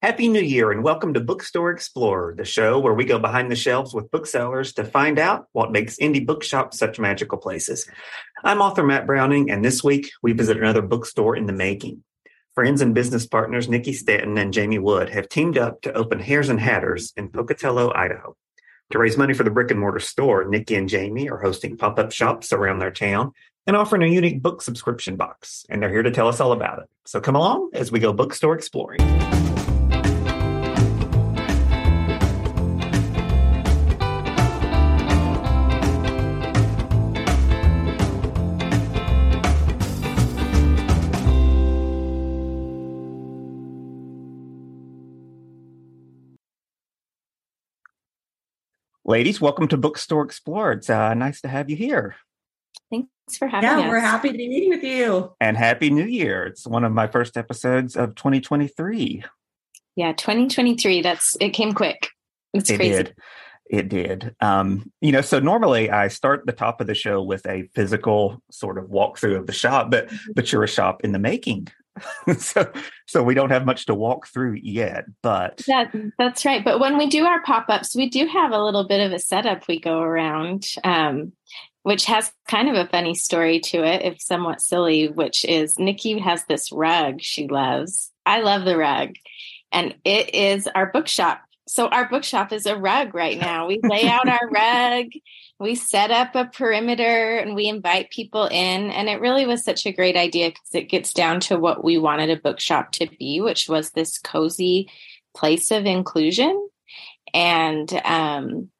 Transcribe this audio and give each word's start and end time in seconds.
Happy 0.00 0.28
New 0.28 0.40
Year 0.40 0.70
and 0.70 0.84
welcome 0.84 1.12
to 1.14 1.20
Bookstore 1.20 1.72
Explorer, 1.72 2.32
the 2.36 2.44
show 2.44 2.78
where 2.78 2.94
we 2.94 3.04
go 3.04 3.18
behind 3.18 3.50
the 3.50 3.56
shelves 3.56 3.92
with 3.92 4.12
booksellers 4.12 4.72
to 4.74 4.84
find 4.84 5.18
out 5.18 5.48
what 5.50 5.72
makes 5.72 5.96
indie 5.96 6.24
bookshops 6.24 6.78
such 6.78 7.00
magical 7.00 7.36
places. 7.36 7.90
I'm 8.44 8.60
author 8.60 8.84
Matt 8.84 9.08
Browning, 9.08 9.50
and 9.50 9.64
this 9.64 9.82
week 9.82 10.12
we 10.22 10.34
visit 10.34 10.56
another 10.56 10.82
bookstore 10.82 11.34
in 11.34 11.46
the 11.46 11.52
making. 11.52 12.04
Friends 12.54 12.80
and 12.80 12.94
business 12.94 13.26
partners 13.26 13.68
Nikki 13.68 13.92
Stanton 13.92 14.38
and 14.38 14.52
Jamie 14.52 14.78
Wood 14.78 15.08
have 15.08 15.28
teamed 15.28 15.58
up 15.58 15.80
to 15.82 15.92
open 15.94 16.20
Hares 16.20 16.48
and 16.48 16.60
Hatters 16.60 17.12
in 17.16 17.30
Pocatello, 17.30 17.92
Idaho. 17.92 18.36
To 18.92 18.98
raise 19.00 19.18
money 19.18 19.34
for 19.34 19.42
the 19.42 19.50
brick 19.50 19.72
and 19.72 19.80
mortar 19.80 19.98
store, 19.98 20.44
Nikki 20.44 20.76
and 20.76 20.88
Jamie 20.88 21.28
are 21.28 21.40
hosting 21.40 21.76
pop 21.76 21.98
up 21.98 22.12
shops 22.12 22.52
around 22.52 22.78
their 22.78 22.92
town 22.92 23.32
and 23.66 23.74
offering 23.74 24.04
a 24.04 24.06
unique 24.06 24.42
book 24.42 24.62
subscription 24.62 25.16
box. 25.16 25.66
And 25.68 25.82
they're 25.82 25.90
here 25.90 26.04
to 26.04 26.12
tell 26.12 26.28
us 26.28 26.38
all 26.38 26.52
about 26.52 26.78
it. 26.78 26.88
So 27.04 27.20
come 27.20 27.34
along 27.34 27.70
as 27.72 27.90
we 27.90 27.98
go 27.98 28.12
bookstore 28.12 28.54
exploring. 28.54 29.00
Ladies, 49.08 49.40
welcome 49.40 49.68
to 49.68 49.78
Bookstore 49.78 50.22
Explorer. 50.22 50.72
It's 50.72 50.90
uh, 50.90 51.14
nice 51.14 51.40
to 51.40 51.48
have 51.48 51.70
you 51.70 51.76
here. 51.76 52.16
Thanks 52.90 53.38
for 53.38 53.48
having 53.48 53.70
me. 53.70 53.76
yeah, 53.80 53.86
us. 53.86 53.90
we're 53.90 54.00
happy 54.00 54.30
to 54.30 54.36
be 54.36 54.46
meeting 54.50 54.68
with 54.68 54.82
you. 54.82 55.32
And 55.40 55.56
Happy 55.56 55.88
New 55.88 56.04
Year. 56.04 56.44
It's 56.44 56.66
one 56.66 56.84
of 56.84 56.92
my 56.92 57.06
first 57.06 57.38
episodes 57.38 57.96
of 57.96 58.16
2023. 58.16 59.24
Yeah, 59.96 60.12
2023. 60.12 61.00
That's 61.00 61.38
it 61.40 61.54
came 61.54 61.72
quick. 61.72 62.10
It's 62.52 62.68
it 62.68 62.76
crazy. 62.76 62.96
did. 62.96 63.14
It 63.70 63.88
did. 63.88 64.36
Um, 64.42 64.92
you 65.00 65.12
know, 65.12 65.22
so 65.22 65.40
normally 65.40 65.88
I 65.88 66.08
start 66.08 66.44
the 66.44 66.52
top 66.52 66.82
of 66.82 66.86
the 66.86 66.94
show 66.94 67.22
with 67.22 67.46
a 67.46 67.62
physical 67.74 68.42
sort 68.50 68.76
of 68.76 68.90
walkthrough 68.90 69.38
of 69.38 69.46
the 69.46 69.54
shop, 69.54 69.90
but 69.90 70.12
but 70.34 70.52
you're 70.52 70.64
a 70.64 70.68
shop 70.68 71.02
in 71.02 71.12
the 71.12 71.18
making. 71.18 71.68
so 72.38 72.70
so 73.06 73.22
we 73.22 73.34
don't 73.34 73.50
have 73.50 73.66
much 73.66 73.86
to 73.86 73.94
walk 73.94 74.26
through 74.26 74.58
yet 74.62 75.04
but 75.22 75.62
that 75.66 75.94
that's 76.18 76.44
right. 76.44 76.64
But 76.64 76.80
when 76.80 76.98
we 76.98 77.08
do 77.08 77.24
our 77.24 77.42
pop-ups 77.42 77.94
we 77.94 78.08
do 78.08 78.26
have 78.26 78.52
a 78.52 78.62
little 78.62 78.86
bit 78.86 79.04
of 79.04 79.12
a 79.12 79.18
setup 79.18 79.66
we 79.68 79.80
go 79.80 80.00
around 80.00 80.66
um, 80.84 81.32
which 81.82 82.04
has 82.06 82.32
kind 82.46 82.68
of 82.68 82.74
a 82.74 82.88
funny 82.88 83.14
story 83.14 83.60
to 83.60 83.84
it. 83.84 84.02
If 84.02 84.20
somewhat 84.20 84.60
silly 84.60 85.08
which 85.08 85.44
is 85.44 85.78
nikki 85.78 86.18
has 86.18 86.44
this 86.44 86.70
rug 86.72 87.20
she 87.20 87.48
loves. 87.48 88.10
I 88.26 88.40
love 88.40 88.64
the 88.64 88.76
rug 88.76 89.14
and 89.72 89.94
it 90.04 90.34
is 90.34 90.68
our 90.74 90.86
bookshop. 90.86 91.42
So 91.66 91.88
our 91.88 92.08
bookshop 92.08 92.52
is 92.52 92.66
a 92.66 92.76
rug 92.76 93.14
right 93.14 93.38
now. 93.38 93.66
We 93.66 93.80
lay 93.82 94.08
out 94.08 94.28
our 94.28 94.48
rug 94.50 95.06
we 95.58 95.74
set 95.74 96.10
up 96.10 96.34
a 96.34 96.46
perimeter 96.46 97.36
and 97.36 97.54
we 97.54 97.66
invite 97.66 98.10
people 98.10 98.46
in 98.46 98.90
and 98.90 99.08
it 99.08 99.20
really 99.20 99.46
was 99.46 99.64
such 99.64 99.86
a 99.86 99.92
great 99.92 100.16
idea 100.16 100.50
because 100.50 100.74
it 100.74 100.88
gets 100.88 101.12
down 101.12 101.40
to 101.40 101.58
what 101.58 101.82
we 101.82 101.98
wanted 101.98 102.30
a 102.30 102.40
bookshop 102.40 102.92
to 102.92 103.08
be 103.18 103.40
which 103.40 103.68
was 103.68 103.90
this 103.90 104.18
cozy 104.18 104.90
place 105.34 105.70
of 105.70 105.86
inclusion. 105.86 106.68
And 107.34 107.92
um 108.04 108.70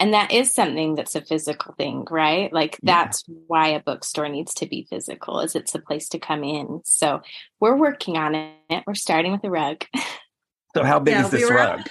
and 0.00 0.14
that 0.14 0.32
is 0.32 0.52
something 0.52 0.96
that's 0.96 1.14
a 1.14 1.20
physical 1.20 1.74
thing 1.74 2.06
right? 2.10 2.52
Like 2.52 2.78
that's 2.82 3.24
yeah. 3.28 3.36
why 3.46 3.68
a 3.68 3.80
bookstore 3.80 4.28
needs 4.28 4.54
to 4.54 4.66
be 4.66 4.86
physical 4.88 5.40
is 5.40 5.54
it's 5.54 5.74
a 5.74 5.78
place 5.78 6.08
to 6.10 6.18
come 6.18 6.42
in. 6.42 6.80
So 6.84 7.20
we're 7.60 7.76
working 7.76 8.16
on 8.16 8.34
it. 8.34 8.84
We're 8.86 8.94
starting 8.94 9.32
with 9.32 9.44
a 9.44 9.50
rug 9.50 9.84
So 10.74 10.84
how 10.84 10.98
big 10.98 11.14
yeah, 11.14 11.24
is 11.24 11.30
this 11.30 11.48
we 11.48 11.54
rug? 11.54 11.88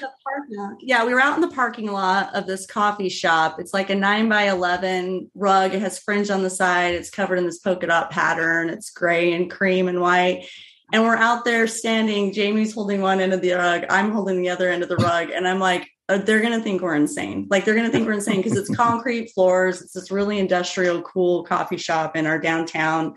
Yeah, 0.79 1.05
we 1.05 1.13
were 1.13 1.19
out 1.19 1.35
in 1.35 1.41
the 1.41 1.55
parking 1.55 1.91
lot 1.91 2.33
of 2.33 2.47
this 2.47 2.65
coffee 2.65 3.09
shop. 3.09 3.59
It's 3.59 3.73
like 3.73 3.89
a 3.89 3.95
nine 3.95 4.27
by 4.27 4.49
eleven 4.49 5.29
rug. 5.35 5.73
It 5.73 5.81
has 5.81 5.99
fringe 5.99 6.29
on 6.29 6.41
the 6.41 6.49
side. 6.49 6.95
It's 6.95 7.11
covered 7.11 7.37
in 7.37 7.45
this 7.45 7.59
polka 7.59 7.87
dot 7.87 8.09
pattern. 8.09 8.69
It's 8.69 8.89
gray 8.89 9.33
and 9.33 9.51
cream 9.51 9.87
and 9.87 10.01
white. 10.01 10.47
And 10.93 11.03
we're 11.03 11.15
out 11.15 11.45
there 11.45 11.67
standing. 11.67 12.33
Jamie's 12.33 12.73
holding 12.73 13.01
one 13.01 13.21
end 13.21 13.33
of 13.33 13.41
the 13.41 13.53
rug. 13.53 13.85
I'm 13.89 14.11
holding 14.11 14.41
the 14.41 14.49
other 14.49 14.69
end 14.69 14.83
of 14.83 14.89
the 14.89 14.97
rug. 14.97 15.29
And 15.29 15.47
I'm 15.47 15.59
like, 15.59 15.87
oh, 16.09 16.17
they're 16.17 16.41
going 16.41 16.57
to 16.57 16.63
think 16.63 16.81
we're 16.81 16.95
insane. 16.95 17.47
Like 17.49 17.63
they're 17.63 17.75
going 17.75 17.85
to 17.85 17.91
think 17.91 18.07
we're 18.07 18.13
insane 18.13 18.41
because 18.41 18.57
it's 18.57 18.75
concrete 18.75 19.31
floors. 19.33 19.81
It's 19.81 19.93
this 19.93 20.11
really 20.11 20.39
industrial, 20.39 21.01
cool 21.03 21.43
coffee 21.43 21.77
shop 21.77 22.17
in 22.17 22.25
our 22.25 22.39
downtown 22.39 23.15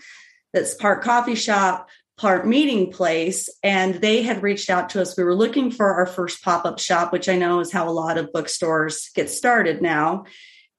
that's 0.53 0.75
part 0.75 1.03
coffee 1.03 1.34
shop, 1.34 1.88
part 2.16 2.47
meeting 2.47 2.92
place 2.92 3.48
and 3.62 3.97
they 3.97 4.22
had 4.22 4.42
reached 4.42 4.70
out 4.70 4.91
to 4.91 5.02
us. 5.02 5.16
We 5.16 5.25
were 5.25 5.34
looking 5.34 5.70
for 5.70 5.94
our 5.94 6.06
first 6.06 6.44
pop-up 6.44 6.78
shop 6.78 7.12
which 7.12 7.28
i 7.28 7.36
know 7.36 7.60
is 7.60 7.72
how 7.72 7.88
a 7.88 7.91
lot 7.91 8.19
of 8.19 8.32
bookstores 8.32 9.10
get 9.14 9.30
started 9.30 9.82
now. 9.82 10.25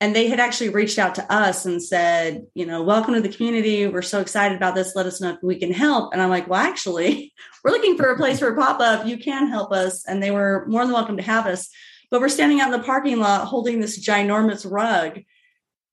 And 0.01 0.13
they 0.15 0.27
had 0.27 0.41
actually 0.41 0.69
reached 0.69 0.99
out 0.99 1.15
to 1.15 1.33
us 1.33 1.65
and 1.65 1.81
said 1.81 2.45
you 2.53 2.65
know 2.65 2.83
welcome 2.83 3.15
to 3.15 3.21
the 3.21 3.29
community. 3.29 3.85
We're 3.87 4.01
so 4.01 4.21
excited 4.21 4.55
about 4.55 4.75
this. 4.75 4.95
Let 4.95 5.07
us 5.07 5.19
know 5.19 5.31
if 5.31 5.43
we 5.43 5.59
can 5.59 5.73
help. 5.73 6.13
And 6.13 6.21
i'm 6.21 6.29
like 6.29 6.47
well 6.47 6.61
actually 6.61 7.33
we're 7.63 7.71
looking 7.71 7.97
for 7.97 8.05
a 8.11 8.17
place 8.17 8.39
for 8.39 8.49
a 8.49 8.55
pop-up. 8.55 9.05
You 9.05 9.17
can 9.17 9.49
help 9.49 9.73
us. 9.73 10.05
And 10.07 10.23
they 10.23 10.31
were 10.31 10.65
more 10.69 10.85
than 10.85 10.93
welcome 10.93 11.17
to 11.17 11.23
have 11.23 11.47
us. 11.47 11.69
But 12.11 12.21
we're 12.21 12.29
standing 12.29 12.61
out 12.61 12.73
in 12.73 12.79
the 12.79 12.85
parking 12.85 13.19
lot 13.19 13.47
holding 13.47 13.81
this 13.81 13.99
ginormous 13.99 14.69
rug 14.69 15.19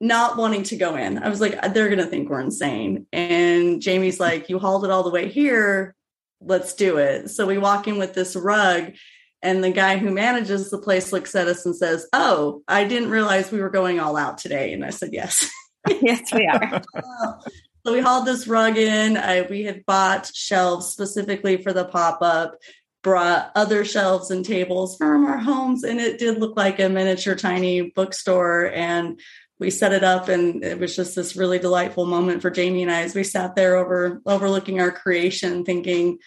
not 0.03 0.37
wanting 0.37 0.65
to 0.65 0.77
go 0.77 0.97
in. 0.97 1.17
I 1.17 1.29
was 1.29 1.41
like, 1.41 1.53
they're 1.73 1.89
going 1.89 2.01
to 2.01 2.07
think 2.07 2.29
we're 2.29 2.41
insane. 2.41 3.07
And 3.13 3.81
Jamie's 3.81 4.19
like, 4.19 4.51
you 4.51 4.59
hauled 4.59 4.85
it 4.85 4.91
all 4.91 5.05
the 5.05 5.11
way 5.11 5.29
here. 5.29 5.95
Let's 6.41 6.75
do 6.75 6.99
it. 6.99 7.31
So 7.31 7.47
we 7.47 7.57
walk 7.57 7.87
in 7.87 7.99
with 7.99 8.13
this 8.13 8.35
rug, 8.35 8.95
and 9.43 9.63
the 9.63 9.71
guy 9.71 9.99
who 9.99 10.11
manages 10.11 10.71
the 10.71 10.79
place 10.79 11.13
looks 11.13 11.37
at 11.37 11.47
us 11.47 11.65
and 11.65 11.75
says, 11.75 12.09
Oh, 12.13 12.63
I 12.67 12.85
didn't 12.85 13.11
realize 13.11 13.53
we 13.53 13.61
were 13.61 13.71
going 13.71 14.01
all 14.01 14.17
out 14.17 14.39
today. 14.39 14.73
And 14.73 14.85
I 14.85 14.91
said, 14.91 15.11
Yes. 15.13 15.49
yes, 16.01 16.33
we 16.33 16.47
are. 16.47 16.83
so 17.87 17.93
we 17.93 18.01
hauled 18.01 18.27
this 18.27 18.49
rug 18.49 18.77
in. 18.77 19.17
I, 19.17 19.43
we 19.43 19.63
had 19.63 19.87
bought 19.87 20.33
shelves 20.35 20.87
specifically 20.89 21.63
for 21.63 21.73
the 21.73 21.85
pop 21.85 22.19
up 22.23 22.57
brought 23.03 23.51
other 23.57 23.85
shelves 23.85 24.31
and 24.31 24.45
tables 24.45 24.97
from 24.97 25.27
our 25.27 25.39
homes 25.39 25.83
and 25.83 25.99
it 25.99 26.19
did 26.19 26.39
look 26.39 26.57
like 26.57 26.79
a 26.79 26.89
miniature 26.89 27.35
tiny 27.35 27.91
bookstore 27.91 28.71
and 28.73 29.21
we 29.63 29.71
set 29.71 29.93
it 29.93 30.05
up 30.05 30.29
and 30.29 30.63
it 30.65 30.79
was 30.79 30.95
just 30.95 31.15
this 31.15 31.37
really 31.37 31.59
delightful 31.59 32.05
moment 32.05 32.43
for 32.43 32.51
Jamie 32.51 32.83
and 32.83 32.91
I 32.91 33.03
as 33.03 33.15
we 33.15 33.25
sat 33.25 33.55
there 33.55 33.77
over 33.77 34.21
overlooking 34.27 34.81
our 34.81 34.91
creation 34.91 35.65
thinking 35.65 36.19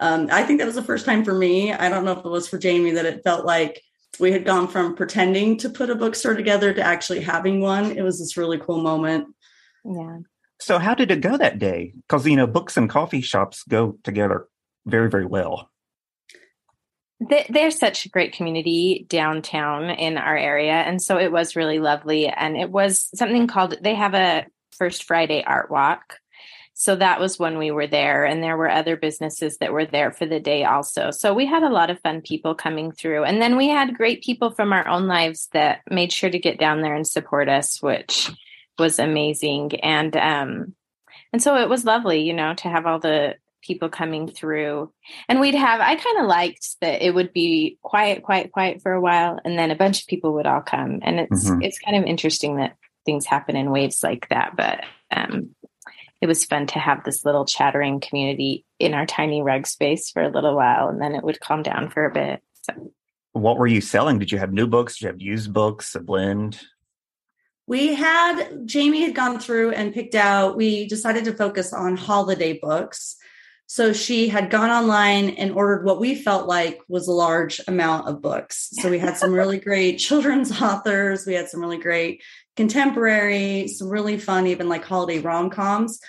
um, 0.00 0.28
I 0.30 0.44
think 0.44 0.60
that 0.60 0.66
was 0.66 0.76
the 0.76 0.82
first 0.82 1.04
time 1.04 1.24
for 1.24 1.34
me 1.34 1.72
I 1.72 1.88
don't 1.88 2.04
know 2.04 2.12
if 2.12 2.24
it 2.24 2.30
was 2.30 2.48
for 2.48 2.58
Jamie 2.58 2.92
that 2.92 3.04
it 3.04 3.24
felt 3.24 3.44
like 3.44 3.82
we 4.18 4.32
had 4.32 4.44
gone 4.44 4.68
from 4.68 4.94
pretending 4.94 5.58
to 5.58 5.68
put 5.68 5.90
a 5.90 5.94
bookstore 5.94 6.34
together 6.34 6.72
to 6.72 6.82
actually 6.82 7.20
having 7.20 7.60
one. 7.60 7.92
It 7.92 8.02
was 8.02 8.18
this 8.18 8.36
really 8.36 8.58
cool 8.58 8.80
moment. 8.80 9.26
Yeah. 9.84 10.18
So 10.58 10.78
how 10.78 10.94
did 10.94 11.10
it 11.10 11.20
go 11.20 11.36
that 11.36 11.58
day? 11.58 11.92
Because 11.96 12.26
you 12.26 12.36
know 12.36 12.46
books 12.46 12.76
and 12.76 12.88
coffee 12.88 13.20
shops 13.20 13.62
go 13.68 13.98
together 14.04 14.48
very 14.86 15.10
very 15.10 15.26
well 15.26 15.70
there's 17.20 17.78
such 17.78 18.04
a 18.04 18.10
great 18.10 18.34
community 18.34 19.06
downtown 19.08 19.88
in 19.88 20.18
our 20.18 20.36
area 20.36 20.74
and 20.74 21.00
so 21.00 21.18
it 21.18 21.32
was 21.32 21.56
really 21.56 21.78
lovely 21.78 22.28
and 22.28 22.56
it 22.56 22.70
was 22.70 23.08
something 23.14 23.46
called 23.46 23.74
they 23.80 23.94
have 23.94 24.14
a 24.14 24.44
first 24.76 25.04
friday 25.04 25.42
art 25.44 25.70
walk. 25.70 26.18
So 26.78 26.94
that 26.96 27.20
was 27.20 27.38
when 27.38 27.56
we 27.56 27.70
were 27.70 27.86
there 27.86 28.26
and 28.26 28.42
there 28.42 28.58
were 28.58 28.68
other 28.68 28.96
businesses 28.96 29.56
that 29.58 29.72
were 29.72 29.86
there 29.86 30.12
for 30.12 30.26
the 30.26 30.40
day 30.40 30.64
also. 30.64 31.10
So 31.10 31.32
we 31.32 31.46
had 31.46 31.62
a 31.62 31.70
lot 31.70 31.88
of 31.88 31.98
fun 32.00 32.20
people 32.20 32.54
coming 32.54 32.92
through 32.92 33.24
and 33.24 33.40
then 33.40 33.56
we 33.56 33.68
had 33.68 33.96
great 33.96 34.22
people 34.22 34.50
from 34.50 34.74
our 34.74 34.86
own 34.86 35.06
lives 35.06 35.48
that 35.54 35.80
made 35.90 36.12
sure 36.12 36.28
to 36.28 36.38
get 36.38 36.58
down 36.58 36.82
there 36.82 36.94
and 36.94 37.06
support 37.06 37.48
us 37.48 37.80
which 37.80 38.30
was 38.78 38.98
amazing. 38.98 39.80
And 39.80 40.14
um 40.16 40.74
and 41.32 41.42
so 41.42 41.56
it 41.56 41.70
was 41.70 41.86
lovely 41.86 42.20
you 42.20 42.34
know 42.34 42.52
to 42.54 42.68
have 42.68 42.84
all 42.84 42.98
the 42.98 43.36
people 43.66 43.88
coming 43.88 44.28
through. 44.28 44.92
And 45.28 45.40
we'd 45.40 45.54
have 45.54 45.80
i 45.80 45.94
kind 45.96 46.18
of 46.18 46.26
liked 46.26 46.80
that 46.80 47.04
it 47.04 47.14
would 47.14 47.32
be 47.32 47.78
quiet 47.82 48.22
quiet 48.22 48.52
quiet 48.52 48.82
for 48.82 48.92
a 48.92 49.00
while 49.00 49.38
and 49.44 49.58
then 49.58 49.70
a 49.70 49.76
bunch 49.76 50.02
of 50.02 50.08
people 50.08 50.34
would 50.34 50.46
all 50.46 50.62
come. 50.62 51.00
And 51.02 51.20
it's 51.20 51.48
mm-hmm. 51.48 51.62
it's 51.62 51.78
kind 51.78 51.96
of 51.96 52.04
interesting 52.04 52.56
that 52.56 52.76
things 53.04 53.26
happen 53.26 53.56
in 53.56 53.70
waves 53.70 54.02
like 54.02 54.28
that 54.30 54.56
but 54.56 54.84
um 55.16 55.54
it 56.20 56.26
was 56.26 56.44
fun 56.44 56.66
to 56.66 56.78
have 56.78 57.04
this 57.04 57.24
little 57.24 57.44
chattering 57.44 58.00
community 58.00 58.64
in 58.78 58.94
our 58.94 59.06
tiny 59.06 59.42
rug 59.42 59.66
space 59.66 60.10
for 60.10 60.22
a 60.22 60.30
little 60.30 60.56
while 60.56 60.88
and 60.88 61.00
then 61.00 61.14
it 61.14 61.22
would 61.22 61.40
calm 61.40 61.62
down 61.62 61.90
for 61.90 62.04
a 62.04 62.12
bit 62.12 62.42
so. 62.62 62.92
What 63.32 63.58
were 63.58 63.66
you 63.66 63.82
selling? 63.82 64.18
Did 64.18 64.32
you 64.32 64.38
have 64.38 64.54
new 64.54 64.66
books? 64.66 64.94
Did 64.94 65.02
you 65.02 65.08
have 65.08 65.20
used 65.20 65.52
books 65.52 65.94
a 65.94 66.00
blend? 66.00 66.58
We 67.66 67.94
had 67.94 68.66
jamie 68.66 69.02
had 69.02 69.14
gone 69.14 69.38
through 69.38 69.72
and 69.72 69.92
picked 69.92 70.14
out 70.14 70.56
we 70.56 70.86
decided 70.86 71.24
to 71.24 71.34
focus 71.34 71.72
on 71.72 71.96
holiday 71.96 72.58
books 72.58 73.16
so 73.66 73.92
she 73.92 74.28
had 74.28 74.50
gone 74.50 74.70
online 74.70 75.30
and 75.30 75.50
ordered 75.52 75.84
what 75.84 76.00
we 76.00 76.14
felt 76.14 76.46
like 76.46 76.80
was 76.88 77.08
a 77.08 77.12
large 77.12 77.60
amount 77.66 78.06
of 78.08 78.22
books. 78.22 78.70
So 78.80 78.88
we 78.88 79.00
had 79.00 79.16
some 79.16 79.32
really 79.34 79.58
great 79.58 79.98
children's 79.98 80.52
authors. 80.62 81.26
We 81.26 81.34
had 81.34 81.48
some 81.48 81.60
really 81.60 81.78
great 81.78 82.22
contemporary, 82.56 83.68
some 83.68 83.88
really 83.88 84.18
fun, 84.18 84.46
even 84.46 84.68
like 84.68 84.84
holiday 84.84 85.18
rom 85.18 85.50
coms. 85.50 86.00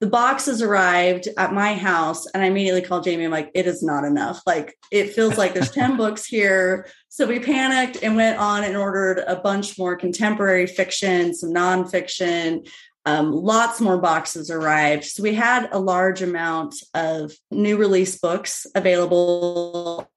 the 0.00 0.06
boxes 0.08 0.60
arrived 0.60 1.28
at 1.38 1.54
my 1.54 1.74
house 1.74 2.26
and 2.26 2.42
I 2.42 2.46
immediately 2.46 2.82
called 2.82 3.04
Jamie. 3.04 3.24
I'm 3.24 3.30
like, 3.30 3.50
it 3.54 3.66
is 3.66 3.82
not 3.82 4.04
enough. 4.04 4.42
Like 4.44 4.76
it 4.90 5.14
feels 5.14 5.38
like 5.38 5.54
there's 5.54 5.70
10 5.70 5.96
books 6.02 6.26
here. 6.26 6.88
So 7.08 7.26
we 7.28 7.38
panicked 7.38 8.02
and 8.02 8.16
went 8.16 8.38
on 8.38 8.64
and 8.64 8.76
ordered 8.76 9.22
a 9.26 9.36
bunch 9.36 9.78
more 9.78 9.96
contemporary 9.96 10.66
fiction, 10.66 11.32
some 11.32 11.54
nonfiction. 11.54 12.66
Um, 13.06 13.32
lots 13.32 13.80
more 13.80 13.98
boxes 13.98 14.50
arrived. 14.50 15.04
So 15.04 15.22
we 15.22 15.34
had 15.34 15.68
a 15.72 15.78
large 15.78 16.22
amount 16.22 16.76
of 16.94 17.32
new 17.50 17.76
release 17.76 18.18
books 18.18 18.66
available, 18.74 20.08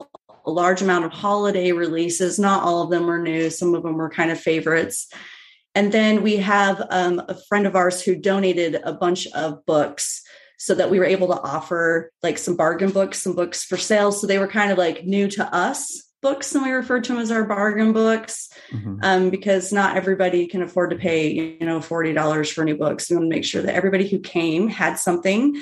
a 0.45 0.51
large 0.51 0.81
amount 0.81 1.06
of 1.06 1.12
holiday 1.12 1.74
releases. 1.74 2.39
Not 2.39 2.63
all 2.63 2.84
of 2.84 2.89
them 2.89 3.06
were 3.06 3.19
new, 3.19 3.50
some 3.50 3.75
of 3.75 3.84
them 3.84 3.95
were 3.95 4.10
kind 4.10 4.31
of 4.31 4.39
favorites. 4.39 5.12
And 5.75 5.92
then 5.92 6.24
we 6.24 6.38
have 6.38 6.81
um, 6.89 7.22
a 7.28 7.36
friend 7.36 7.68
of 7.68 7.75
ours 7.75 8.01
who 8.01 8.16
donated 8.16 8.80
a 8.84 8.94
bunch 8.94 9.28
of 9.28 9.66
books 9.66 10.24
so 10.57 10.74
that 10.74 10.89
we 10.89 10.98
were 10.98 11.06
able 11.06 11.28
to 11.28 11.39
offer 11.42 12.12
like 12.24 12.38
some 12.38 12.56
bargain 12.56 12.89
books, 12.89 13.22
some 13.22 13.36
books 13.36 13.63
for 13.63 13.78
sale. 13.78 14.12
So 14.12 14.25
they 14.25 14.39
were 14.39 14.48
kind 14.48 14.72
of 14.72 14.78
like 14.78 15.06
new 15.06 15.28
to 15.28 15.54
us 15.54 16.06
books, 16.27 16.53
and 16.53 16.63
we 16.63 16.71
referred 16.71 17.06
to 17.06 17.13
them 17.13 17.21
as 17.21 17.31
our 17.31 17.45
bargain 17.45 17.94
books 17.94 18.50
mm-hmm. 18.71 18.97
um, 19.01 19.29
because 19.29 19.71
not 19.71 19.95
everybody 19.95 20.47
can 20.47 20.62
afford 20.62 20.89
to 20.89 20.97
pay, 20.97 21.31
you 21.31 21.65
know, 21.65 21.79
$40 21.79 22.51
for 22.51 22.65
new 22.65 22.75
books. 22.75 23.09
We 23.09 23.15
want 23.15 23.29
to 23.29 23.35
make 23.35 23.45
sure 23.45 23.62
that 23.62 23.75
everybody 23.75 24.07
who 24.07 24.19
came 24.19 24.68
had 24.68 25.00
something. 25.00 25.62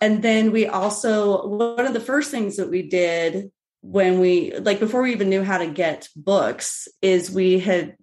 And 0.00 0.22
then 0.22 0.50
we 0.50 0.66
also, 0.66 1.46
one 1.46 1.86
of 1.86 1.92
the 1.92 2.00
first 2.00 2.30
things 2.30 2.56
that 2.56 2.70
we 2.70 2.82
did 2.82 3.50
when 3.82 4.18
we, 4.20 4.56
like 4.56 4.80
before 4.80 5.02
we 5.02 5.12
even 5.12 5.28
knew 5.28 5.42
how 5.42 5.58
to 5.58 5.66
get 5.66 6.08
books, 6.16 6.88
is 7.02 7.30
we 7.30 7.58
had 7.58 7.96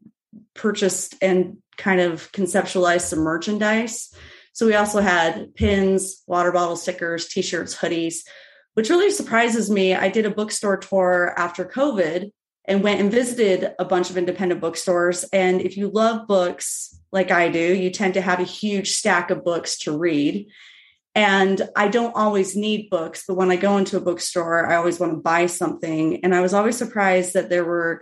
purchased 0.54 1.16
and 1.22 1.58
kind 1.78 2.02
of 2.02 2.32
conceptualized 2.32 3.02
some 3.02 3.20
merchandise. 3.20 4.14
So 4.54 4.68
we 4.68 4.76
also 4.76 5.02
had 5.02 5.56
pins, 5.56 6.24
water 6.28 6.52
bottle 6.52 6.76
stickers, 6.76 7.28
t-shirts, 7.28 7.76
hoodies, 7.76 8.20
which 8.76 8.90
really 8.90 9.10
surprises 9.10 9.70
me. 9.70 9.96
I 9.96 10.10
did 10.10 10.26
a 10.26 10.32
bookstore 10.32 10.78
tour 10.78 11.34
after 11.38 11.66
COVID 11.66 12.32
and 12.66 12.84
went 12.84 13.00
and 13.00 13.12
visited 13.12 13.74
a 13.80 13.86
bunch 13.86 14.10
of 14.10 14.18
independent 14.18 14.62
bookstores. 14.62 15.24
And 15.32 15.62
if 15.62 15.78
you 15.78 15.90
love 15.90 16.28
books 16.28 17.00
like 17.12 17.32
I 17.32 17.50
do, 17.50 17.60
you 17.60 17.90
tend 17.90 18.16
to 18.16 18.22
have 18.22 18.40
a 18.40 18.44
huge 18.44 18.92
stack 18.92 19.32
of 19.32 19.44
books 19.44 19.80
to 19.80 19.98
read. 19.98 20.48
And 21.14 21.62
I 21.76 21.88
don't 21.88 22.16
always 22.16 22.56
need 22.56 22.90
books, 22.90 23.24
but 23.26 23.36
when 23.36 23.50
I 23.50 23.56
go 23.56 23.78
into 23.78 23.98
a 23.98 24.02
bookstore, 24.02 24.70
I 24.70 24.76
always 24.76 25.00
want 25.00 25.14
to 25.14 25.22
buy 25.22 25.46
something. 25.46 26.24
And 26.26 26.36
I 26.36 26.42
was 26.42 26.54
always 26.54 26.78
surprised 26.78 27.34
that 27.34 27.50
there 27.50 27.64
were 27.64 28.02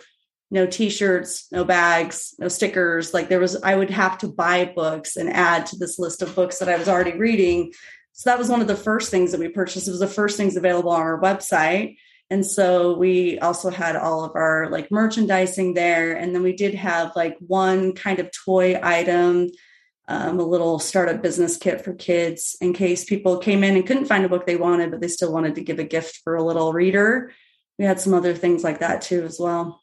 no 0.54 0.68
t-shirts 0.68 1.48
no 1.52 1.66
bags 1.66 2.36
no 2.38 2.48
stickers 2.48 3.12
like 3.12 3.28
there 3.28 3.40
was 3.40 3.60
i 3.64 3.76
would 3.76 3.90
have 3.90 4.20
to 4.20 4.28
buy 4.28 4.66
books 4.66 5.18
and 5.18 5.28
add 5.34 5.66
to 5.66 5.76
this 5.78 5.98
list 5.98 6.22
of 6.22 6.36
books 6.36 6.60
that 6.60 6.70
i 6.70 6.78
was 6.78 6.88
already 6.88 7.14
reading 7.18 7.74
so 8.14 8.30
that 8.30 8.40
was 8.40 8.50
one 8.50 8.62
of 8.62 8.68
the 8.68 8.76
first 8.76 9.12
things 9.12 9.32
that 9.32 9.40
we 9.40 9.50
purchased. 9.50 9.88
It 9.88 9.92
was 9.92 10.00
the 10.00 10.08
first 10.08 10.38
things 10.38 10.56
available 10.56 10.92
on 10.92 11.02
our 11.02 11.20
website. 11.20 11.98
And 12.30 12.46
so 12.46 12.96
we 12.96 13.38
also 13.40 13.70
had 13.70 13.96
all 13.96 14.24
of 14.24 14.32
our 14.36 14.70
like 14.70 14.92
merchandising 14.92 15.74
there. 15.74 16.14
And 16.14 16.34
then 16.34 16.42
we 16.42 16.54
did 16.54 16.74
have 16.76 17.16
like 17.16 17.36
one 17.40 17.94
kind 17.94 18.20
of 18.20 18.32
toy 18.32 18.80
item 18.82 19.50
um, 20.08 20.40
a 20.40 20.44
little 20.44 20.80
startup 20.80 21.22
business 21.22 21.58
kit 21.58 21.84
for 21.84 21.94
kids 21.94 22.58
in 22.60 22.74
case 22.74 23.06
people 23.06 23.38
came 23.38 23.64
in 23.64 23.76
and 23.76 23.88
couldn't 23.88 24.06
find 24.06 24.26
a 24.26 24.30
book 24.30 24.46
they 24.46 24.58
wanted 24.58 24.92
but 24.92 25.00
they 25.00 25.08
still 25.08 25.32
wanted 25.32 25.56
to 25.56 25.62
give 25.62 25.80
a 25.80 25.84
gift 25.84 26.20
for 26.24 26.36
a 26.36 26.44
little 26.44 26.74
reader. 26.74 27.32
We 27.80 27.86
had 27.86 28.00
some 28.00 28.14
other 28.14 28.34
things 28.34 28.64
like 28.64 28.80
that 28.80 29.02
too 29.02 29.24
as 29.24 29.40
well. 29.40 29.82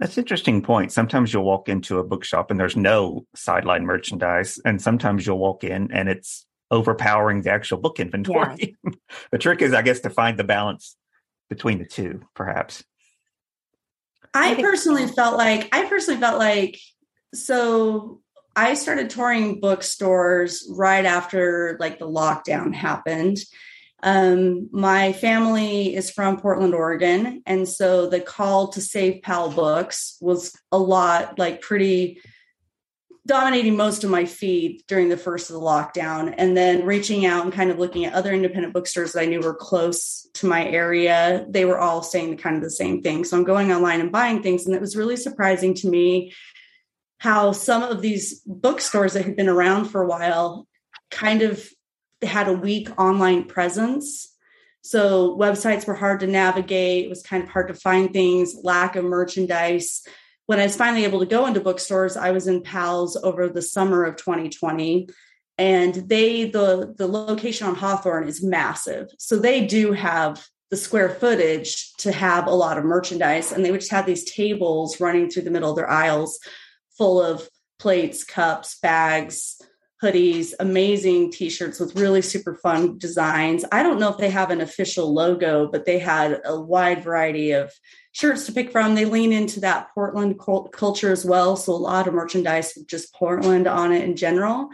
That's 0.00 0.18
interesting 0.18 0.62
point. 0.62 0.92
Sometimes 0.92 1.32
you'll 1.32 1.44
walk 1.44 1.68
into 1.68 1.98
a 1.98 2.04
bookshop 2.04 2.50
and 2.50 2.58
there's 2.58 2.76
no 2.76 3.26
sideline 3.34 3.86
merchandise, 3.86 4.60
and 4.64 4.82
sometimes 4.82 5.26
you'll 5.26 5.38
walk 5.38 5.62
in 5.64 5.92
and 5.92 6.08
it's 6.08 6.46
overpowering 6.74 7.42
the 7.42 7.50
actual 7.50 7.78
book 7.78 8.00
inventory. 8.00 8.76
Yeah. 8.84 8.90
the 9.30 9.38
trick 9.38 9.62
is, 9.62 9.72
I 9.72 9.82
guess, 9.82 10.00
to 10.00 10.10
find 10.10 10.38
the 10.38 10.44
balance 10.44 10.96
between 11.48 11.78
the 11.78 11.86
two, 11.86 12.22
perhaps. 12.34 12.84
I 14.34 14.56
personally 14.60 15.06
felt 15.06 15.36
like 15.38 15.68
I 15.72 15.86
personally 15.86 16.20
felt 16.20 16.40
like 16.40 16.80
so 17.32 18.20
I 18.56 18.74
started 18.74 19.10
touring 19.10 19.60
bookstores 19.60 20.66
right 20.70 21.04
after 21.04 21.76
like 21.78 22.00
the 22.00 22.08
lockdown 22.08 22.74
happened. 22.74 23.38
Um, 24.02 24.68
my 24.72 25.12
family 25.12 25.94
is 25.94 26.10
from 26.10 26.38
Portland, 26.38 26.74
Oregon. 26.74 27.42
And 27.46 27.68
so 27.68 28.08
the 28.08 28.20
call 28.20 28.68
to 28.68 28.80
save 28.80 29.22
Powell 29.22 29.50
books 29.50 30.18
was 30.20 30.52
a 30.72 30.78
lot 30.78 31.38
like 31.38 31.62
pretty 31.62 32.20
dominating 33.26 33.76
most 33.76 34.04
of 34.04 34.10
my 34.10 34.26
feed 34.26 34.82
during 34.86 35.08
the 35.08 35.16
first 35.16 35.48
of 35.48 35.54
the 35.54 35.62
lockdown. 35.62 36.34
And 36.36 36.56
then 36.56 36.84
reaching 36.84 37.24
out 37.24 37.44
and 37.44 37.52
kind 37.52 37.70
of 37.70 37.78
looking 37.78 38.04
at 38.04 38.12
other 38.12 38.32
independent 38.32 38.74
bookstores 38.74 39.12
that 39.12 39.22
I 39.22 39.26
knew 39.26 39.40
were 39.40 39.54
close 39.54 40.28
to 40.34 40.46
my 40.46 40.66
area, 40.66 41.46
they 41.48 41.64
were 41.64 41.78
all 41.78 42.02
saying 42.02 42.36
kind 42.36 42.56
of 42.56 42.62
the 42.62 42.70
same 42.70 43.00
thing. 43.02 43.24
So 43.24 43.36
I'm 43.36 43.44
going 43.44 43.72
online 43.72 44.00
and 44.00 44.12
buying 44.12 44.42
things. 44.42 44.66
And 44.66 44.74
it 44.74 44.80
was 44.80 44.96
really 44.96 45.16
surprising 45.16 45.74
to 45.74 45.88
me 45.88 46.34
how 47.18 47.52
some 47.52 47.82
of 47.82 48.02
these 48.02 48.40
bookstores 48.40 49.14
that 49.14 49.24
had 49.24 49.36
been 49.36 49.48
around 49.48 49.86
for 49.86 50.02
a 50.02 50.06
while 50.06 50.66
kind 51.10 51.40
of 51.40 51.66
had 52.22 52.48
a 52.48 52.52
weak 52.52 52.88
online 52.98 53.44
presence. 53.44 54.30
So 54.82 55.34
websites 55.38 55.86
were 55.86 55.94
hard 55.94 56.20
to 56.20 56.26
navigate. 56.26 57.06
It 57.06 57.08
was 57.08 57.22
kind 57.22 57.42
of 57.42 57.48
hard 57.48 57.68
to 57.68 57.74
find 57.74 58.12
things, 58.12 58.54
lack 58.62 58.96
of 58.96 59.04
merchandise. 59.04 60.06
When 60.46 60.58
I 60.58 60.64
was 60.64 60.76
finally 60.76 61.04
able 61.04 61.20
to 61.20 61.26
go 61.26 61.46
into 61.46 61.60
bookstores, 61.60 62.16
I 62.16 62.32
was 62.32 62.46
in 62.46 62.62
Powell's 62.62 63.16
over 63.16 63.48
the 63.48 63.62
summer 63.62 64.04
of 64.04 64.16
2020. 64.16 65.08
And 65.56 65.94
they, 65.94 66.50
the, 66.50 66.94
the 66.96 67.06
location 67.06 67.66
on 67.66 67.76
Hawthorne 67.76 68.28
is 68.28 68.42
massive. 68.42 69.08
So 69.18 69.38
they 69.38 69.66
do 69.66 69.92
have 69.92 70.44
the 70.70 70.76
square 70.76 71.08
footage 71.08 71.94
to 71.98 72.10
have 72.10 72.46
a 72.46 72.54
lot 72.54 72.76
of 72.76 72.84
merchandise. 72.84 73.52
And 73.52 73.64
they 73.64 73.70
would 73.70 73.80
just 73.80 73.92
have 73.92 74.06
these 74.06 74.30
tables 74.30 75.00
running 75.00 75.30
through 75.30 75.42
the 75.42 75.50
middle 75.50 75.70
of 75.70 75.76
their 75.76 75.90
aisles 75.90 76.38
full 76.98 77.22
of 77.22 77.48
plates, 77.78 78.24
cups, 78.24 78.78
bags, 78.80 79.60
hoodies, 80.02 80.52
amazing 80.60 81.30
t-shirts 81.32 81.80
with 81.80 81.96
really 81.96 82.22
super 82.22 82.54
fun 82.54 82.98
designs. 82.98 83.64
I 83.72 83.82
don't 83.82 83.98
know 83.98 84.10
if 84.10 84.18
they 84.18 84.30
have 84.30 84.50
an 84.50 84.60
official 84.60 85.12
logo, 85.12 85.68
but 85.70 85.86
they 85.86 85.98
had 85.98 86.40
a 86.44 86.60
wide 86.60 87.02
variety 87.02 87.52
of 87.52 87.72
shirts 88.14 88.46
to 88.46 88.52
pick 88.52 88.70
from. 88.70 88.94
They 88.94 89.04
lean 89.04 89.32
into 89.32 89.60
that 89.60 89.88
Portland 89.92 90.38
culture 90.38 91.12
as 91.12 91.24
well, 91.24 91.56
so 91.56 91.72
a 91.72 91.74
lot 91.74 92.08
of 92.08 92.14
merchandise 92.14 92.72
with 92.76 92.86
just 92.86 93.12
Portland 93.12 93.66
on 93.66 93.92
it 93.92 94.04
in 94.04 94.16
general. 94.16 94.70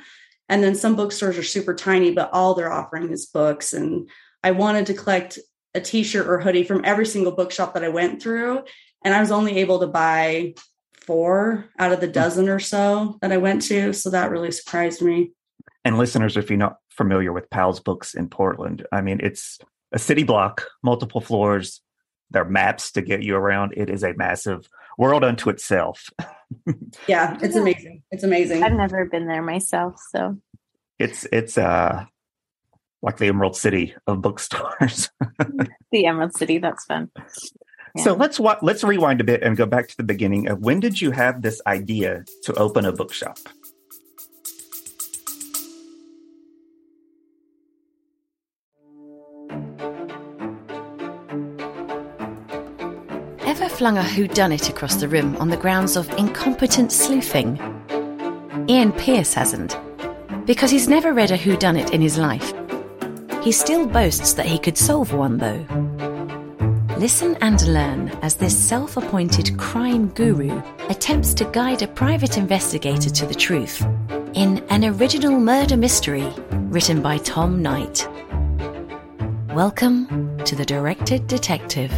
And 0.48 0.62
then 0.62 0.74
some 0.74 0.94
bookstores 0.94 1.38
are 1.38 1.42
super 1.42 1.74
tiny, 1.74 2.12
but 2.12 2.30
all 2.32 2.54
they're 2.54 2.72
offering 2.72 3.10
is 3.10 3.26
books. 3.26 3.72
And 3.72 4.08
I 4.44 4.50
wanted 4.50 4.86
to 4.86 4.94
collect 4.94 5.38
a 5.74 5.80
t-shirt 5.80 6.26
or 6.26 6.40
hoodie 6.40 6.64
from 6.64 6.84
every 6.84 7.06
single 7.06 7.32
bookshop 7.32 7.74
that 7.74 7.84
I 7.84 7.88
went 7.88 8.22
through, 8.22 8.62
and 9.04 9.14
I 9.14 9.20
was 9.20 9.30
only 9.30 9.58
able 9.58 9.80
to 9.80 9.86
buy 9.86 10.54
four 11.00 11.66
out 11.78 11.92
of 11.92 12.00
the 12.00 12.06
hmm. 12.06 12.12
dozen 12.12 12.48
or 12.48 12.58
so 12.58 13.18
that 13.22 13.32
I 13.32 13.38
went 13.38 13.62
to. 13.62 13.92
So 13.92 14.10
that 14.10 14.30
really 14.30 14.52
surprised 14.52 15.00
me. 15.00 15.32
And 15.84 15.96
listeners, 15.96 16.36
if 16.36 16.50
you're 16.50 16.58
not 16.58 16.76
familiar 16.90 17.32
with 17.32 17.48
Powell's 17.48 17.80
books 17.80 18.14
in 18.14 18.28
Portland, 18.28 18.86
I 18.92 19.00
mean, 19.00 19.20
it's 19.22 19.58
a 19.92 19.98
city 19.98 20.24
block, 20.24 20.66
multiple 20.82 21.22
floors. 21.22 21.80
There 22.30 22.42
are 22.42 22.48
maps 22.48 22.92
to 22.92 23.02
get 23.02 23.22
you 23.22 23.36
around. 23.36 23.74
It 23.76 23.90
is 23.90 24.02
a 24.02 24.14
massive 24.14 24.68
world 24.96 25.24
unto 25.24 25.50
itself. 25.50 26.10
yeah, 27.06 27.38
it's 27.42 27.56
amazing. 27.56 28.02
It's 28.10 28.24
amazing. 28.24 28.62
I've 28.62 28.72
never 28.72 29.04
been 29.06 29.26
there 29.26 29.42
myself, 29.42 30.00
so 30.10 30.38
it's 30.98 31.26
it's 31.32 31.58
uh 31.58 32.04
like 33.02 33.16
the 33.16 33.28
Emerald 33.28 33.56
City 33.56 33.94
of 34.06 34.20
bookstores. 34.20 35.10
the 35.92 36.06
Emerald 36.06 36.34
City, 36.34 36.58
that's 36.58 36.84
fun. 36.84 37.10
So 37.96 38.14
let's 38.14 38.38
let's 38.38 38.84
rewind 38.84 39.20
a 39.20 39.24
bit 39.24 39.42
and 39.42 39.56
go 39.56 39.66
back 39.66 39.88
to 39.88 39.96
the 39.96 40.04
beginning 40.04 40.48
of 40.48 40.60
when 40.60 40.80
did 40.80 41.00
you 41.00 41.10
have 41.10 41.42
this 41.42 41.60
idea 41.66 42.24
to 42.44 42.54
open 42.54 42.84
a 42.84 42.92
bookshop? 42.92 43.38
Ever 53.50 53.68
flung 53.68 53.98
a 53.98 54.02
whodunit 54.02 54.70
across 54.70 54.94
the 54.94 55.08
room 55.08 55.36
on 55.38 55.48
the 55.48 55.56
grounds 55.56 55.96
of 55.96 56.08
incompetent 56.10 56.92
sleuthing? 56.92 57.58
Ian 58.68 58.92
Pierce 58.92 59.34
hasn't, 59.34 59.76
because 60.46 60.70
he's 60.70 60.86
never 60.86 61.12
read 61.12 61.32
a 61.32 61.36
whodunit 61.36 61.90
in 61.90 62.00
his 62.00 62.16
life. 62.16 62.54
He 63.42 63.50
still 63.50 63.88
boasts 63.88 64.34
that 64.34 64.46
he 64.46 64.56
could 64.56 64.78
solve 64.78 65.12
one, 65.12 65.38
though. 65.38 65.66
Listen 66.96 67.36
and 67.40 67.60
learn 67.66 68.10
as 68.22 68.36
this 68.36 68.56
self 68.56 68.96
appointed 68.96 69.58
crime 69.58 70.10
guru 70.10 70.62
attempts 70.88 71.34
to 71.34 71.44
guide 71.46 71.82
a 71.82 71.88
private 71.88 72.38
investigator 72.38 73.10
to 73.10 73.26
the 73.26 73.34
truth 73.34 73.84
in 74.32 74.64
an 74.68 74.84
original 74.84 75.40
murder 75.40 75.76
mystery 75.76 76.32
written 76.70 77.02
by 77.02 77.18
Tom 77.18 77.60
Knight. 77.60 78.06
Welcome 79.52 80.38
to 80.44 80.54
The 80.54 80.64
Directed 80.64 81.26
Detective. 81.26 81.90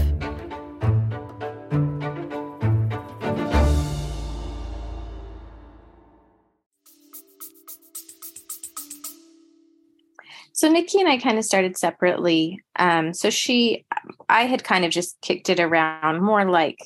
Nikki 10.72 11.00
and 11.00 11.08
I 11.08 11.18
kind 11.18 11.38
of 11.38 11.44
started 11.44 11.76
separately. 11.76 12.60
Um, 12.76 13.14
so 13.14 13.30
she, 13.30 13.84
I 14.28 14.46
had 14.46 14.64
kind 14.64 14.84
of 14.84 14.90
just 14.90 15.20
kicked 15.20 15.48
it 15.48 15.60
around 15.60 16.22
more 16.22 16.44
like 16.44 16.78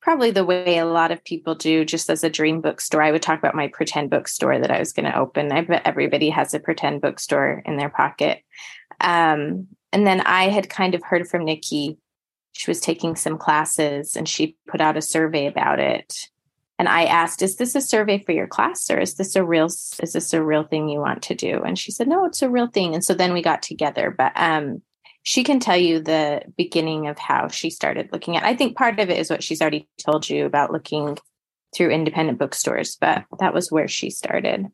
probably 0.00 0.30
the 0.30 0.44
way 0.44 0.78
a 0.78 0.86
lot 0.86 1.10
of 1.10 1.24
people 1.24 1.54
do, 1.54 1.84
just 1.84 2.08
as 2.08 2.24
a 2.24 2.30
dream 2.30 2.60
bookstore. 2.60 3.02
I 3.02 3.12
would 3.12 3.22
talk 3.22 3.38
about 3.38 3.54
my 3.54 3.68
pretend 3.68 4.10
bookstore 4.10 4.58
that 4.58 4.70
I 4.70 4.78
was 4.78 4.92
going 4.92 5.10
to 5.10 5.18
open. 5.18 5.52
I 5.52 5.60
bet 5.62 5.82
everybody 5.84 6.30
has 6.30 6.54
a 6.54 6.60
pretend 6.60 7.02
bookstore 7.02 7.62
in 7.66 7.76
their 7.76 7.90
pocket. 7.90 8.42
Um, 9.00 9.68
and 9.92 10.06
then 10.06 10.20
I 10.22 10.44
had 10.44 10.70
kind 10.70 10.94
of 10.94 11.02
heard 11.02 11.28
from 11.28 11.44
Nikki. 11.44 11.98
She 12.52 12.70
was 12.70 12.80
taking 12.80 13.16
some 13.16 13.38
classes 13.38 14.16
and 14.16 14.28
she 14.28 14.56
put 14.66 14.80
out 14.80 14.96
a 14.96 15.02
survey 15.02 15.46
about 15.46 15.78
it. 15.80 16.28
And 16.80 16.88
I 16.88 17.04
asked, 17.04 17.42
"Is 17.42 17.56
this 17.56 17.74
a 17.74 17.80
survey 17.82 18.24
for 18.24 18.32
your 18.32 18.46
class, 18.46 18.90
or 18.90 18.98
is 18.98 19.16
this 19.16 19.36
a 19.36 19.44
real 19.44 19.66
is 19.66 20.12
this 20.14 20.32
a 20.32 20.42
real 20.42 20.62
thing 20.64 20.88
you 20.88 20.98
want 20.98 21.22
to 21.24 21.34
do?" 21.34 21.60
And 21.62 21.78
she 21.78 21.92
said, 21.92 22.08
"No, 22.08 22.24
it's 22.24 22.40
a 22.40 22.48
real 22.48 22.68
thing." 22.68 22.94
And 22.94 23.04
so 23.04 23.12
then 23.12 23.34
we 23.34 23.42
got 23.42 23.60
together. 23.60 24.10
But 24.16 24.32
um, 24.34 24.80
she 25.22 25.44
can 25.44 25.60
tell 25.60 25.76
you 25.76 26.00
the 26.00 26.40
beginning 26.56 27.06
of 27.06 27.18
how 27.18 27.48
she 27.48 27.68
started 27.68 28.08
looking 28.14 28.34
at. 28.34 28.44
I 28.44 28.56
think 28.56 28.78
part 28.78 28.98
of 28.98 29.10
it 29.10 29.18
is 29.18 29.28
what 29.28 29.42
she's 29.42 29.60
already 29.60 29.90
told 29.98 30.30
you 30.30 30.46
about 30.46 30.72
looking 30.72 31.18
through 31.76 31.90
independent 31.90 32.38
bookstores, 32.38 32.96
but 32.98 33.26
that 33.40 33.52
was 33.52 33.70
where 33.70 33.86
she 33.86 34.08
started. 34.08 34.68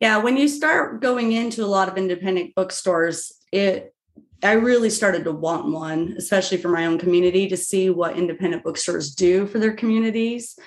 Yeah, 0.00 0.18
when 0.18 0.36
you 0.36 0.48
start 0.48 1.00
going 1.00 1.30
into 1.30 1.62
a 1.62 1.70
lot 1.70 1.88
of 1.90 1.96
independent 1.96 2.56
bookstores, 2.56 3.30
it 3.52 3.94
I 4.42 4.52
really 4.52 4.90
started 4.90 5.24
to 5.24 5.32
want 5.32 5.70
one, 5.72 6.14
especially 6.18 6.58
for 6.58 6.68
my 6.68 6.86
own 6.86 6.98
community, 6.98 7.48
to 7.48 7.56
see 7.56 7.90
what 7.90 8.16
independent 8.16 8.64
bookstores 8.64 9.14
do 9.14 9.46
for 9.46 9.58
their 9.58 9.72
communities. 9.72 10.58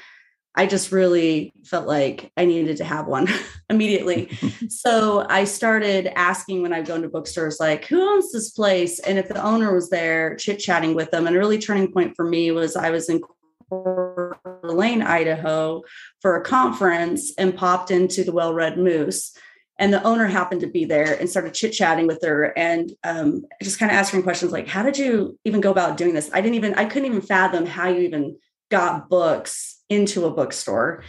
I 0.58 0.65
just 0.67 0.94
really 0.94 1.53
felt 1.65 1.86
like 1.86 2.32
I 2.38 2.46
needed 2.46 2.77
to 2.77 2.86
have 2.86 3.08
one 3.08 3.27
immediately. 3.70 4.29
so 4.70 5.25
I 5.29 5.44
started 5.44 6.08
asking 6.17 6.62
when 6.62 6.72
I 6.72 6.82
go 6.82 6.96
into 6.96 7.10
bookstores, 7.10 7.60
like, 7.60 7.86
who 7.86 8.01
owns 8.01 8.32
this 8.32 8.51
place? 8.51 9.00
And 9.00 9.17
if 9.17 9.27
the 9.27 9.44
owner 9.44 9.74
was 9.74 9.89
there, 9.89 10.36
chit 10.38 10.60
chatting 10.60 10.96
with 10.96 11.12
them. 11.12 11.27
And 11.27 11.36
a 11.36 11.39
really 11.39 11.60
turning 11.60 11.91
point 11.91 12.15
for 12.15 12.24
me 12.24 12.51
was 12.51 12.77
I 12.77 12.89
was 12.89 13.10
in 13.10 13.22
Coeur 13.70 14.38
d'Alene, 14.63 15.01
Idaho 15.01 15.82
for 16.22 16.38
a 16.38 16.44
conference 16.44 17.34
and 17.38 17.58
popped 17.58 17.91
into 17.91 18.24
the 18.24 18.32
Well-Read 18.32 18.77
Moose 18.77 19.36
and 19.77 19.94
the 19.94 20.03
owner 20.03 20.25
happened 20.25 20.62
to 20.62 20.67
be 20.67 20.86
there 20.86 21.13
and 21.20 21.29
started 21.29 21.53
chit 21.53 21.74
chatting 21.74 22.08
with 22.08 22.22
her 22.24 22.58
and 22.58 22.91
um, 23.03 23.44
just 23.62 23.79
kind 23.79 23.91
of 23.91 23.98
asking 23.98 24.24
questions 24.24 24.51
like 24.51 24.67
how 24.67 24.84
did 24.84 24.98
you 24.98 25.38
even 25.46 25.62
go 25.62 25.72
about 25.72 25.98
doing 25.98 26.13
this? 26.13 26.29
I 26.34 26.41
didn't 26.41 26.55
even 26.55 26.74
i 26.75 26.86
couldn't 26.86 27.08
even 27.08 27.22
fathom 27.22 27.65
how 27.65 27.89
you 27.89 28.01
even 28.01 28.38
got 28.72 29.10
books 29.10 29.84
into 29.89 30.25
a 30.25 30.32
bookstore 30.32 31.03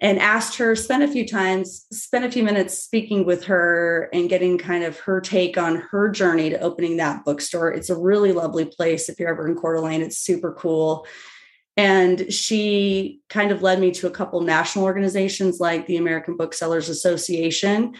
and 0.00 0.18
asked 0.18 0.56
her 0.56 0.74
spent 0.74 1.02
a 1.02 1.08
few 1.08 1.26
times 1.26 1.86
spent 1.92 2.24
a 2.24 2.30
few 2.30 2.42
minutes 2.42 2.78
speaking 2.78 3.24
with 3.24 3.44
her 3.44 4.08
and 4.12 4.28
getting 4.28 4.56
kind 4.58 4.82
of 4.82 4.98
her 5.00 5.20
take 5.20 5.58
on 5.58 5.76
her 5.76 6.08
journey 6.10 6.50
to 6.50 6.60
opening 6.60 6.96
that 6.96 7.24
bookstore. 7.24 7.70
It's 7.70 7.90
a 7.90 7.96
really 7.96 8.32
lovely 8.32 8.64
place 8.64 9.08
if 9.08 9.18
you're 9.18 9.28
ever 9.28 9.46
in 9.46 9.56
Coeur 9.56 9.76
d'Alene. 9.76 10.02
It's 10.02 10.18
super 10.18 10.52
cool 10.52 11.06
and 11.76 12.32
she 12.32 13.20
kind 13.28 13.52
of 13.52 13.62
led 13.62 13.80
me 13.80 13.90
to 13.92 14.06
a 14.06 14.10
couple 14.10 14.40
national 14.40 14.84
organizations 14.84 15.60
like 15.60 15.86
the 15.86 15.96
American 15.96 16.36
Booksellers 16.36 16.88
Association. 16.88 17.94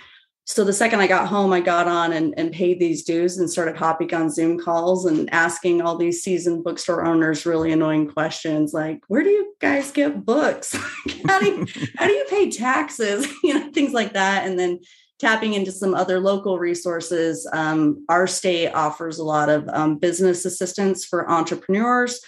So 0.47 0.65
the 0.65 0.73
second 0.73 1.01
I 1.01 1.07
got 1.07 1.29
home, 1.29 1.53
I 1.53 1.61
got 1.61 1.87
on 1.87 2.13
and, 2.13 2.35
and 2.37 2.51
paid 2.51 2.81
these 2.81 3.05
dues 3.05 3.39
and 3.39 3.49
started 3.49 3.77
hopping 3.77 4.13
on 4.13 4.31
Zoom 4.31 4.59
calls 4.59 5.07
and 5.07 5.33
asking 5.33 5.81
all 5.81 5.97
these 5.97 6.23
seasoned 6.23 6.65
bookstore 6.65 7.05
owners 7.05 7.47
really 7.47 7.71
annoying 7.71 8.09
questions 8.09 8.75
like, 8.75 9.01
where 9.07 9.23
do 9.23 9.31
you 9.31 9.55
guys 9.61 9.93
get 9.93 10.25
books? 10.25 10.73
how, 11.27 11.39
do 11.39 11.47
you, 11.47 11.67
how 11.97 12.07
do 12.07 12.13
you 12.13 12.25
pay 12.29 12.51
taxes? 12.51 13.29
you 13.45 13.55
know, 13.55 13.71
things 13.71 13.93
like 13.93 14.15
that. 14.15 14.47
And 14.47 14.59
then 14.59 14.81
tapping 15.21 15.55
into 15.55 15.71
some 15.71 15.95
other 15.95 16.19
local 16.19 16.59
resources. 16.59 17.49
Um, 17.53 18.05
our 18.09 18.27
state 18.27 18.71
offers 18.73 19.19
a 19.19 19.25
lot 19.25 19.51
of 19.51 19.69
um, 19.69 19.99
business 19.99 20.45
assistance 20.45 21.05
for 21.05 21.31
entrepreneurs 21.31 22.21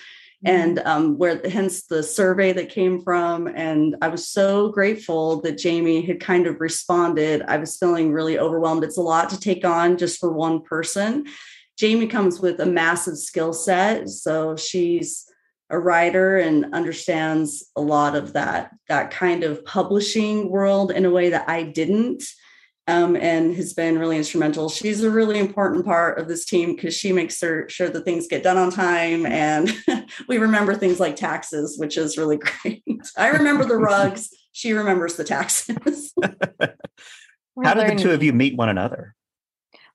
and 0.44 0.78
mm-hmm. 0.78 0.88
um, 0.88 1.18
where 1.18 1.40
hence 1.48 1.84
the 1.84 2.02
survey 2.02 2.52
that 2.52 2.68
came 2.68 3.00
from 3.00 3.46
and 3.46 3.96
i 4.02 4.08
was 4.08 4.26
so 4.26 4.70
grateful 4.70 5.40
that 5.40 5.58
jamie 5.58 6.02
had 6.04 6.20
kind 6.20 6.46
of 6.46 6.60
responded. 6.60 7.42
I 7.42 7.56
was 7.58 7.76
feeling 7.76 8.12
really 8.12 8.38
overwhelmed. 8.38 8.84
It's 8.84 8.98
a 8.98 9.02
lot 9.02 9.30
to 9.30 9.40
take 9.40 9.64
on 9.64 9.98
just 9.98 10.18
for 10.20 10.32
one 10.32 10.62
person. 10.62 11.26
Jamie 11.78 12.06
comes 12.06 12.40
with 12.40 12.60
a 12.60 12.66
massive 12.66 13.16
skill 13.18 13.52
set 13.52 14.08
so 14.08 14.56
she's 14.56 15.26
a 15.70 15.78
writer 15.78 16.38
and 16.38 16.72
understands 16.74 17.70
a 17.76 17.80
lot 17.80 18.14
of 18.14 18.34
that 18.34 18.70
that 18.88 19.10
kind 19.10 19.42
of 19.42 19.64
publishing 19.64 20.50
world 20.50 20.92
in 20.92 21.06
a 21.06 21.10
way 21.10 21.30
that 21.30 21.48
i 21.48 21.62
didn't 21.62 22.22
um, 22.88 23.16
and 23.16 23.54
has 23.54 23.72
been 23.72 23.98
really 23.98 24.16
instrumental. 24.16 24.68
She's 24.68 25.02
a 25.02 25.10
really 25.10 25.38
important 25.38 25.84
part 25.84 26.18
of 26.18 26.28
this 26.28 26.44
team 26.44 26.74
because 26.74 26.94
she 26.94 27.12
makes 27.12 27.38
sure, 27.38 27.68
sure 27.68 27.88
that 27.88 28.04
things 28.04 28.26
get 28.26 28.42
done 28.42 28.58
on 28.58 28.70
time 28.70 29.24
and 29.24 29.72
we 30.28 30.38
remember 30.38 30.74
things 30.74 30.98
like 30.98 31.16
taxes, 31.16 31.78
which 31.78 31.96
is 31.96 32.18
really 32.18 32.38
great. 32.62 32.82
I 33.16 33.28
remember 33.28 33.64
the 33.64 33.76
rugs. 33.76 34.30
She 34.52 34.72
remembers 34.72 35.14
the 35.14 35.24
taxes. 35.24 36.12
How 37.62 37.74
did 37.74 37.90
the 37.90 38.02
two 38.02 38.10
of 38.10 38.22
you 38.22 38.32
meet 38.32 38.56
one 38.56 38.68
another? 38.68 39.14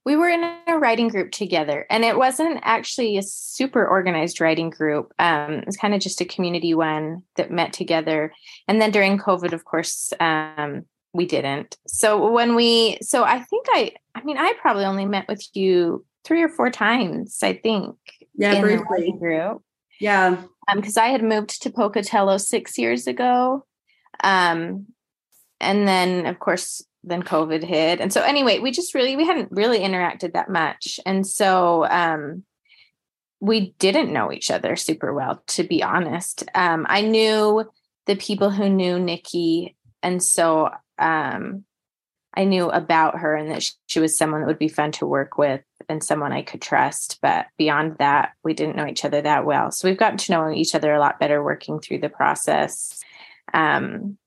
We 0.06 0.16
were 0.16 0.30
in 0.30 0.44
a 0.68 0.78
writing 0.78 1.10
group 1.10 1.32
together, 1.32 1.86
and 1.90 2.06
it 2.06 2.18
wasn't 2.18 2.62
actually 2.62 3.18
a 3.18 3.22
super 3.22 3.86
organized 3.86 4.40
writing 4.40 4.70
group. 4.70 5.12
Um, 5.20 5.56
it 5.56 5.66
was 5.66 5.76
kind 5.76 5.94
of 5.94 6.00
just 6.00 6.22
a 6.22 6.26
community 6.26 6.74
one 6.74 7.24
that 7.36 7.52
met 7.52 7.74
together. 7.74 8.32
And 8.70 8.80
then 8.80 8.92
during 8.92 9.18
COVID, 9.18 9.52
of 9.52 9.66
course, 9.66 10.14
um, 10.22 10.86
we 11.18 11.26
didn't. 11.26 11.76
So 11.88 12.32
when 12.32 12.56
we, 12.56 13.00
so 13.02 13.24
I 13.24 13.42
think 13.42 13.66
I, 13.72 13.92
I 14.16 14.24
mean, 14.24 14.38
I 14.38 14.54
probably 14.62 14.86
only 14.86 15.06
met 15.06 15.28
with 15.28 15.46
you 15.54 16.06
three 16.24 16.44
or 16.44 16.50
four 16.50 16.70
times. 16.70 17.40
I 17.42 17.54
think. 17.54 17.96
Yeah, 18.36 18.62
briefly. 18.62 19.14
Group. 19.20 19.64
Yeah. 20.00 20.38
Um, 20.70 20.78
because 20.78 20.98
I 20.98 21.08
had 21.08 21.24
moved 21.24 21.62
to 21.64 21.72
Pocatello 21.72 22.38
six 22.38 22.78
years 22.78 23.08
ago, 23.08 23.66
um, 24.24 24.86
and 25.60 25.88
then 25.88 26.26
of 26.28 26.40
course 26.40 26.84
then 27.04 27.24
COVID 27.24 27.64
hit, 27.64 28.00
and 28.00 28.12
so 28.12 28.22
anyway, 28.22 28.60
we 28.60 28.72
just 28.72 28.94
really 28.94 29.16
we 29.16 29.26
hadn't 29.26 29.52
really 29.52 29.80
interacted 29.80 30.34
that 30.34 30.50
much, 30.50 31.00
and 31.06 31.26
so 31.26 31.86
um, 31.86 32.44
we 33.40 33.74
didn't 33.80 34.14
know 34.14 34.32
each 34.32 34.52
other 34.52 34.76
super 34.76 35.14
well, 35.14 35.42
to 35.48 35.64
be 35.64 35.82
honest. 35.82 36.44
Um, 36.54 36.86
I 36.90 37.02
knew 37.02 37.64
the 38.06 38.16
people 38.16 38.50
who 38.50 38.70
knew 38.70 39.00
Nikki, 39.00 39.76
and 40.04 40.22
so 40.22 40.70
um, 41.00 41.64
I 42.38 42.44
knew 42.44 42.70
about 42.70 43.18
her 43.18 43.36
and 43.36 43.50
that 43.52 43.64
she, 43.64 43.72
she 43.88 44.00
was 44.00 44.18
someone 44.18 44.42
that 44.42 44.48
would 44.48 44.60
be 44.60 44.68
fun 44.68 44.92
to 44.94 45.08
work 45.08 45.38
with 45.38 45.62
and 45.90 46.04
someone 46.04 46.32
I 46.32 46.44
could 46.44 46.62
trust. 46.62 47.18
But 47.22 47.48
beyond 47.58 47.98
that, 47.98 48.34
we 48.44 48.54
didn't 48.54 48.76
know 48.76 48.86
each 48.86 49.04
other 49.04 49.22
that 49.22 49.46
well. 49.46 49.72
So 49.72 49.88
we've 49.88 49.98
gotten 49.98 50.18
to 50.18 50.32
know 50.32 50.52
each 50.52 50.76
other 50.76 50.94
a 50.94 51.00
lot 51.00 51.20
better 51.20 51.44
working 51.44 51.80
through 51.80 52.00
the 52.00 52.10
process. 52.10 53.04
Um, 53.54 54.18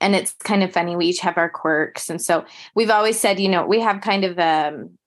and 0.00 0.14
it's 0.14 0.32
kind 0.44 0.62
of 0.62 0.72
funny. 0.72 0.96
We 0.96 1.06
each 1.06 1.20
have 1.20 1.36
our 1.36 1.50
quirks. 1.50 2.08
And 2.08 2.22
so 2.22 2.46
we've 2.74 2.90
always 2.90 3.20
said, 3.20 3.40
you 3.40 3.48
know, 3.48 3.66
we 3.66 3.80
have 3.80 4.00
kind 4.00 4.24
of 4.24 4.38
um, 4.38 4.97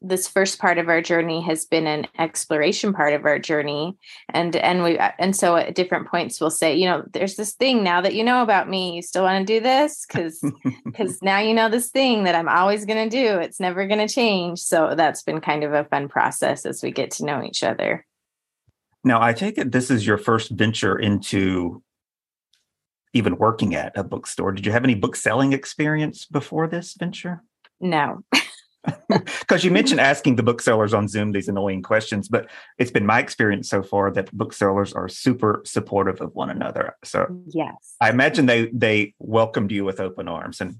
this 0.00 0.28
first 0.28 0.58
part 0.58 0.78
of 0.78 0.88
our 0.88 1.02
journey 1.02 1.40
has 1.40 1.64
been 1.64 1.86
an 1.86 2.06
exploration 2.18 2.92
part 2.92 3.14
of 3.14 3.24
our 3.24 3.38
journey. 3.38 3.96
And 4.28 4.54
and 4.54 4.84
we 4.84 4.98
uh, 4.98 5.10
and 5.18 5.34
so 5.34 5.56
at 5.56 5.74
different 5.74 6.08
points 6.08 6.40
we'll 6.40 6.50
say 6.50 6.76
you 6.76 6.86
know 6.86 7.04
there's 7.12 7.36
this 7.36 7.54
thing 7.54 7.82
now 7.82 8.00
that 8.00 8.14
you 8.14 8.22
know 8.22 8.42
about 8.42 8.68
me. 8.68 8.94
You 8.94 9.02
still 9.02 9.24
want 9.24 9.46
to 9.46 9.52
do 9.52 9.60
this? 9.60 10.06
Because 10.18 10.42
because 10.84 11.22
now 11.22 11.38
you 11.38 11.54
know 11.54 11.68
this 11.68 11.90
thing 11.90 12.24
that 12.24 12.34
i'm 12.34 12.48
always 12.48 12.84
going 12.84 13.08
to 13.08 13.16
do. 13.16 13.38
It's 13.38 13.60
never 13.60 13.86
going 13.86 14.06
to 14.06 14.12
change. 14.12 14.60
So 14.60 14.94
that's 14.96 15.22
been 15.22 15.40
kind 15.40 15.64
of 15.64 15.72
a 15.72 15.84
fun 15.84 16.08
process 16.08 16.64
as 16.64 16.82
we 16.82 16.90
get 16.90 17.10
to 17.12 17.24
know 17.24 17.42
each 17.42 17.62
other. 17.62 18.04
Now 19.04 19.20
i 19.20 19.32
take 19.32 19.58
it 19.58 19.72
this 19.72 19.90
is 19.90 20.06
your 20.06 20.18
first 20.18 20.50
venture 20.50 20.98
into 20.98 21.82
even 23.14 23.36
working 23.36 23.74
at 23.74 23.96
a 23.96 24.04
bookstore. 24.04 24.52
Did 24.52 24.66
you 24.66 24.72
have 24.72 24.84
any 24.84 24.94
book 24.94 25.16
selling 25.16 25.52
experience 25.52 26.24
before 26.26 26.68
this 26.68 26.94
venture? 26.98 27.42
No 27.80 28.22
Because 29.40 29.64
you 29.64 29.70
mentioned 29.70 30.00
asking 30.00 30.36
the 30.36 30.42
booksellers 30.42 30.92
on 30.92 31.08
Zoom 31.08 31.32
these 31.32 31.48
annoying 31.48 31.82
questions, 31.82 32.28
but 32.28 32.48
it's 32.78 32.90
been 32.90 33.06
my 33.06 33.20
experience 33.20 33.68
so 33.68 33.82
far 33.82 34.10
that 34.12 34.32
booksellers 34.32 34.92
are 34.92 35.08
super 35.08 35.62
supportive 35.64 36.20
of 36.20 36.34
one 36.34 36.50
another. 36.50 36.96
So 37.04 37.26
yes, 37.46 37.96
I 38.00 38.10
imagine 38.10 38.46
they 38.46 38.70
they 38.72 39.14
welcomed 39.18 39.72
you 39.72 39.84
with 39.84 40.00
open 40.00 40.28
arms 40.28 40.60
and, 40.60 40.76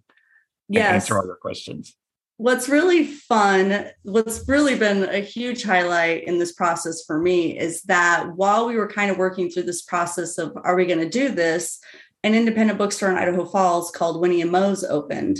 yes. 0.69 0.87
and 0.87 0.95
answer 0.97 1.19
all 1.19 1.27
your 1.27 1.37
questions. 1.37 1.97
What's 2.37 2.69
really 2.69 3.05
fun, 3.05 3.91
what's 4.03 4.47
really 4.47 4.77
been 4.77 5.03
a 5.09 5.19
huge 5.19 5.65
highlight 5.65 6.23
in 6.23 6.39
this 6.39 6.53
process 6.53 7.05
for 7.05 7.19
me 7.19 7.59
is 7.59 7.83
that 7.83 8.29
while 8.37 8.67
we 8.67 8.77
were 8.77 8.87
kind 8.87 9.11
of 9.11 9.19
working 9.19 9.51
through 9.51 9.65
this 9.65 9.83
process 9.83 10.39
of 10.39 10.57
are 10.63 10.77
we 10.77 10.87
going 10.87 11.01
to 11.01 11.09
do 11.09 11.31
this, 11.31 11.81
an 12.23 12.35
independent 12.35 12.79
bookstore 12.79 13.11
in 13.11 13.17
Idaho 13.17 13.45
Falls 13.45 13.91
called 13.91 14.21
Winnie 14.21 14.43
and 14.43 14.51
Mo's 14.51 14.85
opened. 14.85 15.39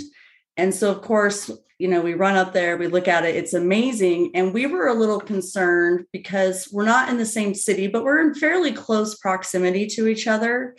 And 0.59 0.75
so, 0.75 0.91
of 0.91 1.01
course, 1.01 1.49
you 1.79 1.87
know, 1.87 2.01
we 2.01 2.13
run 2.13 2.35
up 2.35 2.51
there, 2.51 2.75
we 2.77 2.87
look 2.87 3.07
at 3.07 3.23
it, 3.23 3.35
it's 3.37 3.53
amazing. 3.53 4.31
And 4.35 4.53
we 4.53 4.65
were 4.65 4.87
a 4.87 4.93
little 4.93 5.21
concerned 5.21 6.05
because 6.11 6.67
we're 6.73 6.83
not 6.83 7.07
in 7.09 7.17
the 7.17 7.25
same 7.25 7.53
city, 7.53 7.87
but 7.87 8.03
we're 8.03 8.19
in 8.19 8.35
fairly 8.35 8.73
close 8.73 9.15
proximity 9.15 9.87
to 9.95 10.07
each 10.07 10.27
other, 10.27 10.75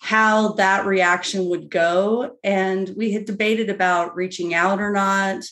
how 0.00 0.54
that 0.54 0.86
reaction 0.86 1.48
would 1.50 1.70
go. 1.70 2.36
And 2.42 2.90
we 2.96 3.12
had 3.12 3.24
debated 3.26 3.70
about 3.70 4.16
reaching 4.16 4.52
out 4.52 4.80
or 4.80 4.90
not. 4.90 5.44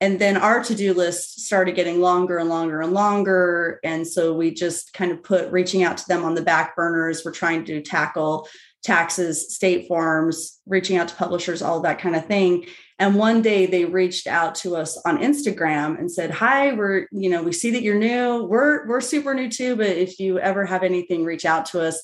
and 0.00 0.20
then 0.20 0.36
our 0.36 0.62
to-do 0.62 0.94
list 0.94 1.40
started 1.40 1.74
getting 1.74 2.00
longer 2.00 2.38
and 2.38 2.48
longer 2.48 2.80
and 2.80 2.92
longer 2.92 3.80
and 3.82 4.06
so 4.06 4.32
we 4.34 4.52
just 4.52 4.92
kind 4.92 5.10
of 5.10 5.22
put 5.22 5.50
reaching 5.50 5.82
out 5.82 5.96
to 5.98 6.06
them 6.08 6.24
on 6.24 6.34
the 6.34 6.42
back 6.42 6.76
burners 6.76 7.24
we're 7.24 7.32
trying 7.32 7.64
to 7.64 7.82
tackle 7.82 8.48
taxes 8.82 9.54
state 9.54 9.88
forms 9.88 10.60
reaching 10.66 10.96
out 10.96 11.08
to 11.08 11.14
publishers 11.14 11.62
all 11.62 11.80
that 11.80 11.98
kind 11.98 12.14
of 12.14 12.26
thing 12.26 12.64
and 13.00 13.14
one 13.14 13.42
day 13.42 13.66
they 13.66 13.84
reached 13.84 14.26
out 14.26 14.54
to 14.54 14.76
us 14.76 14.96
on 15.04 15.18
instagram 15.18 15.98
and 15.98 16.10
said 16.10 16.30
hi 16.30 16.72
we're 16.72 17.06
you 17.10 17.28
know 17.28 17.42
we 17.42 17.52
see 17.52 17.70
that 17.70 17.82
you're 17.82 17.98
new 17.98 18.44
we're 18.44 18.86
we're 18.86 19.00
super 19.00 19.34
new 19.34 19.50
too 19.50 19.74
but 19.76 19.86
if 19.86 20.20
you 20.20 20.38
ever 20.38 20.64
have 20.64 20.82
anything 20.82 21.24
reach 21.24 21.44
out 21.44 21.66
to 21.66 21.80
us 21.80 22.02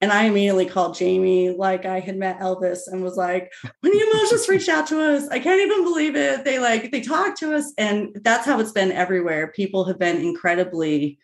and 0.00 0.12
I 0.12 0.24
immediately 0.24 0.66
called 0.66 0.94
Jamie 0.94 1.50
like 1.50 1.86
I 1.86 2.00
had 2.00 2.18
met 2.18 2.40
Elvis 2.40 2.80
and 2.86 3.02
was 3.02 3.16
like, 3.16 3.50
Winnie 3.82 4.00
and 4.00 4.10
Mo's 4.12 4.30
just 4.30 4.48
reached 4.48 4.68
out 4.68 4.86
to 4.88 5.00
us, 5.00 5.26
I 5.28 5.38
can't 5.38 5.60
even 5.60 5.84
believe 5.84 6.16
it. 6.16 6.44
They 6.44 6.58
like 6.58 6.90
they 6.90 7.00
talked 7.00 7.38
to 7.38 7.54
us. 7.54 7.72
And 7.78 8.14
that's 8.22 8.44
how 8.44 8.60
it's 8.60 8.72
been 8.72 8.92
everywhere. 8.92 9.48
People 9.48 9.84
have 9.84 9.98
been 9.98 10.18
incredibly, 10.18 11.18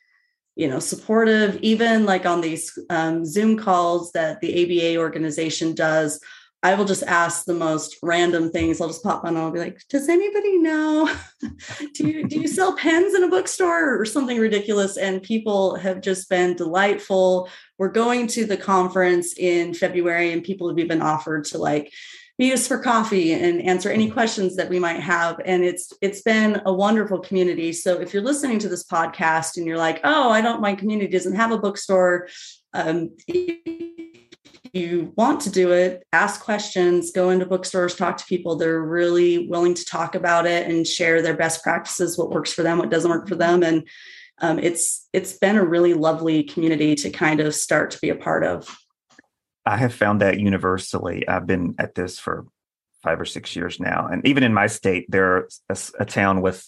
you 0.54 0.68
know, 0.68 0.78
supportive, 0.78 1.58
even 1.62 2.04
like 2.04 2.26
on 2.26 2.40
these 2.40 2.78
um, 2.90 3.24
Zoom 3.24 3.56
calls 3.56 4.12
that 4.12 4.40
the 4.40 4.62
ABA 4.62 5.00
organization 5.00 5.74
does. 5.74 6.20
I 6.64 6.74
will 6.74 6.84
just 6.84 7.02
ask 7.02 7.44
the 7.44 7.54
most 7.54 7.96
random 8.04 8.50
things. 8.50 8.80
I'll 8.80 8.86
just 8.86 9.02
pop 9.02 9.24
on 9.24 9.30
and 9.30 9.38
I'll 9.38 9.50
be 9.50 9.58
like, 9.58 9.80
does 9.88 10.08
anybody 10.08 10.58
know? 10.58 11.12
do 11.94 12.06
you 12.06 12.28
do 12.28 12.40
you 12.40 12.46
sell 12.46 12.76
pens 12.76 13.14
in 13.14 13.24
a 13.24 13.28
bookstore 13.28 14.00
or 14.00 14.04
something 14.04 14.38
ridiculous? 14.38 14.96
And 14.96 15.22
people 15.22 15.74
have 15.76 16.00
just 16.00 16.28
been 16.28 16.54
delightful. 16.54 17.48
We're 17.78 17.88
going 17.88 18.28
to 18.28 18.44
the 18.44 18.56
conference 18.56 19.36
in 19.36 19.74
February, 19.74 20.32
and 20.32 20.44
people 20.44 20.68
have 20.68 20.78
even 20.78 21.02
offered 21.02 21.46
to 21.46 21.58
like 21.58 21.92
meet 22.38 22.52
us 22.52 22.66
for 22.66 22.78
coffee 22.78 23.32
and 23.32 23.62
answer 23.62 23.90
any 23.90 24.10
questions 24.10 24.56
that 24.56 24.68
we 24.68 24.78
might 24.78 25.00
have. 25.00 25.40
And 25.44 25.64
it's 25.64 25.92
it's 26.00 26.22
been 26.22 26.62
a 26.64 26.72
wonderful 26.72 27.20
community. 27.20 27.72
So 27.72 28.00
if 28.00 28.12
you're 28.12 28.22
listening 28.22 28.58
to 28.60 28.68
this 28.68 28.84
podcast 28.84 29.56
and 29.56 29.66
you're 29.66 29.78
like, 29.78 30.00
oh, 30.04 30.30
I 30.30 30.40
don't, 30.40 30.60
my 30.60 30.74
community 30.74 31.12
doesn't 31.12 31.36
have 31.36 31.52
a 31.52 31.58
bookstore. 31.58 32.28
Um, 32.74 33.10
you 34.72 35.12
want 35.16 35.42
to 35.42 35.50
do 35.50 35.72
it, 35.72 36.02
ask 36.14 36.42
questions, 36.42 37.12
go 37.12 37.28
into 37.28 37.44
bookstores, 37.44 37.94
talk 37.94 38.16
to 38.16 38.24
people. 38.24 38.56
They're 38.56 38.80
really 38.80 39.46
willing 39.46 39.74
to 39.74 39.84
talk 39.84 40.14
about 40.14 40.46
it 40.46 40.70
and 40.70 40.86
share 40.86 41.20
their 41.20 41.36
best 41.36 41.62
practices, 41.62 42.16
what 42.16 42.30
works 42.30 42.54
for 42.54 42.62
them, 42.62 42.78
what 42.78 42.90
doesn't 42.90 43.10
work 43.10 43.28
for 43.28 43.34
them. 43.34 43.62
And 43.62 43.86
um, 44.40 44.58
it's 44.58 45.08
it's 45.12 45.34
been 45.34 45.56
a 45.56 45.64
really 45.64 45.92
lovely 45.92 46.42
community 46.42 46.94
to 46.96 47.10
kind 47.10 47.40
of 47.40 47.54
start 47.54 47.90
to 47.92 47.98
be 48.00 48.08
a 48.08 48.16
part 48.16 48.44
of. 48.44 48.76
I 49.64 49.76
have 49.76 49.94
found 49.94 50.20
that 50.20 50.40
universally. 50.40 51.26
I've 51.28 51.46
been 51.46 51.74
at 51.78 51.94
this 51.94 52.18
for 52.18 52.46
five 53.02 53.20
or 53.20 53.24
six 53.24 53.54
years 53.56 53.80
now, 53.80 54.08
and 54.10 54.26
even 54.26 54.42
in 54.42 54.54
my 54.54 54.66
state, 54.66 55.06
there's 55.08 55.60
a, 55.68 55.78
a 56.00 56.04
town 56.04 56.40
with 56.40 56.66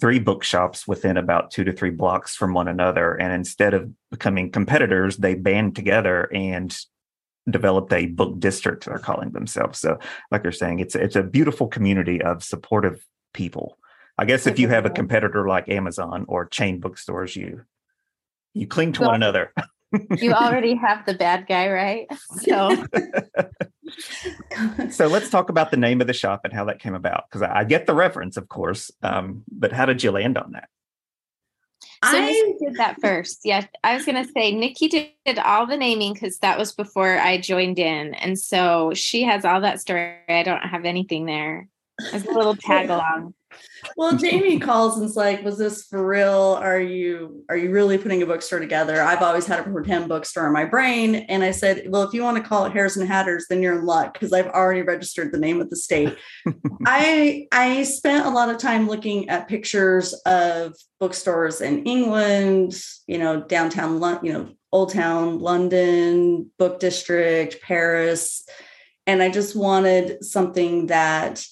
three 0.00 0.18
bookshops 0.18 0.86
within 0.86 1.16
about 1.16 1.50
two 1.50 1.64
to 1.64 1.72
three 1.72 1.90
blocks 1.90 2.36
from 2.36 2.52
one 2.52 2.68
another. 2.68 3.14
And 3.14 3.32
instead 3.32 3.74
of 3.74 3.90
becoming 4.10 4.50
competitors, 4.52 5.16
they 5.16 5.34
band 5.34 5.74
together 5.74 6.28
and 6.32 6.76
developed 7.50 7.92
a 7.92 8.06
book 8.06 8.38
district 8.38 8.84
they're 8.84 8.98
calling 8.98 9.30
themselves 9.30 9.78
so 9.78 9.98
like 10.30 10.42
you're 10.42 10.52
saying 10.52 10.80
it's 10.80 10.94
it's 10.94 11.16
a 11.16 11.22
beautiful 11.22 11.66
community 11.66 12.20
of 12.20 12.44
supportive 12.44 13.04
people 13.32 13.78
i 14.18 14.24
guess 14.24 14.46
if 14.46 14.58
you 14.58 14.68
have 14.68 14.84
a 14.84 14.90
competitor 14.90 15.46
like 15.46 15.68
amazon 15.68 16.24
or 16.28 16.44
chain 16.46 16.78
bookstores 16.78 17.36
you 17.36 17.62
you 18.54 18.66
cling 18.66 18.92
to 18.92 19.00
well, 19.00 19.10
one 19.10 19.16
another 19.16 19.52
you 20.18 20.32
already 20.32 20.74
have 20.74 21.04
the 21.06 21.14
bad 21.14 21.46
guy 21.46 21.68
right 21.70 22.06
so 22.42 22.84
so 24.90 25.06
let's 25.06 25.30
talk 25.30 25.48
about 25.48 25.70
the 25.70 25.76
name 25.76 26.00
of 26.00 26.06
the 26.06 26.12
shop 26.12 26.42
and 26.44 26.52
how 26.52 26.64
that 26.64 26.78
came 26.78 26.94
about 26.94 27.24
because 27.28 27.42
I, 27.42 27.60
I, 27.60 27.64
get 27.64 27.86
the 27.86 27.94
reference 27.94 28.36
of 28.36 28.48
course 28.48 28.90
um, 29.02 29.44
but 29.50 29.72
how 29.72 29.86
did 29.86 30.02
you 30.02 30.10
land 30.10 30.36
on 30.36 30.52
that 30.52 30.68
so 32.04 32.10
I 32.12 32.52
did 32.60 32.76
that 32.76 33.00
first. 33.00 33.40
Yeah, 33.44 33.66
I 33.82 33.94
was 33.94 34.04
going 34.04 34.24
to 34.24 34.32
say 34.32 34.52
Nikki 34.52 34.86
did 34.86 35.38
all 35.38 35.66
the 35.66 35.76
naming 35.76 36.12
because 36.12 36.38
that 36.38 36.56
was 36.56 36.70
before 36.70 37.18
I 37.18 37.38
joined 37.38 37.80
in, 37.80 38.14
and 38.14 38.38
so 38.38 38.92
she 38.94 39.24
has 39.24 39.44
all 39.44 39.60
that 39.62 39.80
story. 39.80 40.14
I 40.28 40.44
don't 40.44 40.62
have 40.62 40.84
anything 40.84 41.26
there. 41.26 41.68
It's 41.98 42.24
a 42.24 42.30
little 42.30 42.54
tag 42.60 42.88
along 42.88 43.34
well, 43.96 44.16
Jamie 44.16 44.58
calls 44.58 44.98
and's 44.98 45.16
like, 45.16 45.44
"Was 45.44 45.58
this 45.58 45.84
for 45.84 46.06
real? 46.06 46.58
Are 46.60 46.80
you 46.80 47.44
are 47.48 47.56
you 47.56 47.70
really 47.70 47.98
putting 47.98 48.22
a 48.22 48.26
bookstore 48.26 48.58
together?" 48.58 49.00
I've 49.00 49.22
always 49.22 49.46
had 49.46 49.60
a 49.60 49.70
pretend 49.70 50.08
bookstore 50.08 50.46
in 50.46 50.52
my 50.52 50.64
brain, 50.64 51.14
and 51.14 51.42
I 51.42 51.50
said, 51.50 51.86
"Well, 51.88 52.02
if 52.02 52.12
you 52.12 52.22
want 52.22 52.36
to 52.36 52.48
call 52.48 52.64
it 52.64 52.72
Hares 52.72 52.96
and 52.96 53.08
Hatters, 53.08 53.46
then 53.48 53.62
you're 53.62 53.78
in 53.78 53.84
luck 53.84 54.14
because 54.14 54.32
I've 54.32 54.48
already 54.48 54.82
registered 54.82 55.32
the 55.32 55.38
name 55.38 55.60
of 55.60 55.70
the 55.70 55.76
state." 55.76 56.16
I 56.86 57.46
I 57.52 57.82
spent 57.84 58.26
a 58.26 58.30
lot 58.30 58.50
of 58.50 58.58
time 58.58 58.88
looking 58.88 59.28
at 59.28 59.48
pictures 59.48 60.12
of 60.26 60.74
bookstores 61.00 61.60
in 61.60 61.84
England, 61.84 62.80
you 63.06 63.18
know, 63.18 63.42
downtown, 63.42 64.00
you 64.22 64.32
know, 64.32 64.50
Old 64.72 64.92
Town, 64.92 65.38
London, 65.38 66.50
Book 66.58 66.80
District, 66.80 67.60
Paris, 67.62 68.46
and 69.06 69.22
I 69.22 69.30
just 69.30 69.56
wanted 69.56 70.22
something 70.24 70.88
that 70.88 71.42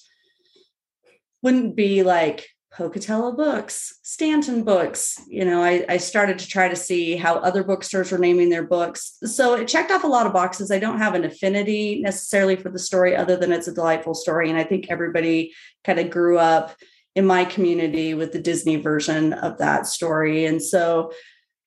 wouldn't 1.47 1.77
be 1.77 2.03
like 2.03 2.49
Pocatello 2.73 3.31
Books, 3.31 3.99
Stanton 4.03 4.65
Books. 4.65 5.17
You 5.29 5.45
know, 5.45 5.63
I, 5.63 5.85
I, 5.87 5.95
started 5.95 6.39
to 6.39 6.45
try 6.45 6.67
to 6.67 6.75
see 6.75 7.15
how 7.15 7.35
other 7.35 7.63
bookstores 7.63 8.11
were 8.11 8.17
naming 8.17 8.49
their 8.49 8.67
books. 8.67 9.17
So 9.23 9.53
it 9.53 9.69
checked 9.69 9.89
off 9.89 10.03
a 10.03 10.07
lot 10.07 10.27
of 10.27 10.33
boxes. 10.33 10.71
I 10.71 10.79
don't 10.79 10.97
have 10.97 11.15
an 11.15 11.23
affinity 11.23 12.01
necessarily 12.01 12.57
for 12.57 12.67
the 12.67 12.79
story, 12.79 13.15
other 13.15 13.37
than 13.37 13.53
it's 13.53 13.69
a 13.69 13.73
delightful 13.73 14.13
story. 14.13 14.49
And 14.49 14.59
I 14.59 14.65
think 14.65 14.87
everybody 14.89 15.53
kind 15.85 15.99
of 15.99 16.09
grew 16.09 16.37
up 16.37 16.75
in 17.15 17.25
my 17.25 17.45
community 17.45 18.13
with 18.13 18.33
the 18.33 18.41
Disney 18.41 18.75
version 18.75 19.31
of 19.31 19.59
that 19.59 19.87
story. 19.87 20.47
And 20.47 20.61
so 20.61 21.13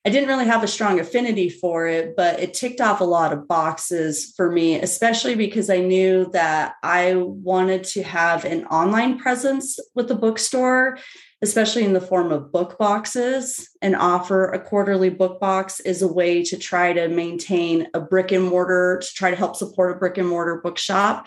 I 0.07 0.09
didn't 0.09 0.31
really 0.31 0.47
have 0.47 0.63
a 0.63 0.69
strong 0.69 0.99
affinity 0.99 1.51
for 1.51 1.87
it, 1.87 2.17
but 2.17 2.41
it 2.41 2.55
ticked 2.55 2.81
off 2.81 3.03
a 3.03 3.05
lot 3.05 3.35
of 3.35 3.47
boxes 3.47 4.33
for 4.35 4.51
me, 4.51 4.81
especially 4.81 5.35
because 5.35 5.69
I 5.69 5.81
knew 5.81 6.31
that 6.33 6.77
I 6.83 7.17
wanted 7.17 7.85
to 7.85 8.03
have 8.03 8.47
an 8.47 8.65
online 8.67 9.19
presence 9.19 9.79
with 9.95 10.09
the 10.09 10.15
bookstore, 10.15 10.97
especially 11.43 11.85
in 11.85 11.93
the 11.93 12.01
form 12.01 12.33
of 12.33 12.51
book 12.51 12.79
boxes, 12.79 13.69
and 13.83 13.95
offer 13.95 14.47
a 14.47 14.59
quarterly 14.59 15.11
book 15.11 15.39
box 15.39 15.81
is 15.81 16.01
a 16.01 16.09
way 16.11 16.43
to 16.45 16.57
try 16.57 16.95
to 16.95 17.09
maintain 17.09 17.87
a 17.93 18.01
brick 18.01 18.33
and 18.33 18.45
mortar, 18.45 19.03
to 19.03 19.15
try 19.15 19.31
to 19.31 19.37
help 19.37 19.55
support 19.55 19.95
a 19.95 19.99
brick 19.99 20.17
and 20.17 20.29
mortar 20.29 20.63
bookshop. 20.63 21.27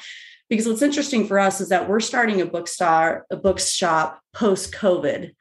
Because 0.49 0.67
what's 0.67 0.81
interesting 0.81 1.27
for 1.27 1.37
us 1.37 1.61
is 1.61 1.69
that 1.69 1.87
we're 1.87 1.99
starting 1.99 2.41
a 2.41 2.45
bookstore, 2.47 3.27
a 3.29 3.37
bookshop 3.37 4.19
post 4.33 4.73
COVID 4.73 5.33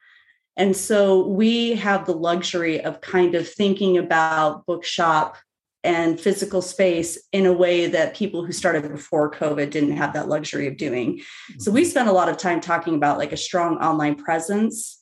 and 0.55 0.75
so 0.75 1.27
we 1.27 1.75
have 1.75 2.05
the 2.05 2.13
luxury 2.13 2.81
of 2.81 3.01
kind 3.01 3.35
of 3.35 3.47
thinking 3.47 3.97
about 3.97 4.65
bookshop 4.65 5.37
and 5.83 6.19
physical 6.19 6.61
space 6.61 7.21
in 7.33 7.45
a 7.45 7.51
way 7.51 7.87
that 7.87 8.15
people 8.15 8.45
who 8.45 8.53
started 8.53 8.89
before 8.89 9.31
COVID 9.31 9.69
didn't 9.69 9.97
have 9.97 10.13
that 10.13 10.29
luxury 10.29 10.67
of 10.67 10.77
doing. 10.77 11.21
So 11.59 11.71
we 11.71 11.81
mm-hmm. 11.81 11.89
spent 11.89 12.09
a 12.09 12.13
lot 12.13 12.29
of 12.29 12.37
time 12.37 12.61
talking 12.61 12.95
about 12.95 13.17
like 13.17 13.33
a 13.33 13.37
strong 13.37 13.77
online 13.77 14.15
presence. 14.15 15.01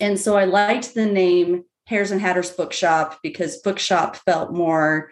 And 0.00 0.18
so 0.18 0.36
I 0.36 0.44
liked 0.44 0.94
the 0.94 1.06
name 1.06 1.64
Hares 1.86 2.10
and 2.10 2.20
Hatters 2.20 2.50
Bookshop 2.50 3.20
because 3.22 3.58
bookshop 3.58 4.16
felt 4.16 4.52
more 4.52 5.10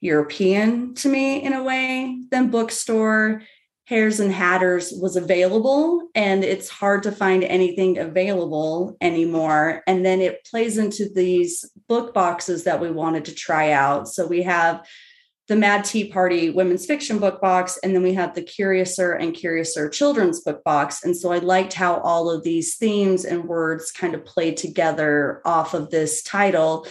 European 0.00 0.94
to 0.94 1.08
me 1.08 1.42
in 1.42 1.52
a 1.52 1.62
way 1.62 2.22
than 2.30 2.50
bookstore. 2.50 3.42
Hares 3.90 4.20
and 4.20 4.30
Hatters 4.30 4.92
was 4.92 5.16
available, 5.16 6.08
and 6.14 6.44
it's 6.44 6.68
hard 6.68 7.02
to 7.02 7.10
find 7.10 7.42
anything 7.42 7.98
available 7.98 8.96
anymore. 9.00 9.82
And 9.88 10.06
then 10.06 10.20
it 10.20 10.44
plays 10.44 10.78
into 10.78 11.08
these 11.12 11.68
book 11.88 12.14
boxes 12.14 12.62
that 12.64 12.80
we 12.80 12.88
wanted 12.88 13.24
to 13.24 13.34
try 13.34 13.72
out. 13.72 14.06
So 14.06 14.28
we 14.28 14.42
have 14.42 14.86
the 15.48 15.56
Mad 15.56 15.84
Tea 15.84 16.08
Party 16.08 16.50
women's 16.50 16.86
fiction 16.86 17.18
book 17.18 17.40
box, 17.40 17.80
and 17.82 17.92
then 17.92 18.04
we 18.04 18.14
have 18.14 18.36
the 18.36 18.42
Curiouser 18.42 19.14
and 19.14 19.34
Curiouser 19.34 19.88
children's 19.88 20.38
book 20.38 20.62
box. 20.62 21.02
And 21.02 21.16
so 21.16 21.32
I 21.32 21.38
liked 21.38 21.72
how 21.72 21.96
all 21.96 22.30
of 22.30 22.44
these 22.44 22.76
themes 22.76 23.24
and 23.24 23.46
words 23.46 23.90
kind 23.90 24.14
of 24.14 24.24
played 24.24 24.56
together 24.56 25.42
off 25.44 25.74
of 25.74 25.90
this 25.90 26.22
title 26.22 26.86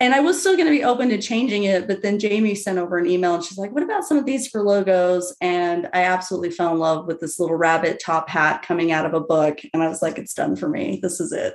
and 0.00 0.14
I 0.14 0.20
was 0.20 0.40
still 0.40 0.54
going 0.56 0.66
to 0.66 0.72
be 0.72 0.82
open 0.82 1.10
to 1.10 1.18
changing 1.20 1.64
it, 1.64 1.86
but 1.86 2.02
then 2.02 2.18
Jamie 2.18 2.54
sent 2.54 2.78
over 2.78 2.96
an 2.96 3.06
email 3.06 3.34
and 3.34 3.44
she's 3.44 3.58
like, 3.58 3.72
"What 3.72 3.82
about 3.82 4.04
some 4.04 4.16
of 4.16 4.24
these 4.24 4.48
for 4.48 4.62
logos?" 4.62 5.36
And 5.42 5.88
I 5.92 6.04
absolutely 6.04 6.50
fell 6.50 6.72
in 6.72 6.78
love 6.78 7.06
with 7.06 7.20
this 7.20 7.38
little 7.38 7.56
rabbit 7.56 8.00
top 8.02 8.28
hat 8.30 8.62
coming 8.62 8.92
out 8.92 9.04
of 9.04 9.12
a 9.12 9.20
book, 9.20 9.60
and 9.74 9.82
I 9.82 9.88
was 9.88 10.00
like, 10.00 10.18
"It's 10.18 10.32
done 10.32 10.56
for 10.56 10.68
me. 10.68 11.00
This 11.02 11.20
is 11.20 11.32
it." 11.32 11.54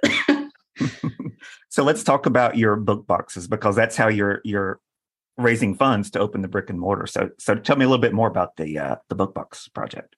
so 1.69 1.84
let's 1.84 2.03
talk 2.03 2.27
about 2.27 2.55
your 2.55 2.75
book 2.75 3.08
boxes 3.08 3.47
because 3.47 3.75
that's 3.75 3.95
how 3.95 4.08
you're 4.08 4.41
you're 4.43 4.79
raising 5.38 5.75
funds 5.75 6.12
to 6.12 6.19
open 6.19 6.41
the 6.41 6.47
brick 6.47 6.69
and 6.69 6.79
mortar. 6.79 7.08
So 7.08 7.31
so 7.39 7.55
tell 7.55 7.77
me 7.77 7.86
a 7.86 7.89
little 7.89 8.01
bit 8.01 8.13
more 8.13 8.27
about 8.27 8.58
the 8.58 8.77
uh, 8.77 8.95
the 9.10 9.15
book 9.15 9.34
box 9.34 9.67
project. 9.69 10.15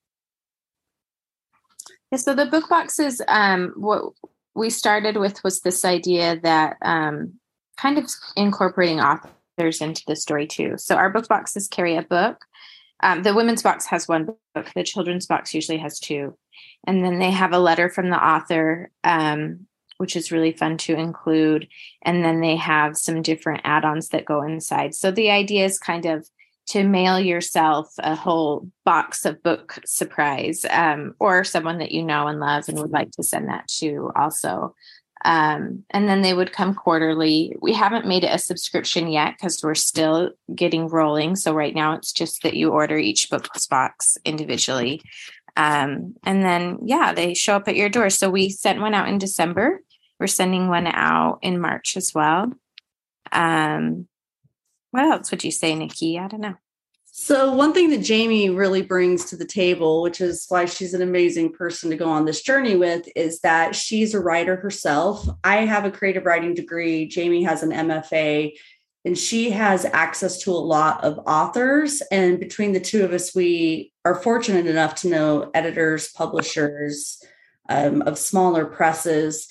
Yeah, 2.11 2.17
so 2.17 2.35
the 2.35 2.45
book 2.45 2.69
boxes, 2.69 3.21
um, 3.27 3.73
what 3.75 4.13
we 4.55 4.69
started 4.69 5.17
with 5.17 5.43
was 5.43 5.59
this 5.61 5.83
idea 5.83 6.39
that 6.41 6.77
um, 6.81 7.33
kind 7.77 7.97
of 7.97 8.09
incorporating 8.35 8.99
authors 8.99 9.81
into 9.81 10.03
the 10.07 10.15
story 10.15 10.47
too. 10.47 10.75
So 10.77 10.95
our 10.95 11.09
book 11.09 11.27
boxes 11.27 11.67
carry 11.67 11.95
a 11.95 12.01
book 12.03 12.43
Um, 13.03 13.23
the 13.23 13.33
women's 13.33 13.61
box 13.61 13.85
has 13.87 14.07
one 14.07 14.25
book. 14.25 14.71
The 14.75 14.83
children's 14.83 15.27
box 15.27 15.53
usually 15.53 15.77
has 15.77 15.99
two, 15.99 16.35
and 16.85 17.03
then 17.03 17.19
they 17.19 17.31
have 17.31 17.53
a 17.53 17.59
letter 17.59 17.89
from 17.89 18.09
the 18.09 18.17
author, 18.17 18.89
um, 19.03 19.67
which 19.97 20.15
is 20.15 20.31
really 20.31 20.51
fun 20.51 20.77
to 20.77 20.95
include. 20.95 21.67
And 22.01 22.23
then 22.23 22.41
they 22.41 22.55
have 22.55 22.97
some 22.97 23.21
different 23.21 23.61
add-ons 23.63 24.09
that 24.09 24.25
go 24.25 24.41
inside. 24.43 24.95
So 24.95 25.11
the 25.11 25.29
idea 25.29 25.65
is 25.65 25.79
kind 25.79 26.05
of 26.05 26.27
to 26.67 26.83
mail 26.83 27.19
yourself 27.19 27.93
a 27.99 28.15
whole 28.15 28.67
box 28.83 29.25
of 29.25 29.41
book 29.41 29.79
surprise 29.85 30.65
um, 30.69 31.13
or 31.19 31.43
someone 31.43 31.77
that 31.77 31.91
you 31.91 32.03
know 32.03 32.27
and 32.27 32.39
love 32.39 32.67
and 32.67 32.79
would 32.79 32.91
like 32.91 33.11
to 33.11 33.23
send 33.23 33.47
that 33.47 33.67
to 33.79 34.11
also 34.15 34.75
um, 35.25 35.83
and 35.89 36.07
then 36.07 36.21
they 36.21 36.33
would 36.33 36.53
come 36.53 36.73
quarterly. 36.73 37.55
We 37.61 37.73
haven't 37.73 38.05
made 38.05 38.23
it 38.23 38.33
a 38.33 38.39
subscription 38.39 39.07
yet 39.07 39.35
because 39.35 39.63
we're 39.63 39.75
still 39.75 40.31
getting 40.53 40.87
rolling. 40.87 41.35
So 41.35 41.53
right 41.53 41.73
now 41.73 41.93
it's 41.93 42.11
just 42.11 42.43
that 42.43 42.55
you 42.55 42.71
order 42.71 42.97
each 42.97 43.29
book 43.29 43.47
box 43.69 44.17
individually. 44.25 45.01
Um, 45.55 46.15
and 46.23 46.43
then 46.43 46.77
yeah 46.83 47.13
they 47.13 47.33
show 47.33 47.55
up 47.55 47.67
at 47.67 47.75
your 47.75 47.89
door. 47.89 48.09
So 48.09 48.29
we 48.29 48.49
sent 48.49 48.79
one 48.79 48.93
out 48.93 49.09
in 49.09 49.17
december. 49.17 49.81
We're 50.19 50.27
sending 50.27 50.67
one 50.67 50.87
out 50.87 51.39
in 51.41 51.59
march 51.59 51.97
as 51.97 52.13
well. 52.13 52.51
Um, 53.31 54.07
what 54.91 55.05
else 55.05 55.31
would 55.31 55.43
you 55.43 55.51
say, 55.51 55.75
Nikki? 55.75 56.17
I 56.17 56.27
don't 56.27 56.41
know. 56.41 56.55
So, 57.19 57.51
one 57.51 57.73
thing 57.73 57.89
that 57.89 58.03
Jamie 58.03 58.51
really 58.51 58.83
brings 58.83 59.25
to 59.25 59.35
the 59.35 59.43
table, 59.43 60.03
which 60.03 60.21
is 60.21 60.45
why 60.49 60.65
she's 60.65 60.93
an 60.93 61.01
amazing 61.01 61.51
person 61.51 61.89
to 61.89 61.95
go 61.95 62.07
on 62.07 62.25
this 62.25 62.43
journey 62.43 62.75
with, 62.75 63.09
is 63.15 63.39
that 63.39 63.75
she's 63.75 64.13
a 64.13 64.19
writer 64.19 64.55
herself. 64.55 65.27
I 65.43 65.65
have 65.65 65.83
a 65.83 65.89
creative 65.89 66.25
writing 66.27 66.53
degree, 66.53 67.07
Jamie 67.07 67.41
has 67.41 67.63
an 67.63 67.71
MFA, 67.71 68.53
and 69.03 69.17
she 69.17 69.49
has 69.49 69.83
access 69.83 70.37
to 70.43 70.51
a 70.51 70.61
lot 70.61 71.03
of 71.03 71.19
authors. 71.25 72.03
And 72.11 72.39
between 72.39 72.73
the 72.73 72.79
two 72.79 73.03
of 73.03 73.11
us, 73.11 73.33
we 73.33 73.91
are 74.05 74.21
fortunate 74.21 74.67
enough 74.67 74.93
to 75.01 75.09
know 75.09 75.49
editors, 75.55 76.09
publishers 76.09 77.19
um, 77.67 78.03
of 78.03 78.19
smaller 78.19 78.63
presses 78.65 79.47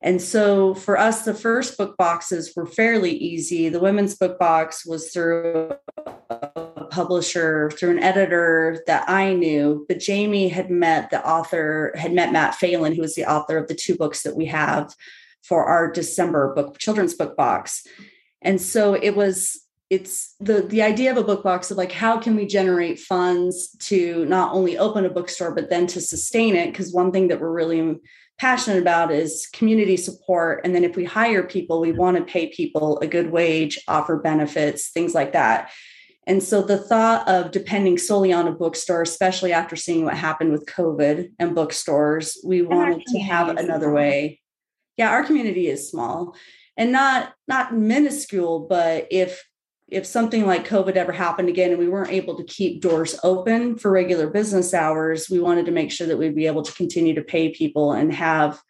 and 0.00 0.22
so 0.22 0.74
for 0.74 0.96
us, 0.96 1.24
the 1.24 1.34
first 1.34 1.76
book 1.76 1.96
boxes 1.96 2.52
were 2.54 2.66
fairly 2.66 3.10
easy. 3.10 3.68
The 3.68 3.80
women's 3.80 4.16
book 4.16 4.38
box 4.38 4.86
was 4.86 5.10
through 5.10 5.72
publisher, 6.98 7.70
through 7.70 7.92
an 7.92 8.02
editor 8.02 8.82
that 8.88 9.08
I 9.08 9.32
knew. 9.32 9.84
But 9.86 10.00
Jamie 10.00 10.48
had 10.48 10.68
met 10.68 11.10
the 11.10 11.24
author, 11.24 11.92
had 11.94 12.12
met 12.12 12.32
Matt 12.32 12.56
Phelan, 12.56 12.94
who 12.94 13.02
was 13.02 13.14
the 13.14 13.30
author 13.30 13.56
of 13.56 13.68
the 13.68 13.74
two 13.74 13.94
books 13.94 14.22
that 14.22 14.36
we 14.36 14.46
have 14.46 14.92
for 15.42 15.64
our 15.64 15.90
December 15.92 16.52
book, 16.54 16.78
children's 16.78 17.14
book 17.14 17.36
box. 17.36 17.86
And 18.42 18.60
so 18.60 18.94
it 18.94 19.14
was 19.14 19.60
it's 19.90 20.34
the 20.38 20.62
the 20.62 20.82
idea 20.82 21.10
of 21.10 21.16
a 21.16 21.24
book 21.24 21.42
box 21.42 21.70
of 21.70 21.78
like 21.78 21.92
how 21.92 22.18
can 22.18 22.36
we 22.36 22.46
generate 22.46 22.98
funds 22.98 23.70
to 23.78 24.26
not 24.26 24.52
only 24.52 24.76
open 24.76 25.06
a 25.06 25.08
bookstore 25.08 25.54
but 25.54 25.70
then 25.70 25.86
to 25.86 25.98
sustain 25.98 26.54
it 26.54 26.70
because 26.70 26.92
one 26.92 27.10
thing 27.10 27.28
that 27.28 27.40
we're 27.40 27.58
really 27.62 27.96
passionate 28.38 28.80
about 28.80 29.10
is 29.10 29.48
community 29.52 29.96
support. 29.96 30.60
And 30.64 30.74
then 30.74 30.84
if 30.84 30.94
we 30.94 31.04
hire 31.04 31.42
people, 31.42 31.80
we 31.80 31.92
want 31.92 32.16
to 32.16 32.32
pay 32.32 32.48
people 32.48 32.98
a 33.00 33.06
good 33.06 33.30
wage, 33.30 33.78
offer 33.88 34.16
benefits, 34.16 34.90
things 34.90 35.14
like 35.14 35.32
that. 35.32 35.70
And 36.28 36.42
so 36.42 36.60
the 36.60 36.76
thought 36.76 37.26
of 37.26 37.52
depending 37.52 37.96
solely 37.96 38.34
on 38.34 38.46
a 38.46 38.52
bookstore, 38.52 39.00
especially 39.00 39.54
after 39.54 39.76
seeing 39.76 40.04
what 40.04 40.14
happened 40.14 40.52
with 40.52 40.66
COVID 40.66 41.30
and 41.38 41.54
bookstores, 41.54 42.38
we 42.44 42.60
wanted 42.60 43.02
to 43.06 43.18
have 43.20 43.48
another 43.48 43.90
way. 43.90 44.40
Yeah, 44.98 45.08
our 45.10 45.24
community 45.24 45.68
is 45.68 45.88
small 45.88 46.36
and 46.76 46.92
not 46.92 47.32
not 47.48 47.74
minuscule, 47.74 48.66
but 48.68 49.06
if 49.10 49.42
if 49.88 50.04
something 50.04 50.44
like 50.44 50.68
COVID 50.68 50.96
ever 50.96 51.12
happened 51.12 51.48
again 51.48 51.70
and 51.70 51.78
we 51.78 51.88
weren't 51.88 52.12
able 52.12 52.36
to 52.36 52.44
keep 52.44 52.82
doors 52.82 53.18
open 53.24 53.78
for 53.78 53.90
regular 53.90 54.28
business 54.28 54.74
hours, 54.74 55.30
we 55.30 55.40
wanted 55.40 55.64
to 55.64 55.72
make 55.72 55.90
sure 55.90 56.06
that 56.06 56.18
we'd 56.18 56.36
be 56.36 56.46
able 56.46 56.62
to 56.62 56.74
continue 56.74 57.14
to 57.14 57.22
pay 57.22 57.48
people 57.54 57.92
and 57.92 58.12
have 58.12 58.60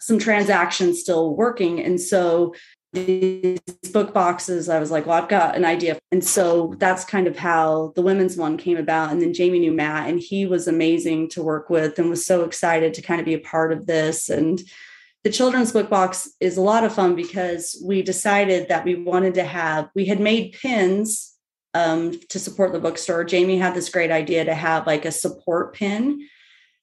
some 0.00 0.18
transactions 0.18 1.00
still 1.00 1.36
working. 1.36 1.78
And 1.78 2.00
so 2.00 2.52
these 2.92 3.60
book 3.92 4.12
boxes, 4.12 4.68
I 4.68 4.80
was 4.80 4.90
like, 4.90 5.06
well, 5.06 5.22
I've 5.22 5.28
got 5.28 5.56
an 5.56 5.64
idea. 5.64 5.98
And 6.10 6.24
so 6.24 6.74
that's 6.78 7.04
kind 7.04 7.26
of 7.26 7.36
how 7.36 7.92
the 7.94 8.02
women's 8.02 8.36
one 8.36 8.56
came 8.56 8.76
about. 8.76 9.12
And 9.12 9.22
then 9.22 9.32
Jamie 9.32 9.60
knew 9.60 9.72
Matt, 9.72 10.08
and 10.08 10.18
he 10.18 10.46
was 10.46 10.66
amazing 10.66 11.28
to 11.30 11.42
work 11.42 11.70
with 11.70 11.98
and 11.98 12.10
was 12.10 12.26
so 12.26 12.44
excited 12.44 12.94
to 12.94 13.02
kind 13.02 13.20
of 13.20 13.26
be 13.26 13.34
a 13.34 13.40
part 13.40 13.72
of 13.72 13.86
this. 13.86 14.28
And 14.28 14.60
the 15.22 15.30
children's 15.30 15.72
book 15.72 15.90
box 15.90 16.30
is 16.40 16.56
a 16.56 16.62
lot 16.62 16.84
of 16.84 16.94
fun 16.94 17.14
because 17.14 17.82
we 17.84 18.02
decided 18.02 18.68
that 18.68 18.84
we 18.84 18.94
wanted 18.94 19.34
to 19.34 19.44
have 19.44 19.90
we 19.94 20.06
had 20.06 20.20
made 20.20 20.52
pins 20.60 21.34
um, 21.74 22.18
to 22.28 22.38
support 22.38 22.72
the 22.72 22.80
bookstore 22.80 23.24
jamie 23.24 23.58
had 23.58 23.74
this 23.74 23.90
great 23.90 24.10
idea 24.10 24.44
to 24.44 24.54
have 24.54 24.86
like 24.86 25.04
a 25.04 25.12
support 25.12 25.74
pin 25.74 26.26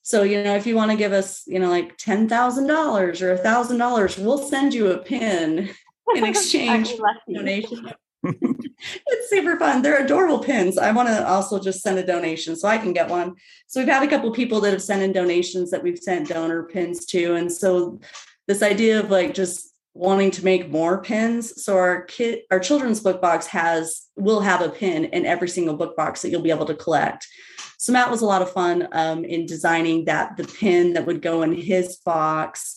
so 0.02 0.24
you 0.24 0.44
know 0.44 0.56
if 0.56 0.68
you 0.68 0.76
want 0.76 0.92
to 0.92 0.98
give 0.98 1.14
us 1.14 1.44
you 1.48 1.60
know 1.60 1.70
like 1.70 1.98
$10000 1.98 3.22
or 3.22 3.38
$1000 3.38 4.24
we'll 4.24 4.38
send 4.38 4.74
you 4.74 4.92
a 4.92 4.98
pin 4.98 5.70
in 6.16 6.26
exchange 6.26 6.94
for 6.96 7.08
donation 7.32 7.92
it's 8.24 9.30
super 9.30 9.58
fun. 9.58 9.82
They're 9.82 10.04
adorable 10.04 10.40
pins. 10.40 10.78
I 10.78 10.92
want 10.92 11.08
to 11.08 11.28
also 11.28 11.60
just 11.60 11.82
send 11.82 12.00
a 12.00 12.06
donation 12.06 12.56
so 12.56 12.68
I 12.68 12.78
can 12.78 12.94
get 12.94 13.10
one. 13.10 13.36
So 13.68 13.80
we've 13.80 13.90
had 13.90 14.04
a 14.04 14.08
couple 14.08 14.32
people 14.32 14.60
that 14.62 14.72
have 14.72 14.82
sent 14.82 15.04
in 15.04 15.14
donations 15.14 15.72
that 15.72 15.84
we've 15.84 16.00
sent 16.00 16.30
donor 16.30 16.64
pins 16.64 17.06
to. 17.08 17.36
And 17.36 17.52
so 17.52 18.00
this 18.48 18.64
idea 18.64 19.00
of 19.00 19.12
like 19.12 19.34
just 19.34 19.74
wanting 19.94 20.32
to 20.32 20.44
make 20.44 20.70
more 20.70 21.02
pins. 21.02 21.64
So 21.64 21.78
our 21.78 22.04
kid, 22.04 22.42
our 22.52 22.60
children's 22.60 23.00
book 23.00 23.22
box 23.22 23.48
has 23.48 24.08
will 24.16 24.42
have 24.42 24.62
a 24.62 24.70
pin 24.70 25.06
in 25.06 25.26
every 25.26 25.50
single 25.50 25.76
book 25.76 25.96
box 25.96 26.22
that 26.22 26.30
you'll 26.30 26.42
be 26.42 26.52
able 26.52 26.66
to 26.66 26.76
collect. 26.76 27.28
So 27.78 27.94
Matt 27.94 28.10
was 28.10 28.22
a 28.22 28.26
lot 28.26 28.42
of 28.42 28.52
fun 28.52 28.88
um, 28.92 29.24
in 29.24 29.46
designing 29.46 30.06
that 30.06 30.38
the 30.38 30.44
pin 30.44 30.94
that 30.94 31.06
would 31.06 31.22
go 31.22 31.44
in 31.44 31.54
his 31.54 31.98
box 31.98 32.77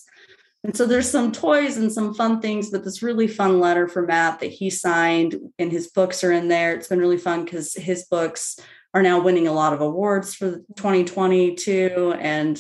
and 0.63 0.77
so 0.77 0.85
there's 0.85 1.11
some 1.11 1.33
toys 1.33 1.79
and 1.79 1.91
some 1.91 2.13
fun 2.15 2.41
things, 2.41 2.71
but 2.71 2.85
this 2.85 3.03
really 3.03 3.27
fun 3.27 3.61
letter 3.61 3.89
for 3.89 4.03
Matt 4.03 4.41
that 4.41 4.51
he 4.51 4.69
signed 4.69 5.37
and 5.59 5.73
his 5.73 5.89
books 5.89 6.23
are 6.23 6.33
in 6.33 6.49
there. 6.49 6.75
It's 6.75 6.89
been 6.89 6.99
really 6.99 7.17
fun 7.17 7.45
because 7.45 7.75
his 7.75 8.05
books 8.05 8.59
are 8.93 9.03
now 9.03 9.21
winning 9.21 9.49
a 9.49 9.53
lot 9.53 9.73
of 9.73 9.81
awards 9.81 10.35
for 10.35 10.59
2022. 10.77 12.15
And 12.19 12.59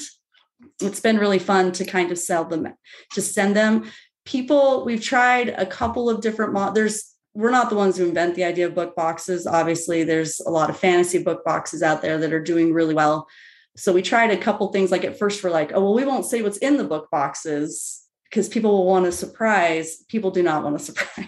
it's 0.80 1.00
been 1.00 1.18
really 1.18 1.38
fun 1.38 1.72
to 1.72 1.84
kind 1.84 2.10
of 2.10 2.18
sell 2.18 2.44
them, 2.44 2.68
to 3.12 3.20
send 3.20 3.54
them. 3.54 3.90
People, 4.24 4.84
we've 4.86 5.02
tried 5.02 5.50
a 5.50 5.66
couple 5.66 6.08
of 6.08 6.22
different 6.22 6.54
mo- 6.54 6.72
there's 6.72 7.14
we're 7.32 7.50
not 7.50 7.70
the 7.70 7.76
ones 7.76 7.96
who 7.96 8.08
invent 8.08 8.34
the 8.34 8.42
idea 8.42 8.66
of 8.66 8.74
book 8.74 8.96
boxes. 8.96 9.46
Obviously, 9.46 10.02
there's 10.02 10.40
a 10.40 10.50
lot 10.50 10.68
of 10.68 10.76
fantasy 10.76 11.22
book 11.22 11.44
boxes 11.44 11.80
out 11.80 12.02
there 12.02 12.18
that 12.18 12.32
are 12.32 12.42
doing 12.42 12.72
really 12.72 12.94
well. 12.94 13.28
So 13.80 13.94
we 13.94 14.02
tried 14.02 14.30
a 14.30 14.36
couple 14.36 14.70
things. 14.72 14.90
Like 14.90 15.04
at 15.04 15.18
first, 15.18 15.42
we're 15.42 15.50
like, 15.50 15.72
oh, 15.74 15.80
well, 15.80 15.94
we 15.94 16.04
won't 16.04 16.26
say 16.26 16.42
what's 16.42 16.58
in 16.58 16.76
the 16.76 16.84
book 16.84 17.08
boxes 17.10 18.02
because 18.24 18.46
people 18.46 18.72
will 18.72 18.86
want 18.86 19.06
a 19.06 19.12
surprise. 19.12 20.04
People 20.08 20.30
do 20.30 20.42
not 20.42 20.62
want 20.62 20.76
a 20.76 20.78
surprise. 20.90 21.26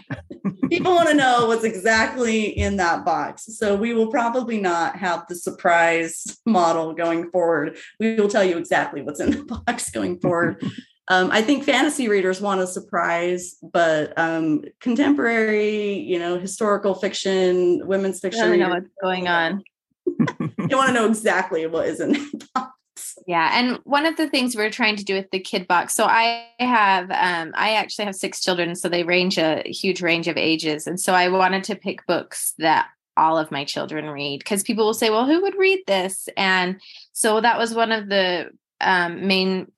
people 0.68 0.94
want 0.94 1.08
to 1.08 1.14
know 1.14 1.46
what's 1.46 1.64
exactly 1.64 2.44
in 2.44 2.76
that 2.76 3.06
box. 3.06 3.46
So 3.56 3.74
we 3.74 3.94
will 3.94 4.08
probably 4.08 4.60
not 4.60 4.96
have 4.96 5.26
the 5.28 5.34
surprise 5.34 6.38
model 6.46 6.92
going 6.92 7.30
forward. 7.30 7.78
We 7.98 8.16
will 8.16 8.28
tell 8.28 8.44
you 8.44 8.58
exactly 8.58 9.00
what's 9.00 9.20
in 9.20 9.30
the 9.30 9.44
box 9.66 9.90
going 9.90 10.20
forward. 10.20 10.62
um, 11.08 11.30
I 11.30 11.40
think 11.40 11.64
fantasy 11.64 12.06
readers 12.06 12.42
want 12.42 12.60
a 12.60 12.66
surprise, 12.66 13.56
but 13.62 14.12
um, 14.18 14.62
contemporary, 14.78 15.94
you 15.94 16.18
know, 16.18 16.38
historical 16.38 16.94
fiction, 16.96 17.86
women's 17.86 18.20
fiction. 18.20 18.52
I 18.52 18.56
know 18.56 18.68
what's 18.68 18.90
going 19.02 19.26
on. 19.26 19.64
You 20.06 20.76
want 20.76 20.88
to 20.88 20.92
know 20.92 21.06
exactly 21.06 21.66
what 21.66 21.86
is 21.86 22.00
in 22.00 22.12
the 22.12 22.48
box. 22.54 23.18
Yeah, 23.26 23.50
and 23.52 23.78
one 23.84 24.06
of 24.06 24.16
the 24.16 24.28
things 24.28 24.56
we're 24.56 24.70
trying 24.70 24.96
to 24.96 25.04
do 25.04 25.14
with 25.14 25.30
the 25.30 25.40
kid 25.40 25.66
box. 25.68 25.94
So 25.94 26.04
I 26.04 26.46
have, 26.58 27.10
um, 27.10 27.52
I 27.54 27.74
actually 27.74 28.06
have 28.06 28.14
six 28.14 28.40
children, 28.40 28.74
so 28.74 28.88
they 28.88 29.04
range 29.04 29.38
a 29.38 29.62
huge 29.66 30.02
range 30.02 30.28
of 30.28 30.36
ages, 30.36 30.86
and 30.86 31.00
so 31.00 31.14
I 31.14 31.28
wanted 31.28 31.64
to 31.64 31.76
pick 31.76 32.06
books 32.06 32.54
that 32.58 32.88
all 33.16 33.38
of 33.38 33.50
my 33.50 33.64
children 33.64 34.08
read 34.08 34.38
because 34.38 34.62
people 34.62 34.84
will 34.84 34.94
say, 34.94 35.10
"Well, 35.10 35.26
who 35.26 35.42
would 35.42 35.56
read 35.56 35.80
this?" 35.86 36.28
And 36.36 36.80
so 37.12 37.40
that 37.40 37.58
was 37.58 37.74
one 37.74 37.92
of 37.92 38.08
the 38.08 38.50
um, 38.80 39.26
main 39.26 39.70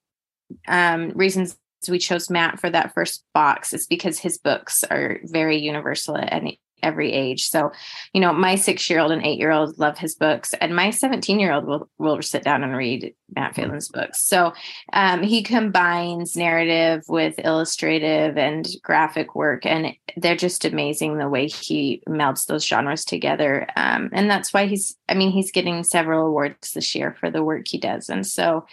um, 0.69 1.11
reasons 1.11 1.57
we 1.89 1.99
chose 1.99 2.31
Matt 2.31 2.59
for 2.61 2.71
that 2.71 2.95
first 2.95 3.25
box 3.35 3.73
is 3.73 3.87
because 3.87 4.19
his 4.19 4.39
books 4.39 4.85
are 4.85 5.21
very 5.25 5.59
universal 5.59 6.17
and 6.17 6.57
every 6.85 7.13
age. 7.13 7.49
So, 7.49 7.73
you 8.13 8.21
know, 8.21 8.33
my 8.33 8.55
six 8.55 8.89
year 8.89 9.01
old 9.01 9.11
and 9.11 9.25
eight 9.25 9.39
year 9.39 9.51
old 9.51 9.79
love 9.79 9.99
his 9.99 10.15
books, 10.15 10.55
and 10.61 10.77
my 10.77 10.91
17 10.91 11.41
year 11.41 11.53
old 11.53 11.65
will, 11.65 11.89
will 11.99 12.23
sit 12.23 12.45
down 12.45 12.63
and 12.63 12.77
read 12.77 13.15
Matt 13.35 13.55
Phelan's 13.55 13.89
books. 13.89 14.27
So 14.27 14.53
um, 14.93 15.23
he 15.23 15.43
combines 15.43 16.37
narrative 16.37 17.03
with 17.09 17.35
illustrative 17.39 18.37
and 18.37 18.69
graphic 18.83 19.35
work, 19.35 19.67
and 19.67 19.95
they're 20.17 20.37
just 20.37 20.65
amazing 20.65 21.19
the 21.19 21.29
way 21.29 21.49
he 21.49 22.03
melds 22.09 22.47
those 22.47 22.67
genres 22.67 23.05
together. 23.05 23.67
Um, 23.77 24.11
and 24.13 24.31
that's 24.31 24.53
why 24.53 24.67
he's, 24.67 24.97
I 25.09 25.15
mean, 25.15 25.31
he's 25.31 25.51
getting 25.51 25.83
several 25.83 26.27
awards 26.27 26.73
this 26.73 26.95
year 26.95 27.17
for 27.19 27.31
the 27.31 27.43
work 27.43 27.67
he 27.67 27.79
does. 27.79 28.09
And 28.09 28.27
so, 28.27 28.67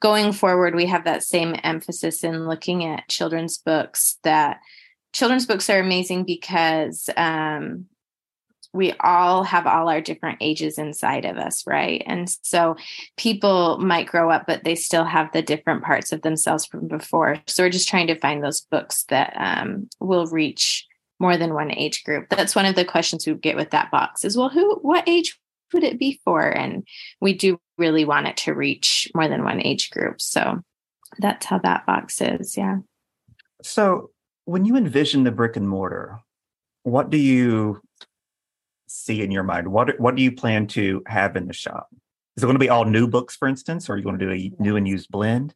going 0.00 0.32
forward, 0.32 0.74
we 0.74 0.86
have 0.86 1.04
that 1.04 1.22
same 1.22 1.56
emphasis 1.62 2.24
in 2.24 2.48
looking 2.48 2.84
at 2.84 3.08
children's 3.08 3.58
books 3.58 4.18
that 4.22 4.58
children's 5.18 5.46
books 5.46 5.68
are 5.68 5.80
amazing 5.80 6.22
because 6.22 7.10
um, 7.16 7.86
we 8.72 8.92
all 9.00 9.42
have 9.42 9.66
all 9.66 9.88
our 9.88 10.00
different 10.00 10.38
ages 10.40 10.78
inside 10.78 11.24
of 11.24 11.36
us, 11.36 11.66
right? 11.66 12.04
And 12.06 12.30
so 12.42 12.76
people 13.16 13.78
might 13.78 14.06
grow 14.06 14.30
up, 14.30 14.44
but 14.46 14.62
they 14.62 14.76
still 14.76 15.04
have 15.04 15.32
the 15.32 15.42
different 15.42 15.82
parts 15.82 16.12
of 16.12 16.22
themselves 16.22 16.66
from 16.66 16.86
before. 16.86 17.36
So 17.48 17.64
we're 17.64 17.70
just 17.70 17.88
trying 17.88 18.06
to 18.06 18.20
find 18.20 18.44
those 18.44 18.60
books 18.60 19.04
that 19.08 19.32
um, 19.36 19.88
will 19.98 20.26
reach 20.26 20.86
more 21.18 21.36
than 21.36 21.52
one 21.52 21.72
age 21.72 22.04
group. 22.04 22.28
That's 22.28 22.54
one 22.54 22.66
of 22.66 22.76
the 22.76 22.84
questions 22.84 23.26
we 23.26 23.34
get 23.34 23.56
with 23.56 23.70
that 23.70 23.90
box 23.90 24.24
is, 24.24 24.36
well, 24.36 24.50
who, 24.50 24.76
what 24.82 25.08
age 25.08 25.36
would 25.72 25.82
it 25.82 25.98
be 25.98 26.20
for? 26.24 26.42
And 26.42 26.86
we 27.20 27.32
do 27.32 27.58
really 27.76 28.04
want 28.04 28.28
it 28.28 28.36
to 28.38 28.54
reach 28.54 29.10
more 29.16 29.26
than 29.26 29.42
one 29.42 29.60
age 29.60 29.90
group. 29.90 30.20
So 30.20 30.60
that's 31.18 31.44
how 31.44 31.58
that 31.58 31.86
box 31.86 32.20
is. 32.20 32.56
Yeah. 32.56 32.76
So 33.64 34.10
when 34.48 34.64
you 34.64 34.76
envision 34.76 35.24
the 35.24 35.30
brick 35.30 35.56
and 35.56 35.68
mortar, 35.68 36.20
what 36.82 37.10
do 37.10 37.18
you 37.18 37.82
see 38.86 39.20
in 39.20 39.30
your 39.30 39.42
mind? 39.42 39.68
What 39.68 40.00
what 40.00 40.16
do 40.16 40.22
you 40.22 40.32
plan 40.32 40.66
to 40.68 41.02
have 41.06 41.36
in 41.36 41.48
the 41.48 41.52
shop? 41.52 41.88
Is 42.34 42.42
it 42.42 42.46
going 42.46 42.54
to 42.54 42.58
be 42.58 42.70
all 42.70 42.86
new 42.86 43.06
books, 43.06 43.36
for 43.36 43.46
instance, 43.46 43.90
or 43.90 43.92
are 43.92 43.96
you 43.98 44.04
going 44.04 44.18
to 44.18 44.24
do 44.24 44.32
a 44.32 44.62
new 44.62 44.76
and 44.76 44.88
used 44.88 45.10
blend? 45.10 45.54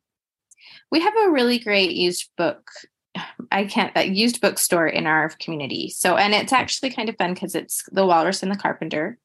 We 0.91 1.01
have 1.01 1.15
a 1.17 1.31
really 1.31 1.59
great 1.59 1.93
used 1.93 2.29
book. 2.37 2.71
I 3.51 3.65
can't 3.65 3.95
that 3.95 4.11
used 4.11 4.43
bookstore 4.43 4.89
in 4.89 5.07
our 5.07 5.31
community. 5.41 5.89
So, 5.89 6.19
and 6.19 6.35
it's 6.35 6.53
actually 6.53 6.91
kind 6.91 7.09
of 7.09 7.17
fun 7.17 7.33
because 7.33 7.55
it's 7.55 7.85
the 7.93 8.05
Walrus 8.05 8.43
and 8.43 8.53
the 8.53 8.57
Carpenter, 8.57 9.17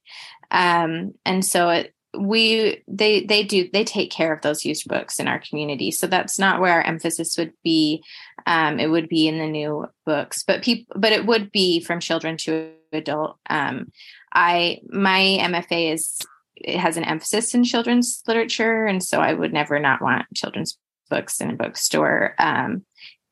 um, 0.50 1.14
and 1.26 1.44
so 1.44 1.68
it 1.70 1.94
we 2.18 2.84
they 2.88 3.26
they 3.26 3.44
do 3.44 3.70
they 3.74 3.84
take 3.84 4.12
care 4.12 4.34
of 4.34 4.42
those 4.42 4.66
used 4.66 4.88
books 4.88 5.20
in 5.20 5.28
our 5.28 5.40
community 5.40 5.92
so 5.92 6.08
that's 6.08 6.40
not 6.40 6.60
where 6.60 6.74
our 6.74 6.82
emphasis 6.82 7.38
would 7.38 7.54
be 7.64 8.04
um 8.48 8.80
it 8.80 8.88
would 8.88 9.08
be 9.08 9.28
in 9.28 9.38
the 9.38 9.46
new 9.46 9.86
books 10.06 10.44
but 10.44 10.64
people 10.64 10.96
but 11.00 11.12
it 11.12 11.26
would 11.26 11.52
be 11.52 11.80
from 11.80 12.00
children 12.00 12.38
to 12.38 12.72
adult. 12.92 13.38
Um 13.50 13.92
i 14.34 14.80
my 14.88 15.38
mfa 15.42 15.94
is 15.94 16.20
it 16.56 16.80
has 16.80 16.98
an 16.98 17.04
emphasis 17.04 17.54
in 17.54 17.64
children's 17.64 18.24
literature 18.28 18.86
and 18.86 19.04
so 19.04 19.20
i 19.20 19.32
would 19.32 19.54
never 19.54 19.80
not 19.80 20.02
want 20.02 20.26
children's 20.34 20.80
books 21.10 21.40
in 21.40 21.52
a 21.52 21.56
bookstore. 21.56 22.34
Um 22.40 22.84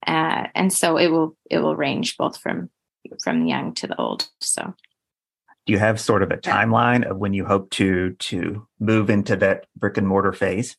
uh, 0.08 0.48
and 0.54 0.72
so 0.72 0.98
it 0.98 1.08
will 1.08 1.36
it 1.50 1.60
will 1.60 1.76
range 1.76 2.18
both 2.18 2.38
from 2.38 2.70
from 3.24 3.42
the 3.42 3.50
young 3.50 3.74
to 3.74 3.88
the 3.88 4.00
old 4.00 4.28
so. 4.40 4.74
Do 5.66 5.74
you 5.74 5.80
have 5.80 6.00
sort 6.00 6.22
of 6.22 6.30
a 6.30 6.38
timeline 6.38 7.10
of 7.10 7.18
when 7.18 7.34
you 7.34 7.44
hope 7.46 7.72
to 7.72 8.12
to 8.12 8.68
move 8.80 9.10
into 9.10 9.36
that 9.38 9.66
brick 9.76 9.98
and 9.98 10.08
mortar 10.08 10.32
phase 10.32 10.78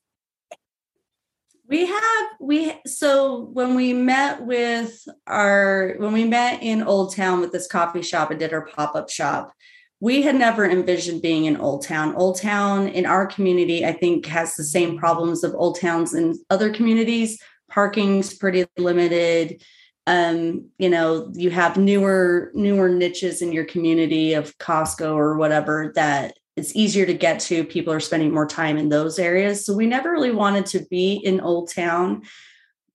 we 1.68 1.86
have 1.86 2.26
we 2.40 2.72
so 2.86 3.48
when 3.52 3.74
we 3.74 3.92
met 3.92 4.44
with 4.44 5.06
our 5.26 5.94
when 5.98 6.12
we 6.12 6.24
met 6.24 6.62
in 6.62 6.82
old 6.82 7.14
town 7.14 7.40
with 7.40 7.52
this 7.52 7.66
coffee 7.66 8.02
shop 8.02 8.30
and 8.30 8.40
did 8.40 8.52
our 8.52 8.66
pop-up 8.66 9.10
shop 9.10 9.52
we 10.00 10.22
had 10.22 10.36
never 10.36 10.68
envisioned 10.68 11.22
being 11.22 11.46
in 11.46 11.56
old 11.56 11.82
town. 11.82 12.14
Old 12.16 12.38
town 12.38 12.88
in 12.88 13.06
our 13.06 13.26
community 13.26 13.84
i 13.84 13.92
think 13.92 14.26
has 14.26 14.54
the 14.54 14.64
same 14.64 14.98
problems 14.98 15.42
of 15.42 15.54
old 15.54 15.80
towns 15.80 16.14
in 16.14 16.34
other 16.50 16.70
communities. 16.72 17.40
Parking's 17.70 18.32
pretty 18.32 18.64
limited. 18.78 19.62
Um, 20.06 20.70
you 20.78 20.88
know, 20.88 21.32
you 21.34 21.50
have 21.50 21.76
newer 21.76 22.52
newer 22.54 22.88
niches 22.88 23.42
in 23.42 23.52
your 23.52 23.64
community 23.64 24.34
of 24.34 24.56
Costco 24.58 25.14
or 25.14 25.36
whatever 25.36 25.92
that 25.96 26.36
it's 26.56 26.74
easier 26.74 27.04
to 27.04 27.14
get 27.14 27.38
to. 27.40 27.64
People 27.64 27.92
are 27.92 28.00
spending 28.00 28.32
more 28.32 28.46
time 28.46 28.78
in 28.78 28.88
those 28.88 29.18
areas. 29.18 29.64
So 29.64 29.74
we 29.74 29.86
never 29.86 30.10
really 30.10 30.32
wanted 30.32 30.66
to 30.66 30.80
be 30.90 31.14
in 31.14 31.40
Old 31.40 31.70
Town, 31.70 32.22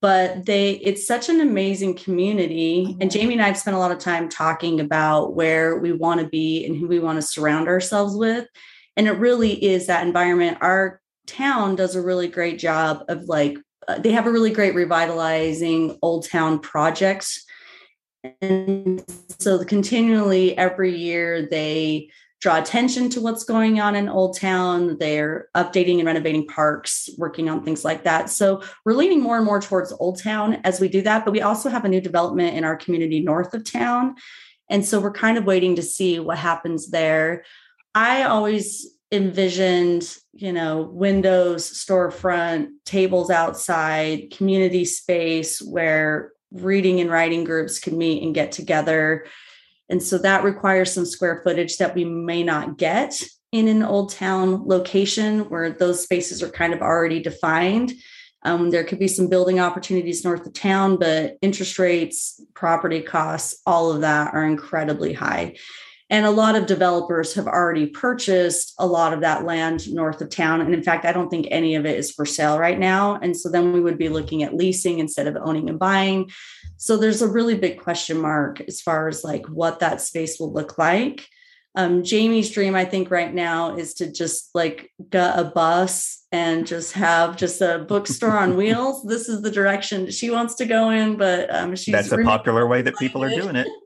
but 0.00 0.46
they 0.46 0.72
it's 0.72 1.06
such 1.06 1.28
an 1.28 1.40
amazing 1.40 1.94
community. 1.94 2.84
And 2.84 3.02
mm-hmm. 3.02 3.08
Jamie 3.08 3.34
and 3.34 3.42
I've 3.42 3.58
spent 3.58 3.76
a 3.76 3.80
lot 3.80 3.92
of 3.92 3.98
time 3.98 4.28
talking 4.28 4.80
about 4.80 5.34
where 5.34 5.78
we 5.78 5.92
want 5.92 6.20
to 6.20 6.26
be 6.26 6.66
and 6.66 6.76
who 6.76 6.88
we 6.88 6.98
want 6.98 7.20
to 7.20 7.26
surround 7.26 7.68
ourselves 7.68 8.16
with. 8.16 8.48
And 8.96 9.06
it 9.06 9.12
really 9.12 9.64
is 9.64 9.86
that 9.86 10.06
environment. 10.06 10.58
Our 10.60 11.00
town 11.26 11.76
does 11.76 11.94
a 11.94 12.02
really 12.02 12.28
great 12.28 12.58
job 12.58 13.04
of 13.08 13.24
like 13.24 13.56
uh, 13.86 13.98
they 13.98 14.10
have 14.10 14.26
a 14.26 14.32
really 14.32 14.50
great 14.50 14.74
revitalizing 14.74 15.98
old 16.02 16.28
town 16.28 16.58
projects 16.58 17.44
and 18.40 19.04
so 19.38 19.64
continually 19.64 20.56
every 20.56 20.96
year 20.96 21.48
they 21.48 22.08
draw 22.42 22.58
attention 22.58 23.08
to 23.08 23.20
what's 23.20 23.44
going 23.44 23.80
on 23.80 23.94
in 23.94 24.08
old 24.08 24.36
town. 24.36 24.98
They're 24.98 25.48
updating 25.54 25.98
and 25.98 26.06
renovating 26.06 26.46
parks 26.48 27.08
working 27.16 27.48
on 27.48 27.64
things 27.64 27.84
like 27.84 28.02
that. 28.02 28.28
So 28.30 28.62
we're 28.84 28.94
leaning 28.94 29.22
more 29.22 29.36
and 29.36 29.46
more 29.46 29.60
towards 29.60 29.92
old 29.92 30.20
town 30.20 30.54
as 30.64 30.80
we 30.80 30.88
do 30.88 31.00
that 31.02 31.24
but 31.24 31.30
we 31.30 31.40
also 31.40 31.68
have 31.68 31.84
a 31.84 31.88
new 31.88 32.00
development 32.00 32.56
in 32.56 32.64
our 32.64 32.76
community 32.76 33.20
north 33.20 33.54
of 33.54 33.64
town. 33.64 34.16
And 34.68 34.84
so 34.84 35.00
we're 35.00 35.12
kind 35.12 35.38
of 35.38 35.44
waiting 35.44 35.76
to 35.76 35.82
see 35.82 36.18
what 36.18 36.36
happens 36.36 36.90
there. 36.90 37.44
I 37.94 38.24
always 38.24 38.88
envisioned 39.12 40.16
you 40.32 40.50
know 40.50 40.82
windows 40.90 41.70
storefront 41.70 42.68
tables 42.86 43.30
outside 43.30 44.32
community 44.34 44.86
space 44.86 45.60
where 45.60 46.32
reading 46.50 46.98
and 46.98 47.10
writing 47.10 47.44
groups 47.44 47.78
can 47.78 47.98
meet 47.98 48.22
and 48.22 48.34
get 48.34 48.52
together 48.52 49.26
and 49.88 50.02
so 50.02 50.18
that 50.18 50.44
requires 50.44 50.92
some 50.92 51.04
square 51.04 51.40
footage 51.44 51.78
that 51.78 51.94
we 51.94 52.04
may 52.04 52.42
not 52.42 52.78
get 52.78 53.22
in 53.52 53.68
an 53.68 53.82
old 53.82 54.10
town 54.10 54.66
location 54.66 55.40
where 55.50 55.70
those 55.70 56.02
spaces 56.02 56.42
are 56.42 56.48
kind 56.48 56.72
of 56.72 56.80
already 56.80 57.20
defined. 57.20 57.92
Um, 58.44 58.70
there 58.70 58.84
could 58.84 58.98
be 58.98 59.08
some 59.08 59.28
building 59.28 59.60
opportunities 59.60 60.24
north 60.24 60.46
of 60.46 60.52
town 60.52 60.96
but 60.98 61.36
interest 61.42 61.78
rates 61.78 62.40
property 62.54 63.00
costs 63.00 63.60
all 63.66 63.92
of 63.92 64.00
that 64.00 64.34
are 64.34 64.44
incredibly 64.44 65.12
high 65.12 65.54
and 66.12 66.26
a 66.26 66.30
lot 66.30 66.56
of 66.56 66.66
developers 66.66 67.32
have 67.32 67.46
already 67.46 67.86
purchased 67.86 68.74
a 68.78 68.86
lot 68.86 69.14
of 69.14 69.22
that 69.22 69.46
land 69.46 69.90
north 69.90 70.20
of 70.20 70.28
town. 70.28 70.60
And 70.60 70.74
in 70.74 70.82
fact, 70.82 71.06
I 71.06 71.12
don't 71.12 71.30
think 71.30 71.48
any 71.50 71.74
of 71.74 71.86
it 71.86 71.98
is 71.98 72.12
for 72.12 72.26
sale 72.26 72.58
right 72.58 72.78
now. 72.78 73.18
And 73.22 73.34
so 73.34 73.48
then 73.48 73.72
we 73.72 73.80
would 73.80 73.96
be 73.96 74.10
looking 74.10 74.42
at 74.42 74.54
leasing 74.54 74.98
instead 74.98 75.26
of 75.26 75.38
owning 75.42 75.70
and 75.70 75.78
buying. 75.78 76.30
So 76.76 76.98
there's 76.98 77.22
a 77.22 77.26
really 77.26 77.56
big 77.56 77.80
question 77.80 78.20
mark 78.20 78.60
as 78.60 78.82
far 78.82 79.08
as 79.08 79.24
like 79.24 79.46
what 79.46 79.80
that 79.80 80.02
space 80.02 80.38
will 80.38 80.52
look 80.52 80.76
like. 80.76 81.26
Um, 81.76 82.04
Jamie's 82.04 82.50
dream, 82.50 82.74
I 82.74 82.84
think, 82.84 83.10
right 83.10 83.32
now 83.32 83.74
is 83.78 83.94
to 83.94 84.12
just 84.12 84.50
like 84.54 84.90
get 85.08 85.38
a 85.38 85.44
bus 85.44 86.26
and 86.30 86.66
just 86.66 86.92
have 86.92 87.38
just 87.38 87.62
a 87.62 87.86
bookstore 87.88 88.36
on 88.36 88.56
wheels. 88.58 89.02
This 89.04 89.30
is 89.30 89.40
the 89.40 89.50
direction 89.50 90.10
she 90.10 90.28
wants 90.28 90.56
to 90.56 90.66
go 90.66 90.90
in, 90.90 91.16
but 91.16 91.54
um, 91.54 91.74
she's 91.74 91.94
that's 91.94 92.12
a 92.12 92.18
really 92.18 92.28
popular 92.28 92.66
way 92.66 92.82
that 92.82 92.98
people 92.98 93.24
are 93.24 93.30
doing 93.30 93.56
it. 93.56 93.66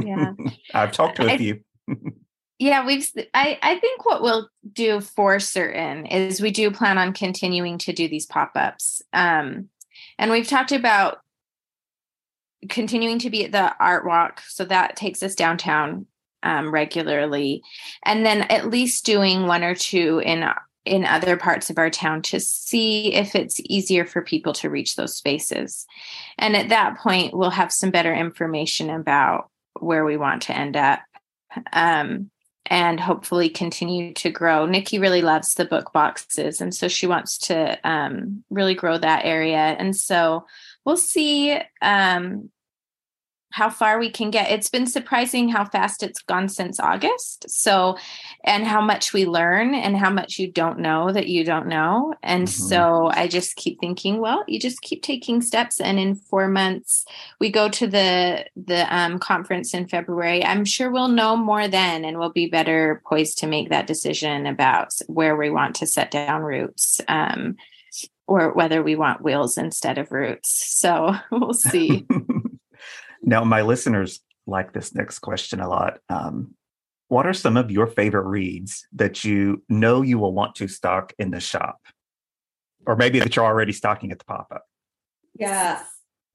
Yeah, 0.00 0.34
I've 0.74 0.92
talked 0.92 1.16
to 1.16 1.26
a 1.26 1.32
I, 1.32 1.36
few 1.36 1.60
yeah 2.58 2.86
we've 2.86 3.10
I, 3.34 3.58
I 3.62 3.78
think 3.78 4.04
what 4.04 4.22
we'll 4.22 4.48
do 4.72 5.00
for 5.00 5.40
certain 5.40 6.06
is 6.06 6.40
we 6.40 6.50
do 6.50 6.70
plan 6.70 6.98
on 6.98 7.12
continuing 7.12 7.78
to 7.78 7.92
do 7.92 8.08
these 8.08 8.26
pop-ups 8.26 9.02
um, 9.12 9.68
and 10.18 10.30
we've 10.30 10.48
talked 10.48 10.72
about 10.72 11.18
continuing 12.68 13.18
to 13.20 13.30
be 13.30 13.44
at 13.44 13.52
the 13.52 13.74
art 13.80 14.06
walk 14.06 14.40
so 14.46 14.64
that 14.64 14.96
takes 14.96 15.22
us 15.22 15.34
downtown 15.34 16.06
um, 16.44 16.72
regularly 16.72 17.62
and 18.04 18.24
then 18.24 18.42
at 18.42 18.70
least 18.70 19.04
doing 19.04 19.46
one 19.46 19.64
or 19.64 19.74
two 19.74 20.22
in 20.24 20.48
in 20.84 21.04
other 21.04 21.36
parts 21.36 21.70
of 21.70 21.78
our 21.78 21.90
town 21.90 22.22
to 22.22 22.40
see 22.40 23.14
if 23.14 23.36
it's 23.36 23.60
easier 23.68 24.04
for 24.04 24.20
people 24.20 24.52
to 24.52 24.70
reach 24.70 24.96
those 24.96 25.16
spaces 25.16 25.86
and 26.38 26.56
at 26.56 26.68
that 26.68 26.98
point 26.98 27.36
we'll 27.36 27.50
have 27.50 27.72
some 27.72 27.90
better 27.90 28.14
information 28.14 28.90
about 28.90 29.48
where 29.80 30.04
we 30.04 30.16
want 30.16 30.42
to 30.42 30.56
end 30.56 30.76
up 30.76 31.00
um, 31.72 32.30
and 32.66 33.00
hopefully 33.00 33.48
continue 33.48 34.14
to 34.14 34.30
grow. 34.30 34.66
Nikki 34.66 34.98
really 34.98 35.22
loves 35.22 35.54
the 35.54 35.64
book 35.64 35.92
boxes, 35.92 36.60
and 36.60 36.74
so 36.74 36.88
she 36.88 37.06
wants 37.06 37.38
to 37.38 37.78
um, 37.88 38.44
really 38.50 38.74
grow 38.74 38.98
that 38.98 39.24
area. 39.24 39.56
And 39.56 39.96
so 39.96 40.46
we'll 40.84 40.96
see 40.96 41.58
um, 41.80 42.50
how 43.52 43.68
far 43.68 43.98
we 43.98 44.10
can 44.10 44.30
get. 44.30 44.50
It's 44.50 44.70
been 44.70 44.86
surprising 44.86 45.48
how 45.48 45.64
fast 45.66 46.02
it's 46.02 46.22
gone 46.22 46.48
since 46.48 46.80
August. 46.80 47.48
So, 47.48 47.98
and 48.44 48.66
how 48.66 48.80
much 48.80 49.12
we 49.12 49.26
learn 49.26 49.74
and 49.74 49.96
how 49.96 50.10
much 50.10 50.38
you 50.38 50.50
don't 50.50 50.78
know 50.78 51.12
that 51.12 51.28
you 51.28 51.44
don't 51.44 51.66
know. 51.66 52.14
And 52.22 52.48
mm-hmm. 52.48 52.68
so 52.68 53.10
I 53.12 53.28
just 53.28 53.56
keep 53.56 53.78
thinking, 53.80 54.20
well, 54.20 54.42
you 54.48 54.58
just 54.58 54.80
keep 54.80 55.02
taking 55.02 55.42
steps. 55.42 55.80
And 55.80 55.98
in 55.98 56.14
four 56.14 56.48
months, 56.48 57.04
we 57.38 57.50
go 57.50 57.68
to 57.68 57.86
the 57.86 58.46
the 58.56 58.94
um, 58.94 59.18
conference 59.18 59.74
in 59.74 59.86
February. 59.86 60.44
I'm 60.44 60.64
sure 60.64 60.90
we'll 60.90 61.08
know 61.08 61.36
more 61.36 61.68
then, 61.68 62.04
and 62.04 62.18
we'll 62.18 62.32
be 62.32 62.46
better 62.46 63.02
poised 63.06 63.38
to 63.38 63.46
make 63.46 63.68
that 63.68 63.86
decision 63.86 64.46
about 64.46 64.94
where 65.06 65.36
we 65.36 65.50
want 65.50 65.76
to 65.76 65.86
set 65.86 66.10
down 66.10 66.42
roots. 66.42 67.00
Um, 67.06 67.56
or 68.26 68.52
whether 68.54 68.82
we 68.82 68.96
want 68.96 69.22
wheels 69.22 69.58
instead 69.58 69.98
of 69.98 70.10
roots. 70.10 70.64
So 70.78 71.14
we'll 71.30 71.52
see. 71.52 72.06
Now, 73.22 73.44
my 73.44 73.62
listeners 73.62 74.20
like 74.46 74.72
this 74.72 74.94
next 74.94 75.20
question 75.20 75.60
a 75.60 75.68
lot. 75.68 75.98
Um, 76.08 76.54
what 77.08 77.26
are 77.26 77.34
some 77.34 77.56
of 77.56 77.70
your 77.70 77.86
favorite 77.86 78.26
reads 78.26 78.86
that 78.92 79.22
you 79.22 79.62
know 79.68 80.02
you 80.02 80.18
will 80.18 80.32
want 80.32 80.54
to 80.56 80.68
stock 80.68 81.12
in 81.18 81.30
the 81.30 81.40
shop? 81.40 81.78
Or 82.86 82.96
maybe 82.96 83.20
that 83.20 83.36
you're 83.36 83.44
already 83.44 83.72
stocking 83.72 84.10
at 84.10 84.18
the 84.18 84.24
pop 84.24 84.48
up? 84.50 84.64
Yeah. 85.38 85.82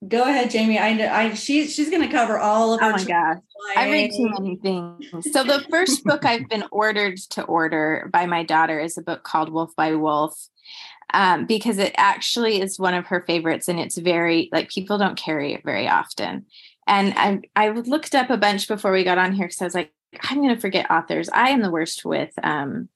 Go 0.07 0.23
ahead, 0.23 0.51
Jamie. 0.51 0.77
I 0.77 0.93
know 0.93 1.07
I 1.07 1.33
she 1.33 1.65
she's 1.65 1.89
gonna 1.89 2.11
cover 2.11 2.37
all 2.37 2.73
of 2.73 2.79
Oh 2.83 2.91
my 2.91 3.03
gosh. 3.03 3.37
I 3.75 3.89
read 3.89 4.11
too 4.11 4.29
many 4.29 4.55
things. 4.57 5.31
So 5.31 5.43
the 5.43 5.65
first 5.71 6.03
book 6.03 6.23
I've 6.23 6.47
been 6.47 6.65
ordered 6.71 7.17
to 7.31 7.43
order 7.43 8.07
by 8.13 8.27
my 8.27 8.43
daughter 8.43 8.79
is 8.79 8.97
a 8.97 9.01
book 9.01 9.23
called 9.23 9.51
Wolf 9.51 9.75
by 9.75 9.95
Wolf. 9.95 10.39
Um, 11.13 11.45
because 11.45 11.77
it 11.77 11.95
actually 11.97 12.61
is 12.61 12.77
one 12.77 12.93
of 12.93 13.07
her 13.07 13.23
favorites 13.25 13.69
and 13.69 13.79
it's 13.79 13.97
very 13.97 14.49
like 14.51 14.69
people 14.69 14.97
don't 14.97 15.17
carry 15.17 15.53
it 15.53 15.63
very 15.63 15.87
often. 15.87 16.45
And 16.87 17.13
I 17.17 17.41
I 17.55 17.69
looked 17.69 18.15
up 18.15 18.29
a 18.29 18.37
bunch 18.37 18.67
before 18.67 18.91
we 18.91 19.03
got 19.03 19.17
on 19.17 19.33
here 19.33 19.47
because 19.47 19.61
I 19.61 19.65
was 19.65 19.75
like, 19.75 19.93
I'm 20.23 20.41
gonna 20.41 20.59
forget 20.59 20.89
authors. 20.89 21.29
I 21.29 21.49
am 21.49 21.61
the 21.61 21.71
worst 21.71 22.05
with 22.05 22.33
um 22.43 22.89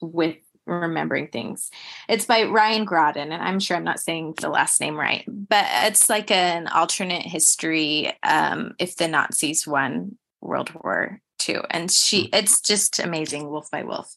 with 0.00 0.36
remembering 0.66 1.28
things. 1.28 1.70
It's 2.08 2.24
by 2.24 2.44
Ryan 2.44 2.84
Graudin, 2.84 3.32
and 3.32 3.42
I'm 3.42 3.60
sure 3.60 3.76
I'm 3.76 3.84
not 3.84 4.00
saying 4.00 4.34
the 4.40 4.48
last 4.48 4.80
name 4.80 4.96
right, 4.96 5.24
but 5.26 5.66
it's 5.84 6.08
like 6.08 6.30
an 6.30 6.68
alternate 6.68 7.22
history 7.22 8.12
um, 8.22 8.74
if 8.78 8.96
the 8.96 9.08
Nazis 9.08 9.66
won 9.66 10.16
World 10.40 10.72
War 10.74 11.20
II. 11.48 11.60
And 11.70 11.90
she, 11.90 12.28
it's 12.32 12.60
just 12.60 12.98
amazing, 12.98 13.48
Wolf 13.50 13.70
by 13.70 13.82
Wolf. 13.82 14.14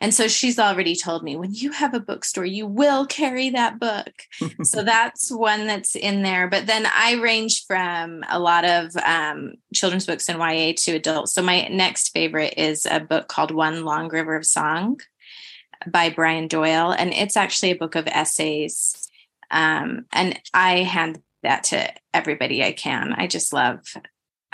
And 0.00 0.12
so 0.14 0.28
she's 0.28 0.58
already 0.58 0.94
told 0.94 1.22
me 1.22 1.36
when 1.36 1.54
you 1.54 1.72
have 1.72 1.94
a 1.94 2.00
bookstore, 2.00 2.44
you 2.44 2.66
will 2.66 3.06
carry 3.06 3.50
that 3.50 3.78
book. 3.78 4.12
so 4.62 4.82
that's 4.84 5.30
one 5.30 5.66
that's 5.66 5.94
in 5.94 6.22
there. 6.22 6.48
But 6.48 6.66
then 6.66 6.86
I 6.86 7.14
range 7.14 7.64
from 7.66 8.24
a 8.28 8.38
lot 8.38 8.64
of 8.64 8.96
um, 8.96 9.54
children's 9.74 10.06
books 10.06 10.28
and 10.28 10.38
YA 10.38 10.72
to 10.76 10.92
adults. 10.92 11.32
So 11.32 11.42
my 11.42 11.68
next 11.68 12.10
favorite 12.10 12.54
is 12.56 12.86
a 12.86 13.00
book 13.00 13.28
called 13.28 13.50
One 13.50 13.84
Long 13.84 14.08
River 14.08 14.36
of 14.36 14.46
Song 14.46 15.00
by 15.86 16.10
Brian 16.10 16.48
Doyle, 16.48 16.92
and 16.92 17.12
it's 17.12 17.36
actually 17.36 17.70
a 17.70 17.76
book 17.76 17.94
of 17.94 18.06
essays. 18.06 19.08
Um, 19.50 20.06
and 20.12 20.40
I 20.52 20.78
hand 20.78 21.22
that 21.42 21.64
to 21.64 21.92
everybody 22.12 22.64
I 22.64 22.72
can. 22.72 23.12
I 23.12 23.26
just 23.26 23.52
love 23.52 23.80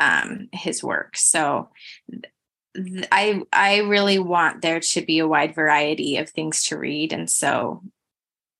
um, 0.02 0.48
his 0.52 0.82
work. 0.82 1.16
So 1.16 1.70
th- 2.10 3.06
I 3.12 3.42
I 3.52 3.78
really 3.78 4.18
want 4.18 4.62
there 4.62 4.80
to 4.80 5.02
be 5.02 5.20
a 5.20 5.28
wide 5.28 5.54
variety 5.54 6.16
of 6.16 6.30
things 6.30 6.64
to 6.64 6.78
read, 6.78 7.12
and 7.12 7.30
so 7.30 7.82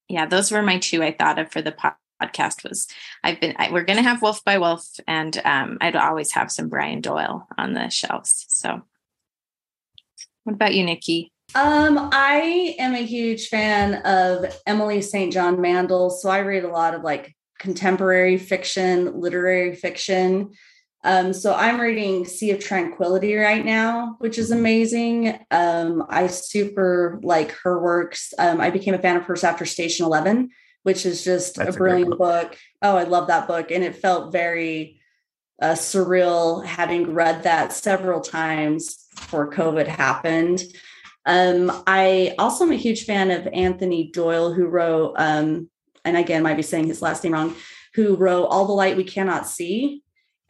yeah, 0.09 0.26
those 0.26 0.50
were 0.50 0.62
my 0.62 0.78
two 0.78 1.02
I 1.02 1.12
thought 1.12 1.38
of 1.38 1.50
for 1.50 1.62
the 1.62 1.72
po- 1.72 1.90
podcast. 2.22 2.68
Was 2.68 2.87
I've 3.24 3.40
been 3.40 3.55
I, 3.59 3.70
we're 3.72 3.85
to 3.85 4.02
have 4.02 4.22
Wolf 4.22 4.44
by 4.44 4.59
Wolf, 4.59 4.87
and 5.07 5.40
um, 5.44 5.78
I'd 5.81 5.96
always 5.96 6.33
have 6.33 6.52
some 6.52 6.68
Brian 6.68 7.00
Doyle 7.00 7.48
on 7.59 7.74
the 7.74 7.88
shelves. 7.88 8.44
So, 8.48 8.83
what 10.44 10.55
about 10.55 10.74
you, 10.74 10.85
Nikki? 10.85 11.33
Um, 11.55 12.09
I 12.12 12.76
am 12.78 12.94
a 12.94 13.05
huge 13.05 13.48
fan 13.48 13.96
of 14.07 14.57
Emily 14.66 15.02
St. 15.02 15.33
John 15.33 15.61
Mandel. 15.61 16.09
So 16.09 16.31
I 16.31 16.38
read 16.38 16.64
a 16.64 16.68
lot 16.68 16.94
of 16.94 17.02
like 17.02 17.37
contemporary 17.59 18.38
fiction, 18.38 19.20
literary 19.20 19.74
fiction. 19.74 20.52
Um, 21.04 21.32
so 21.32 21.54
I'm 21.54 21.80
reading 21.80 22.24
Sea 22.24 22.52
of 22.52 22.60
Tranquility 22.60 23.34
right 23.34 23.64
now, 23.64 24.16
which 24.18 24.38
is 24.38 24.50
amazing. 24.50 25.38
Um, 25.50 26.04
I 26.08 26.28
super 26.28 27.18
like 27.22 27.52
her 27.62 27.80
works. 27.80 28.32
Um, 28.38 28.60
I 28.60 28.70
became 28.70 28.94
a 28.94 28.98
fan 28.98 29.16
of 29.16 29.24
hers 29.24 29.42
after 29.42 29.64
Station 29.66 30.06
11, 30.06 30.50
which 30.84 31.04
is 31.04 31.24
just 31.24 31.56
That's 31.56 31.70
a 31.70 31.72
a 31.72 31.76
great 31.76 32.04
brilliant 32.04 32.18
book. 32.18 32.56
Oh, 32.82 32.96
I 32.96 33.02
love 33.04 33.26
that 33.26 33.48
book. 33.48 33.72
And 33.72 33.82
it 33.82 33.96
felt 33.96 34.32
very 34.32 35.00
uh, 35.60 35.72
surreal 35.72 36.64
having 36.64 37.14
read 37.14 37.42
that 37.44 37.72
several 37.72 38.20
times 38.20 39.06
before 39.16 39.50
COVID 39.50 39.88
happened. 39.88 40.62
Um, 41.26 41.82
I 41.86 42.34
also 42.38 42.64
am 42.64 42.72
a 42.72 42.76
huge 42.76 43.04
fan 43.04 43.30
of 43.30 43.46
Anthony 43.52 44.10
Doyle, 44.12 44.52
who 44.52 44.66
wrote, 44.66 45.14
um, 45.16 45.68
and 46.04 46.16
again, 46.16 46.42
might 46.42 46.56
be 46.56 46.62
saying 46.62 46.86
his 46.86 47.02
last 47.02 47.22
name 47.22 47.32
wrong, 47.32 47.54
who 47.94 48.16
wrote 48.16 48.46
All 48.46 48.66
the 48.66 48.72
Light 48.72 48.96
We 48.96 49.04
Cannot 49.04 49.46
See. 49.46 50.02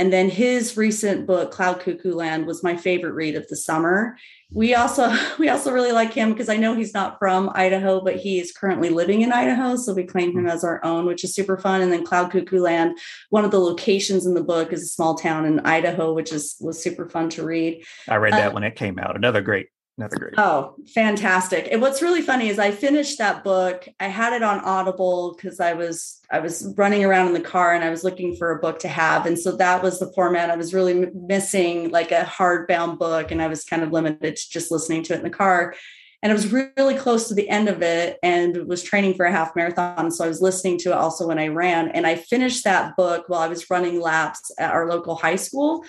And 0.03 0.13
then 0.13 0.29
his 0.29 0.77
recent 0.77 1.29
book, 1.29 1.53
Cloud 1.53 1.79
Cuckoo 1.79 2.13
Land, 2.13 2.45
was 2.45 2.65
my 2.65 2.77
favorite 2.77 3.13
read 3.13 3.37
of 3.37 3.47
the 3.47 3.55
summer. 3.55 4.19
We 4.51 4.75
also 4.75 5.17
we 5.39 5.49
also 5.49 5.71
really 5.71 5.93
like 5.93 6.13
him 6.13 6.33
because 6.33 6.49
I 6.49 6.57
know 6.57 6.75
he's 6.75 6.93
not 6.93 7.21
from 7.21 7.53
Idaho, 7.55 8.01
but 8.01 8.17
he 8.17 8.41
is 8.41 8.51
currently 8.51 8.89
living 8.89 9.21
in 9.21 9.31
Idaho. 9.31 9.77
So 9.77 9.95
we 9.95 10.03
claim 10.03 10.37
him 10.37 10.49
as 10.49 10.65
our 10.65 10.85
own, 10.85 11.07
which 11.07 11.23
is 11.23 11.37
super 11.37 11.57
fun. 11.57 11.83
And 11.83 11.93
then 11.93 12.05
Cloud 12.05 12.33
Cuckoo 12.33 12.59
Land, 12.59 12.99
one 13.31 13.45
of 13.45 13.53
the 13.53 13.61
locations 13.61 14.27
in 14.27 14.35
the 14.35 14.43
book 14.43 14.73
is 14.73 14.83
a 14.83 14.87
small 14.87 15.15
town 15.15 15.45
in 15.45 15.61
Idaho, 15.61 16.13
which 16.13 16.33
is 16.33 16.57
was 16.61 16.83
super 16.83 17.09
fun 17.09 17.31
to 17.31 17.45
read. 17.45 17.85
I 18.09 18.17
read 18.17 18.33
that 18.33 18.51
Uh, 18.51 18.55
when 18.55 18.65
it 18.65 18.75
came 18.75 18.99
out. 18.99 19.15
Another 19.15 19.41
great, 19.41 19.69
another 19.99 20.17
great. 20.17 20.35
Oh, 20.39 20.75
fantastic. 20.95 21.69
And 21.71 21.81
what's 21.81 22.03
really 22.03 22.23
funny 22.23 22.49
is 22.49 22.59
I 22.59 22.71
finished 22.71 23.19
that 23.19 23.45
book. 23.45 23.87
I 24.01 24.09
had 24.09 24.33
it 24.33 24.43
on 24.43 24.61
Audible 24.61 25.35
because 25.35 25.61
I 25.61 25.75
was 25.75 26.21
I 26.31 26.39
was 26.39 26.73
running 26.77 27.05
around 27.05 27.29
in 27.29 27.35
the 27.35 27.41
car 27.41 27.75
and 27.75 27.85
I 27.85 27.91
was 27.91 28.05
looking 28.05 28.37
for 28.37 28.51
a 28.51 28.61
book 28.61 28.79
to 28.81 28.89
have. 28.89 29.27
And 29.27 29.39
so 29.39 29.57
that 29.57 29.83
was 29.83 29.99
the 29.99 30.13
format. 30.15 30.51
I 30.51 30.57
was 30.57 30.73
really 30.73 31.11
missing 31.15 31.91
like 31.91 32.11
a 32.11 32.25
hardbound 32.25 32.99
book 32.99 33.31
and 33.31 33.43
I 33.43 33.49
was 33.49 33.65
kind 33.65 33.83
of 33.83 33.93
limited 33.93 34.37
to 34.37 34.51
just 34.51 34.71
listening 34.71 35.03
to 35.05 35.15
it 35.15 35.19
in 35.19 35.25
the 35.25 35.31
car. 35.31 35.75
And 36.23 36.31
I 36.31 36.35
was 36.35 36.53
really 36.53 36.95
close 36.95 37.27
to 37.29 37.35
the 37.35 37.49
end 37.49 37.69
of 37.69 37.83
it 37.83 38.17
and 38.23 38.69
was 38.69 38.85
training 38.85 39.15
for 39.15 39.27
a 39.27 39.33
half 39.33 39.57
marathon. 39.57 40.13
So 40.13 40.25
I 40.25 40.29
was 40.29 40.41
listening 40.41 40.79
to 40.79 40.91
it 40.91 40.97
also 40.97 41.27
when 41.27 41.39
I 41.41 41.49
ran. 41.49 41.89
And 41.89 42.07
I 42.07 42.15
finished 42.15 42.63
that 42.63 42.97
book 42.97 43.25
while 43.27 43.41
I 43.41 43.49
was 43.49 43.69
running 43.69 44.01
laps 44.01 44.53
at 44.57 44.71
our 44.71 44.89
local 44.89 45.17
high 45.17 45.37
school. 45.37 45.85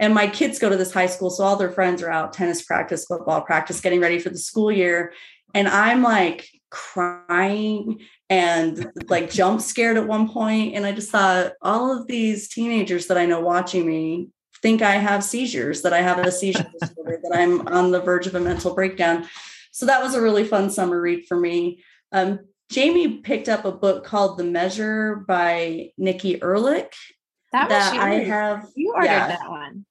And 0.00 0.14
my 0.14 0.26
kids 0.26 0.58
go 0.58 0.70
to 0.70 0.76
this 0.76 0.92
high 0.92 1.06
school. 1.06 1.30
So 1.30 1.44
all 1.44 1.56
their 1.56 1.70
friends 1.70 2.02
are 2.02 2.10
out 2.10 2.32
tennis 2.32 2.62
practice, 2.62 3.04
football 3.04 3.42
practice, 3.42 3.80
getting 3.80 4.00
ready 4.00 4.18
for 4.18 4.30
the 4.30 4.38
school 4.38 4.72
year. 4.72 5.12
And 5.54 5.68
I'm 5.68 6.02
like 6.02 6.48
crying 6.70 8.00
and 8.30 8.90
like 9.08 9.30
jump 9.30 9.60
scared 9.60 9.98
at 9.98 10.06
one 10.06 10.28
point. 10.28 10.74
And 10.74 10.86
I 10.86 10.92
just 10.92 11.10
thought, 11.10 11.52
all 11.60 11.96
of 11.96 12.06
these 12.06 12.48
teenagers 12.48 13.08
that 13.08 13.18
I 13.18 13.26
know 13.26 13.40
watching 13.40 13.86
me 13.86 14.28
think 14.62 14.80
I 14.80 14.92
have 14.92 15.22
seizures, 15.22 15.82
that 15.82 15.92
I 15.92 16.00
have 16.00 16.18
a 16.18 16.32
seizure 16.32 16.66
disorder, 16.80 17.20
that 17.22 17.36
I'm 17.36 17.68
on 17.68 17.90
the 17.90 18.00
verge 18.00 18.26
of 18.26 18.34
a 18.34 18.40
mental 18.40 18.74
breakdown. 18.74 19.28
So 19.70 19.84
that 19.86 20.02
was 20.02 20.14
a 20.14 20.22
really 20.22 20.44
fun 20.44 20.70
summer 20.70 21.00
read 21.00 21.26
for 21.26 21.38
me. 21.38 21.84
Um, 22.10 22.40
Jamie 22.70 23.18
picked 23.18 23.48
up 23.48 23.64
a 23.64 23.72
book 23.72 24.04
called 24.04 24.38
The 24.38 24.44
Measure 24.44 25.16
by 25.26 25.90
Nikki 25.98 26.38
Erlick 26.38 26.92
That 27.52 27.68
was 27.68 27.90
that 27.90 27.94
I 27.96 28.14
have. 28.20 28.68
You 28.76 28.92
ordered 28.94 29.06
yeah. 29.06 29.26
that 29.26 29.50
one. 29.50 29.84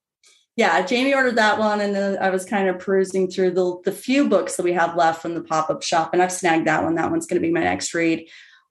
Yeah, 0.60 0.86
Jamie 0.86 1.14
ordered 1.14 1.38
that 1.38 1.58
one, 1.58 1.80
and 1.80 1.96
then 1.96 2.18
I 2.18 2.32
was 2.32 2.44
kind 2.44 2.68
of 2.68 2.80
perusing 2.80 3.32
through 3.32 3.52
the 3.52 3.80
the 3.86 3.94
few 3.94 4.28
books 4.28 4.58
that 4.58 4.64
we 4.64 4.74
have 4.74 4.98
left 4.98 5.22
from 5.22 5.34
the 5.34 5.42
pop 5.42 5.70
up 5.70 5.82
shop, 5.82 6.10
and 6.12 6.22
I've 6.22 6.34
snagged 6.34 6.68
that 6.68 6.84
one. 6.84 6.96
That 6.96 7.10
one's 7.10 7.28
going 7.28 7.42
to 7.42 7.48
be 7.48 7.54
my 7.54 7.62
next 7.62 7.94
read. 7.94 8.28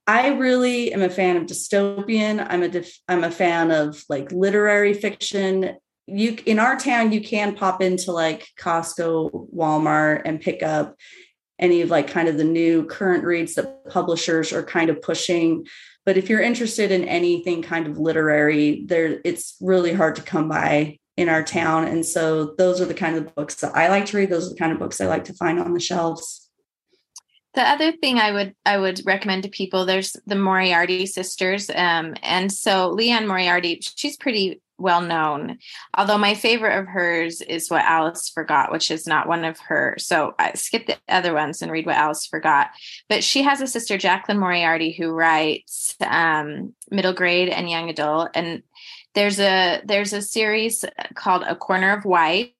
I 0.06 0.28
really 0.34 0.92
am 0.92 1.00
a 1.00 1.08
fan 1.08 1.38
of 1.38 1.44
dystopian. 1.44 2.46
I'm 2.46 2.62
a 2.62 2.68
dif- 2.68 2.98
I'm 3.08 3.24
a 3.24 3.30
fan 3.30 3.70
of 3.70 4.04
like 4.10 4.30
literary 4.32 4.92
fiction. 4.92 5.76
You 6.06 6.36
in 6.44 6.58
our 6.58 6.78
town, 6.78 7.10
you 7.10 7.22
can 7.22 7.54
pop 7.56 7.80
into 7.80 8.12
like 8.12 8.46
Costco, 8.60 9.48
Walmart, 9.50 10.20
and 10.26 10.42
pick 10.42 10.62
up 10.62 10.94
any 11.58 11.80
of 11.80 11.88
like 11.88 12.08
kind 12.08 12.28
of 12.28 12.36
the 12.36 12.44
new 12.44 12.84
current 12.84 13.24
reads 13.24 13.54
that 13.54 13.88
publishers 13.88 14.52
are 14.52 14.62
kind 14.62 14.90
of 14.90 15.00
pushing. 15.00 15.66
But 16.04 16.18
if 16.18 16.28
you're 16.28 16.42
interested 16.42 16.90
in 16.90 17.04
anything 17.04 17.62
kind 17.62 17.86
of 17.86 17.96
literary, 17.96 18.84
there 18.84 19.22
it's 19.24 19.56
really 19.62 19.94
hard 19.94 20.16
to 20.16 20.22
come 20.22 20.50
by 20.50 20.98
in 21.18 21.28
our 21.28 21.42
town. 21.42 21.84
And 21.84 22.06
so 22.06 22.54
those 22.58 22.80
are 22.80 22.84
the 22.84 22.94
kind 22.94 23.16
of 23.16 23.34
books 23.34 23.56
that 23.56 23.76
I 23.76 23.88
like 23.88 24.06
to 24.06 24.16
read. 24.16 24.30
Those 24.30 24.46
are 24.46 24.50
the 24.50 24.58
kind 24.58 24.70
of 24.70 24.78
books 24.78 25.00
I 25.00 25.06
like 25.06 25.24
to 25.24 25.34
find 25.34 25.58
on 25.58 25.74
the 25.74 25.80
shelves. 25.80 26.48
The 27.54 27.68
other 27.68 27.90
thing 27.90 28.18
I 28.18 28.30
would 28.30 28.54
I 28.64 28.78
would 28.78 29.00
recommend 29.04 29.42
to 29.42 29.48
people 29.48 29.84
there's 29.84 30.14
the 30.26 30.36
Moriarty 30.36 31.06
sisters, 31.06 31.70
um, 31.74 32.14
and 32.22 32.52
so 32.52 32.90
Liane 32.90 33.26
Moriarty 33.26 33.80
she's 33.80 34.16
pretty 34.16 34.60
well 34.76 35.00
known. 35.00 35.58
Although 35.96 36.18
my 36.18 36.34
favorite 36.34 36.78
of 36.78 36.86
hers 36.86 37.40
is 37.40 37.68
what 37.68 37.84
Alice 37.84 38.28
forgot, 38.28 38.70
which 38.70 38.92
is 38.92 39.08
not 39.08 39.26
one 39.26 39.44
of 39.44 39.58
her. 39.58 39.96
So 39.98 40.34
I 40.38 40.52
skip 40.54 40.86
the 40.86 40.96
other 41.08 41.34
ones 41.34 41.60
and 41.60 41.72
read 41.72 41.86
what 41.86 41.96
Alice 41.96 42.26
forgot. 42.26 42.68
But 43.08 43.24
she 43.24 43.42
has 43.42 43.60
a 43.60 43.66
sister, 43.66 43.98
Jacklyn 43.98 44.38
Moriarty, 44.38 44.92
who 44.92 45.10
writes 45.10 45.96
um, 46.06 46.74
middle 46.92 47.12
grade 47.12 47.48
and 47.48 47.68
young 47.68 47.90
adult, 47.90 48.30
and 48.34 48.62
there's 49.14 49.40
a 49.40 49.80
there's 49.84 50.12
a 50.12 50.22
series 50.22 50.84
called 51.14 51.42
A 51.46 51.56
Corner 51.56 51.96
of 51.96 52.04
White, 52.04 52.54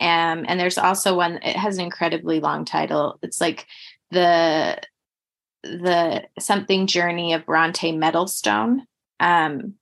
um, 0.00 0.44
and 0.48 0.58
there's 0.58 0.78
also 0.78 1.16
one. 1.16 1.36
It 1.42 1.56
has 1.56 1.78
an 1.78 1.84
incredibly 1.84 2.40
long 2.40 2.64
title. 2.64 3.18
It's 3.22 3.40
like 3.40 3.66
the 4.10 4.78
the 5.62 6.24
something 6.38 6.86
journey 6.86 7.32
of 7.32 7.46
Bronte 7.46 7.92
Mettlestone. 7.92 8.80
Um, 9.20 9.74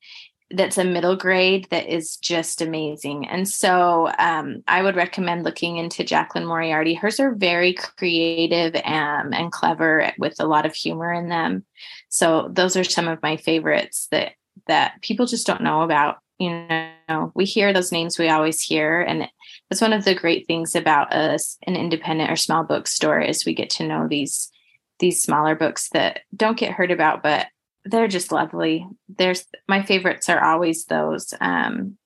that's 0.50 0.78
a 0.78 0.84
middle 0.84 1.16
grade 1.16 1.66
that 1.70 1.88
is 1.88 2.16
just 2.16 2.60
amazing. 2.60 3.26
And 3.26 3.48
so 3.48 4.10
um, 4.18 4.62
I 4.68 4.82
would 4.82 4.94
recommend 4.94 5.42
looking 5.42 5.78
into 5.78 6.04
Jacklyn 6.04 6.46
Moriarty. 6.46 6.94
Hers 6.94 7.18
are 7.18 7.34
very 7.34 7.72
creative 7.72 8.74
and, 8.84 9.34
and 9.34 9.50
clever 9.50 10.12
with 10.18 10.34
a 10.38 10.46
lot 10.46 10.66
of 10.66 10.74
humor 10.74 11.12
in 11.12 11.28
them. 11.28 11.64
So 12.08 12.48
those 12.52 12.76
are 12.76 12.84
some 12.84 13.08
of 13.08 13.22
my 13.22 13.36
favorites 13.36 14.06
that 14.12 14.32
that 14.66 15.00
people 15.02 15.26
just 15.26 15.46
don't 15.46 15.62
know 15.62 15.82
about. 15.82 16.18
You 16.38 16.66
know, 17.08 17.32
we 17.34 17.44
hear 17.44 17.72
those 17.72 17.92
names 17.92 18.18
we 18.18 18.28
always 18.28 18.60
hear, 18.60 19.00
and 19.00 19.28
that's 19.70 19.80
one 19.80 19.92
of 19.92 20.04
the 20.04 20.14
great 20.14 20.46
things 20.46 20.74
about 20.74 21.12
us 21.12 21.56
an 21.66 21.76
independent 21.76 22.30
or 22.30 22.36
small 22.36 22.64
bookstore 22.64 23.20
is 23.20 23.44
we 23.44 23.54
get 23.54 23.70
to 23.70 23.86
know 23.86 24.08
these 24.08 24.50
these 24.98 25.22
smaller 25.22 25.54
books 25.54 25.88
that 25.90 26.20
don't 26.34 26.58
get 26.58 26.72
heard 26.72 26.90
about, 26.90 27.22
but 27.22 27.46
they're 27.84 28.08
just 28.08 28.32
lovely. 28.32 28.86
There's 29.08 29.44
my 29.68 29.82
favorites 29.82 30.28
are 30.28 30.42
always 30.42 30.86
those. 30.86 31.34
Um, 31.40 31.98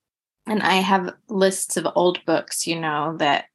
and 0.47 0.63
I 0.63 0.77
have 0.77 1.15
lists 1.29 1.77
of 1.77 1.87
old 1.95 2.25
books, 2.25 2.67
you 2.67 2.79
know, 2.79 3.17
that 3.19 3.47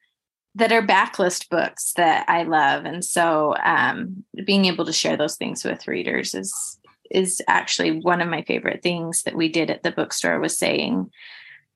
that 0.56 0.72
are 0.72 0.86
backlist 0.86 1.50
books 1.50 1.94
that 1.94 2.30
I 2.30 2.44
love. 2.44 2.86
And 2.86 3.04
so 3.04 3.56
um, 3.64 4.24
being 4.46 4.66
able 4.66 4.86
to 4.86 4.94
share 4.94 5.18
those 5.18 5.36
things 5.36 5.64
with 5.64 5.88
readers 5.88 6.36
is 6.36 6.80
is 7.14 7.42
actually 7.48 8.00
one 8.00 8.22
of 8.22 8.30
my 8.30 8.42
favorite 8.44 8.82
things 8.82 9.24
that 9.24 9.36
we 9.36 9.48
did 9.48 9.70
at 9.70 9.84
the 9.84 9.92
bookstore 9.92 10.40
was 10.40 10.58
saying 10.58 11.12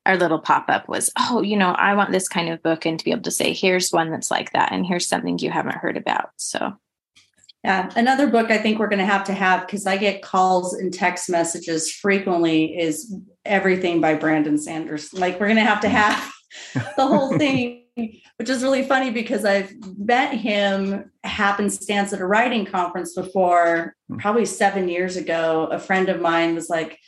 our 0.05 0.17
little 0.17 0.39
pop-up 0.39 0.88
was, 0.88 1.11
oh, 1.19 1.41
you 1.41 1.57
know, 1.57 1.71
I 1.71 1.93
want 1.93 2.11
this 2.11 2.29
kind 2.29 2.49
of 2.49 2.63
book 2.63 2.85
and 2.85 2.97
to 2.97 3.03
be 3.03 3.11
able 3.11 3.23
to 3.23 3.31
say, 3.31 3.53
here's 3.53 3.91
one 3.91 4.09
that's 4.09 4.31
like 4.31 4.53
that 4.53 4.71
and 4.71 4.85
here's 4.85 5.07
something 5.07 5.38
you 5.38 5.51
haven't 5.51 5.75
heard 5.75 5.97
about. 5.97 6.29
So 6.38 6.77
yeah, 7.63 7.91
another 7.95 8.27
book 8.27 8.49
I 8.49 8.57
think 8.57 8.79
we're 8.79 8.88
going 8.88 8.99
to 8.99 9.05
have 9.05 9.25
to 9.25 9.33
have 9.33 9.65
because 9.65 9.85
I 9.85 9.97
get 9.97 10.21
calls 10.21 10.73
and 10.73 10.93
text 10.93 11.29
messages 11.29 11.91
frequently 11.91 12.77
is 12.77 13.13
everything 13.43 13.99
by 13.99 14.13
Brandon 14.13 14.57
Sanders. 14.57 15.13
Like 15.13 15.39
we're 15.39 15.47
going 15.47 15.57
to 15.57 15.63
have 15.63 15.81
to 15.81 15.89
have 15.89 16.31
the 16.95 17.05
whole 17.05 17.38
thing, 17.38 17.86
which 18.37 18.49
is 18.49 18.63
really 18.63 18.83
funny 18.83 19.11
because 19.11 19.45
I've 19.45 19.73
met 19.97 20.33
him 20.33 21.11
happenstance 21.23 22.13
at 22.13 22.21
a 22.21 22.25
writing 22.25 22.65
conference 22.65 23.13
before, 23.13 23.95
hmm. 24.07 24.17
probably 24.17 24.45
seven 24.45 24.87
years 24.89 25.17
ago. 25.17 25.67
A 25.71 25.79
friend 25.79 26.09
of 26.09 26.21
mine 26.21 26.55
was 26.55 26.69
like, 26.69 26.99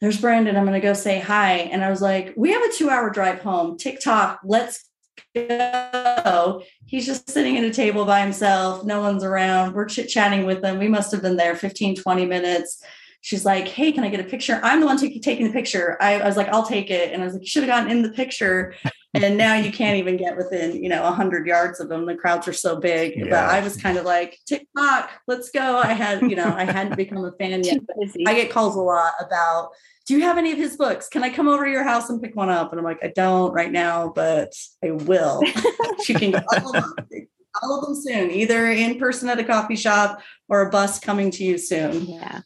there's 0.00 0.20
Brandon. 0.20 0.56
I'm 0.56 0.64
going 0.64 0.80
to 0.80 0.86
go 0.86 0.94
say 0.94 1.20
hi. 1.20 1.54
And 1.54 1.84
I 1.84 1.88
was 1.88 2.02
like, 2.02 2.34
we 2.36 2.50
have 2.50 2.62
a 2.62 2.72
two 2.72 2.90
hour 2.90 3.08
drive 3.10 3.40
home. 3.40 3.78
TikTok, 3.78 4.40
let's 4.44 4.88
go. 5.34 6.62
He's 6.86 7.06
just 7.06 7.30
sitting 7.30 7.56
at 7.56 7.64
a 7.64 7.70
table 7.70 8.04
by 8.04 8.20
himself. 8.20 8.84
No 8.84 9.00
one's 9.00 9.24
around. 9.24 9.74
We're 9.74 9.84
chit 9.86 10.08
chatting 10.08 10.44
with 10.44 10.64
him. 10.64 10.78
We 10.78 10.88
must 10.88 11.12
have 11.12 11.22
been 11.22 11.36
there 11.36 11.54
15, 11.54 11.96
20 11.96 12.26
minutes. 12.26 12.82
She's 13.20 13.44
like, 13.44 13.68
Hey, 13.68 13.92
can 13.92 14.02
I 14.02 14.08
get 14.08 14.18
a 14.18 14.24
picture? 14.24 14.60
I'm 14.64 14.80
the 14.80 14.86
one 14.86 14.98
t- 14.98 15.20
taking 15.20 15.46
the 15.46 15.52
picture. 15.52 15.96
I, 16.00 16.20
I, 16.20 16.26
was 16.26 16.36
like, 16.36 16.48
I'll 16.48 16.66
take 16.66 16.90
it. 16.90 17.12
And 17.12 17.22
I 17.22 17.24
was 17.24 17.34
like, 17.34 17.42
You 17.42 17.48
should 17.48 17.62
have 17.62 17.70
gotten 17.70 17.90
in 17.90 18.02
the 18.02 18.10
picture. 18.10 18.74
And 19.14 19.36
now 19.36 19.54
you 19.54 19.70
can't 19.70 19.98
even 19.98 20.16
get 20.16 20.36
within, 20.36 20.82
you 20.82 20.88
know, 20.88 21.02
100 21.02 21.46
yards 21.46 21.80
of 21.80 21.88
them. 21.88 22.06
The 22.06 22.14
crowds 22.14 22.48
are 22.48 22.52
so 22.52 22.76
big. 22.76 23.16
Yeah. 23.16 23.24
But 23.24 23.44
I 23.44 23.60
was 23.60 23.76
kind 23.76 23.98
of 23.98 24.04
like, 24.04 24.38
TikTok, 24.46 25.10
let's 25.26 25.50
go. 25.50 25.78
I 25.78 25.92
had, 25.92 26.22
you 26.22 26.36
know, 26.36 26.54
I 26.56 26.64
hadn't 26.64 26.96
become 26.96 27.24
a 27.24 27.32
fan 27.32 27.62
yet. 27.64 27.80
I 28.26 28.34
get 28.34 28.50
calls 28.50 28.76
a 28.76 28.80
lot 28.80 29.12
about 29.20 29.72
do 30.06 30.14
you 30.14 30.22
have 30.22 30.38
any 30.38 30.52
of 30.52 30.58
his 30.58 30.76
books? 30.76 31.08
Can 31.08 31.22
I 31.22 31.30
come 31.30 31.48
over 31.48 31.64
to 31.64 31.70
your 31.70 31.84
house 31.84 32.10
and 32.10 32.20
pick 32.20 32.34
one 32.34 32.48
up? 32.48 32.72
And 32.72 32.78
I'm 32.78 32.84
like, 32.84 32.98
I 33.02 33.12
don't 33.14 33.52
right 33.52 33.70
now, 33.70 34.08
but 34.08 34.52
I 34.82 34.90
will. 34.90 35.42
she 36.04 36.14
can 36.14 36.32
get 36.32 36.44
all 36.52 36.76
of 36.76 36.82
them, 36.82 37.28
all 37.62 37.78
of 37.78 37.86
them 37.86 37.94
soon, 37.94 38.30
either 38.30 38.70
in 38.70 38.98
person 38.98 39.28
at 39.28 39.38
a 39.38 39.44
coffee 39.44 39.76
shop 39.76 40.20
or 40.48 40.62
a 40.62 40.70
bus 40.70 40.98
coming 40.98 41.30
to 41.32 41.44
you 41.44 41.56
soon. 41.56 42.06
Yeah. 42.06 42.40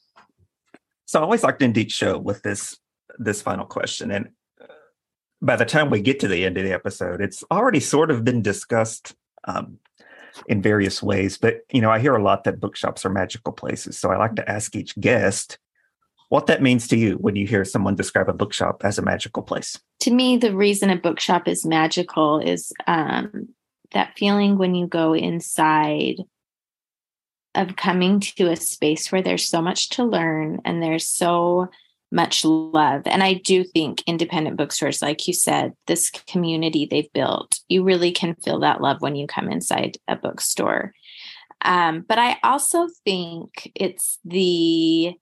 So 1.07 1.21
I 1.21 1.23
always 1.23 1.43
like 1.43 1.59
to 1.61 1.65
end 1.65 1.79
each 1.79 1.93
show 1.93 2.19
with 2.19 2.43
this 2.43 2.77
this 3.19 3.41
final 3.41 3.65
question, 3.65 4.11
and 4.11 4.29
by 5.43 5.57
the 5.57 5.65
time 5.65 5.91
we 5.91 6.01
get 6.01 6.21
to 6.21 6.29
the 6.29 6.45
end 6.45 6.57
of 6.59 6.65
the 6.65 6.73
episode, 6.73 7.21
it's 7.21 7.45
already 7.51 7.81
sort 7.81 8.11
of 8.11 8.25
been 8.25 8.43
discussed 8.43 9.15
um, 9.45 9.79
in 10.49 10.63
various 10.63 11.03
ways. 11.03 11.39
But 11.39 11.61
you 11.73 11.81
know, 11.81 11.91
I 11.91 11.99
hear 11.99 12.15
a 12.15 12.23
lot 12.23 12.45
that 12.45 12.61
bookshops 12.61 13.05
are 13.05 13.11
magical 13.11 13.53
places, 13.53 13.99
so 13.99 14.11
I 14.11 14.17
like 14.17 14.37
to 14.37 14.51
ask 14.51 14.75
each 14.75 14.99
guest 14.99 15.59
what 16.29 16.47
that 16.47 16.63
means 16.63 16.89
to 16.89 16.97
you 16.97 17.15
when 17.15 17.37
you 17.37 17.47
hear 17.47 17.65
someone 17.65 17.95
describe 17.95 18.29
a 18.29 18.33
bookshop 18.33 18.83
as 18.85 18.99
a 18.99 19.03
magical 19.03 19.43
place. 19.43 19.79
To 20.01 20.11
me, 20.11 20.37
the 20.37 20.55
reason 20.55 20.91
a 20.91 20.97
bookshop 20.97 21.47
is 21.47 21.65
magical 21.65 22.41
is 22.41 22.73
um, 22.87 23.49
that 23.93 24.17
feeling 24.17 24.59
when 24.59 24.75
you 24.75 24.87
go 24.87 25.15
inside 25.15 26.17
of 27.55 27.77
coming 27.77 28.21
to 28.21 28.51
a 28.51 28.57
space 28.57 29.11
where 29.11 29.23
there's 29.23 29.47
so 29.47 29.63
much 29.63 29.89
to 29.91 30.05
learn 30.05 30.61
and 30.65 30.83
there's 30.83 31.07
so 31.07 31.69
much 32.13 32.45
love. 32.45 33.03
And 33.07 33.23
I 33.23 33.35
do 33.35 33.65
think 33.65 34.03
independent 34.07 34.57
bookstores, 34.57 35.03
like 35.03 35.27
you 35.27 35.35
said, 35.35 35.73
this 35.87 36.11
community 36.11 36.87
they've 36.87 37.13
built, 37.13 37.61
you 37.69 37.83
really 37.83 38.13
can 38.13 38.35
feel 38.37 38.61
that 38.61 38.81
love 38.81 39.01
when 39.01 39.17
you 39.17 39.27
come 39.27 39.51
inside 39.51 39.99
a 40.07 40.17
bookstore. 40.17 40.93
Um, 41.63 42.05
but 42.07 42.19
I 42.19 42.39
also 42.43 42.87
think 43.05 43.73
it's 43.75 44.19
the 44.25 45.15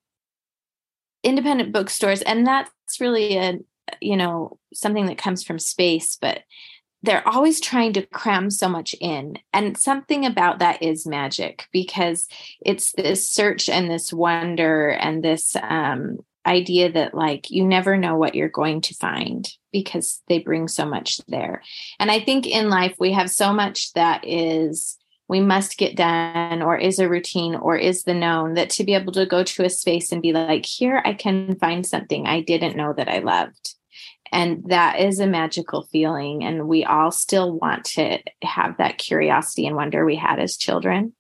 independent 1.23 1.73
bookstores 1.73 2.23
and 2.23 2.47
that's 2.47 3.01
really 3.01 3.37
a 3.37 3.59
you 4.01 4.17
know 4.17 4.59
something 4.75 5.07
that 5.07 5.19
comes 5.19 5.43
from 5.43 5.59
space 5.59 6.19
but 6.21 6.43
they're 7.03 7.27
always 7.27 7.61
trying 7.61 7.93
to 7.93 8.07
cram 8.07 8.51
so 8.51 8.69
much 8.69 8.95
in 9.01 9.39
and 9.53 9.77
something 9.77 10.25
about 10.25 10.59
that 10.59 10.83
is 10.83 11.07
magic 11.07 11.67
because 11.73 12.29
it's 12.65 12.93
this 12.93 13.29
search 13.29 13.69
and 13.69 13.91
this 13.91 14.13
wonder 14.13 14.91
and 14.91 15.23
this 15.23 15.57
um, 15.63 16.19
idea 16.47 16.93
that 16.93 17.15
like 17.15 17.51
you 17.51 17.65
never 17.65 17.97
know 17.97 18.17
what 18.17 18.35
you're 18.35 18.49
going 18.49 18.81
to 18.83 18.95
find 18.95 19.49
because 19.73 20.23
they 20.29 20.39
bring 20.39 20.69
so 20.69 20.85
much 20.85 21.19
there. 21.29 21.63
And 21.99 22.11
i 22.11 22.21
think 22.21 22.47
in 22.47 22.69
life 22.69 22.95
we 22.99 23.13
have 23.13 23.31
so 23.31 23.53
much 23.53 23.93
that 23.95 24.23
is 24.25 24.99
we 25.27 25.41
must 25.41 25.79
get 25.79 25.97
done 25.97 26.61
or 26.61 26.77
is 26.77 26.99
a 26.99 27.09
routine 27.09 27.55
or 27.55 27.77
is 27.77 28.03
the 28.03 28.13
known 28.13 28.55
that 28.55 28.69
to 28.71 28.85
be 28.85 28.95
able 28.95 29.13
to 29.13 29.25
go 29.25 29.43
to 29.43 29.65
a 29.65 29.71
space 29.71 30.13
and 30.13 30.21
be 30.21 30.33
like 30.33 30.67
here 30.67 31.03
i 31.05 31.13
can 31.13 31.57
find 31.57 31.87
something 31.87 32.27
i 32.27 32.41
didn't 32.41 32.77
know 32.77 32.93
that 32.93 33.09
i 33.09 33.19
loved. 33.19 33.75
And 34.33 34.65
that 34.67 34.99
is 34.99 35.21
a 35.21 35.29
magical 35.29 35.85
feeling 35.93 36.43
and 36.43 36.67
we 36.67 36.85
all 36.85 37.13
still 37.13 37.57
want 37.57 37.85
to 37.97 38.19
have 38.43 38.79
that 38.79 38.99
curiosity 38.99 39.65
and 39.67 39.77
wonder 39.77 40.05
we 40.05 40.17
had 40.17 40.41
as 40.41 40.57
children. 40.57 41.15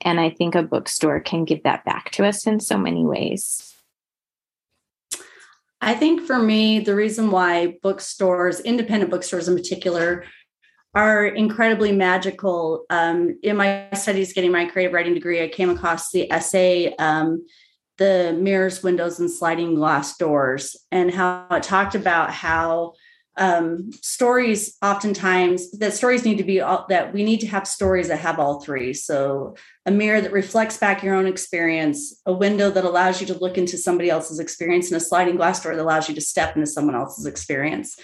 And 0.00 0.20
i 0.20 0.30
think 0.30 0.54
a 0.54 0.62
bookstore 0.62 1.20
can 1.20 1.44
give 1.44 1.64
that 1.64 1.84
back 1.84 2.10
to 2.12 2.24
us 2.24 2.46
in 2.46 2.60
so 2.60 2.78
many 2.78 3.04
ways 3.04 3.67
I 5.80 5.94
think 5.94 6.22
for 6.22 6.38
me, 6.38 6.80
the 6.80 6.94
reason 6.94 7.30
why 7.30 7.78
bookstores, 7.82 8.60
independent 8.60 9.10
bookstores 9.10 9.48
in 9.48 9.56
particular, 9.56 10.24
are 10.94 11.26
incredibly 11.26 11.92
magical. 11.92 12.84
Um, 12.90 13.38
in 13.42 13.56
my 13.56 13.88
studies, 13.92 14.32
getting 14.32 14.50
my 14.50 14.64
creative 14.64 14.92
writing 14.92 15.14
degree, 15.14 15.42
I 15.42 15.48
came 15.48 15.70
across 15.70 16.10
the 16.10 16.30
essay, 16.32 16.94
um, 16.96 17.46
The 17.98 18.36
Mirrors, 18.38 18.82
Windows, 18.82 19.20
and 19.20 19.30
Sliding 19.30 19.74
Glass 19.74 20.16
Doors, 20.16 20.76
and 20.90 21.12
how 21.12 21.46
it 21.52 21.62
talked 21.62 21.94
about 21.94 22.32
how 22.32 22.94
um, 23.38 23.92
stories 24.02 24.76
oftentimes 24.82 25.70
that 25.78 25.94
stories 25.94 26.24
need 26.24 26.38
to 26.38 26.44
be 26.44 26.60
all, 26.60 26.86
that 26.88 27.12
we 27.12 27.22
need 27.22 27.40
to 27.40 27.46
have 27.46 27.66
stories 27.66 28.08
that 28.08 28.18
have 28.18 28.38
all 28.38 28.60
three. 28.60 28.92
So 28.92 29.56
a 29.86 29.90
mirror 29.90 30.20
that 30.20 30.32
reflects 30.32 30.76
back 30.76 31.02
your 31.02 31.14
own 31.14 31.26
experience 31.26 32.20
a 32.26 32.32
window 32.32 32.70
that 32.70 32.84
allows 32.84 33.20
you 33.20 33.26
to 33.28 33.38
look 33.38 33.56
into 33.56 33.78
somebody 33.78 34.10
else's 34.10 34.40
experience 34.40 34.90
and 34.90 35.00
a 35.00 35.04
sliding 35.04 35.36
glass 35.36 35.62
door 35.62 35.74
that 35.74 35.82
allows 35.82 36.08
you 36.08 36.14
to 36.16 36.20
step 36.20 36.56
into 36.56 36.66
someone 36.66 36.96
else's 36.96 37.26
experience. 37.26 37.96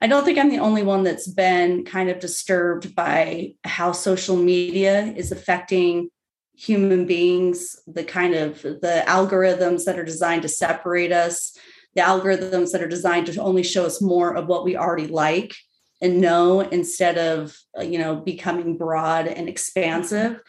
I 0.00 0.06
don't 0.06 0.24
think 0.24 0.38
I'm 0.38 0.50
the 0.50 0.60
only 0.60 0.82
one 0.82 1.02
that's 1.02 1.28
been 1.28 1.84
kind 1.84 2.08
of 2.08 2.20
disturbed 2.20 2.94
by 2.94 3.54
how 3.64 3.92
social 3.92 4.36
media 4.36 5.12
is 5.16 5.32
affecting 5.32 6.08
human 6.56 7.06
beings, 7.06 7.76
the 7.86 8.04
kind 8.04 8.34
of 8.34 8.62
the 8.62 9.04
algorithms 9.06 9.84
that 9.84 9.98
are 9.98 10.04
designed 10.04 10.42
to 10.42 10.48
separate 10.48 11.12
us, 11.12 11.56
the 11.98 12.04
algorithms 12.04 12.70
that 12.70 12.82
are 12.82 12.88
designed 12.88 13.26
to 13.26 13.42
only 13.42 13.64
show 13.64 13.84
us 13.84 14.00
more 14.00 14.36
of 14.36 14.46
what 14.46 14.64
we 14.64 14.76
already 14.76 15.08
like 15.08 15.52
and 16.00 16.20
know 16.20 16.60
instead 16.60 17.18
of, 17.18 17.56
uh, 17.76 17.82
you 17.82 17.98
know, 17.98 18.14
becoming 18.14 18.76
broad 18.76 19.26
and 19.26 19.48
expansive. 19.48 20.40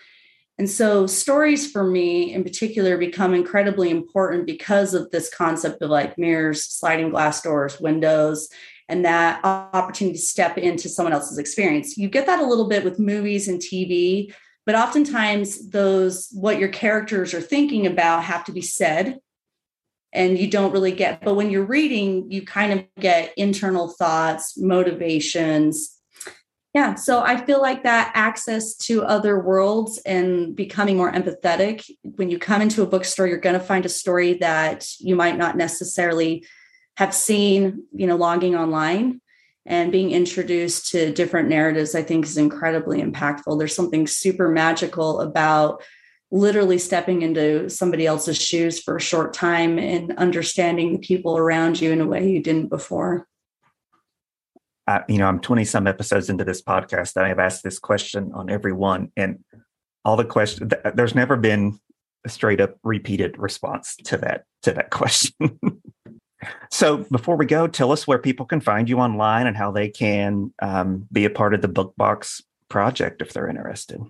And 0.60 0.70
so 0.70 1.08
stories 1.08 1.72
for 1.72 1.84
me 1.84 2.34
in 2.34 2.43
particular 2.43 3.00
become 3.00 3.34
incredibly 3.34 3.89
important 3.89 4.45
because 4.45 4.93
of 4.93 5.10
this 5.10 5.34
concept 5.34 5.82
of 5.82 5.89
like 5.89 6.20
mirrors, 6.20 6.66
sliding 6.66 7.10
glass 7.10 7.41
doors, 7.41 7.80
windows, 7.80 8.47
and 8.88 9.04
that 9.06 9.43
opportunity 9.43 10.18
to 10.18 10.24
step 10.24 10.56
into 10.58 10.88
someone 10.88 11.14
else's 11.14 11.39
experience. 11.39 11.97
You 11.97 12.10
get 12.10 12.28
that 12.28 12.41
a 12.41 12.45
little 12.45 12.68
bit 12.68 12.84
with 12.84 13.00
movies 13.00 13.47
and 13.47 13.60
TV, 13.60 14.32
but 14.68 14.76
oftentimes 14.76 15.70
those 15.72 16.28
what 16.32 16.60
your 16.60 16.70
characters 16.70 17.34
are 17.34 17.41
thinking 17.41 17.88
about 17.88 18.24
have 18.26 18.45
to 18.45 18.52
be 18.52 18.62
said 18.62 19.18
and 20.14 20.38
you 20.38 20.49
don't 20.49 20.72
really 20.72 20.91
get 20.91 21.22
but 21.22 21.36
when 21.36 21.49
you're 21.49 21.64
reading 21.66 22.30
you 22.32 22.45
kind 22.45 22.74
of 22.74 22.86
get 22.99 23.34
internal 23.38 23.88
thoughts 23.88 24.57
motivations 24.57 25.97
yeah 26.74 26.95
so 26.95 27.22
i 27.22 27.38
feel 27.38 27.62
like 27.62 27.84
that 27.84 28.12
access 28.16 28.76
to 28.76 29.03
other 29.03 29.39
worlds 29.39 29.99
and 30.05 30.55
becoming 30.55 30.97
more 30.97 31.12
empathetic 31.12 31.89
when 32.01 32.30
you 32.30 32.39
come 32.39 32.62
into 32.62 32.82
a 32.82 32.88
bookstore 32.88 33.28
you're 33.28 33.38
going 33.38 33.57
to 33.57 33.66
find 33.66 33.86
a 33.86 33.89
story 33.89 34.34
that 34.36 34.88
you 34.99 35.16
might 35.16 35.38
not 35.38 35.55
necessarily 35.57 36.43
have 36.99 37.16
seen, 37.16 37.86
you 37.93 38.05
know, 38.05 38.18
logging 38.18 38.57
online 38.57 39.22
and 39.66 39.89
being 39.89 40.12
introduced 40.12 40.91
to 40.91 41.14
different 41.14 41.47
narratives, 41.47 41.95
I 41.95 42.03
think 42.03 42.26
is 42.26 42.36
incredibly 42.36 43.01
impactful. 43.01 43.57
There's 43.57 43.74
something 43.74 44.05
super 44.05 44.49
magical 44.49 45.22
about 45.22 45.82
literally 46.32 46.78
stepping 46.78 47.22
into 47.22 47.70
somebody 47.70 48.06
else's 48.06 48.40
shoes 48.40 48.80
for 48.80 48.98
a 48.98 49.02
short 49.02 49.34
time 49.34 49.80
and 49.80 50.16
understanding 50.18 50.94
the 50.94 51.00
people 51.00 51.38
around 51.38 51.82
you 51.82 51.92
in 51.92 52.02
a 52.02 52.06
way 52.06 52.30
you 52.30 52.42
didn't 52.42 52.68
before. 52.68 53.28
Uh, 54.88 55.02
you 55.08 55.18
know, 55.18 55.28
I'm 55.28 55.40
20 55.40 55.66
some 55.66 55.88
episodes 55.88 56.30
into 56.30 56.44
this 56.44 56.62
podcast. 56.62 57.16
I 57.16 57.28
have 57.28 57.40
asked 57.40 57.64
this 57.64 57.78
question 57.78 58.32
on 58.34 58.50
every 58.50 58.74
one, 58.74 59.12
and 59.16 59.44
all 60.04 60.18
the 60.18 60.26
questions. 60.26 60.72
There's 60.96 61.14
never 61.14 61.36
been 61.36 61.80
a 62.26 62.30
straight 62.30 62.60
up 62.60 62.78
repeated 62.84 63.38
response 63.38 63.96
to 64.06 64.18
that 64.18 64.46
to 64.64 64.72
that 64.74 64.90
question. 64.90 65.60
so 66.72 67.06
before 67.12 67.36
we 67.36 67.46
go, 67.46 67.68
tell 67.68 67.92
us 67.92 68.08
where 68.08 68.18
people 68.18 68.48
can 68.48 68.62
find 68.62 68.90
you 68.90 69.00
online 69.00 69.46
and 69.46 69.56
how 69.56 69.72
they 69.72 69.90
can 69.90 70.54
um, 70.62 71.08
be 71.12 71.26
a 71.26 71.30
part 71.30 71.54
of 71.54 71.62
the 71.62 71.68
Book 71.68 71.94
Box 71.96 72.42
project 72.68 73.22
if 73.22 73.34
they're 73.34 73.48
interested. 73.50 74.02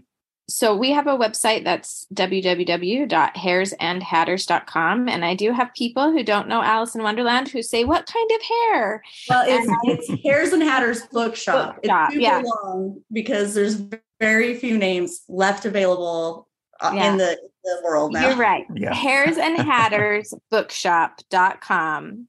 So 0.50 0.76
we 0.76 0.92
have 0.92 1.08
a 1.08 1.18
website 1.18 1.64
that's 1.64 2.06
www.haresandhatters.com. 2.14 5.10
And 5.10 5.24
I 5.24 5.36
do 5.36 5.52
have 5.52 5.72
people 5.76 6.12
who 6.12 6.24
don't 6.24 6.48
know 6.48 6.64
Alice 6.64 6.96
in 6.96 7.04
Wonderland 7.04 7.50
who 7.50 7.62
say, 7.62 7.84
What 7.84 8.08
kind 8.08 8.32
of 8.32 8.42
hair? 8.42 9.04
Well, 9.30 9.44
it's, 9.48 9.72
it's 9.84 10.10
Hares 10.24 10.52
and 10.52 10.64
Hatters 10.64 11.06
Bookshop. 11.08 11.76
Bookshop, 11.76 12.10
it's 12.10 12.16
super 12.16 12.24
yeah. 12.24 12.42
long 12.66 13.04
because 13.12 13.54
there's 13.54 13.84
very 14.20 14.56
few 14.56 14.76
names 14.78 15.22
left 15.30 15.66
available 15.66 16.48
uh, 16.82 16.92
Yeah. 16.94 17.12
in 17.12 17.18
the, 17.18 17.38
the 17.64 17.82
world 17.84 18.14
now. 18.14 18.28
You're 18.28 18.38
right. 18.38 18.66
Yeah. 18.74 18.94
Hares 18.94 19.38
and 19.38 19.58
Hatters 19.58 20.34
bookshop.com. 20.52 22.28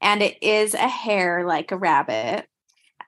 And 0.00 0.22
it 0.22 0.42
is 0.42 0.74
a 0.74 0.88
hair 0.88 1.46
like 1.46 1.72
a 1.72 1.76
rabbit. 1.76 2.46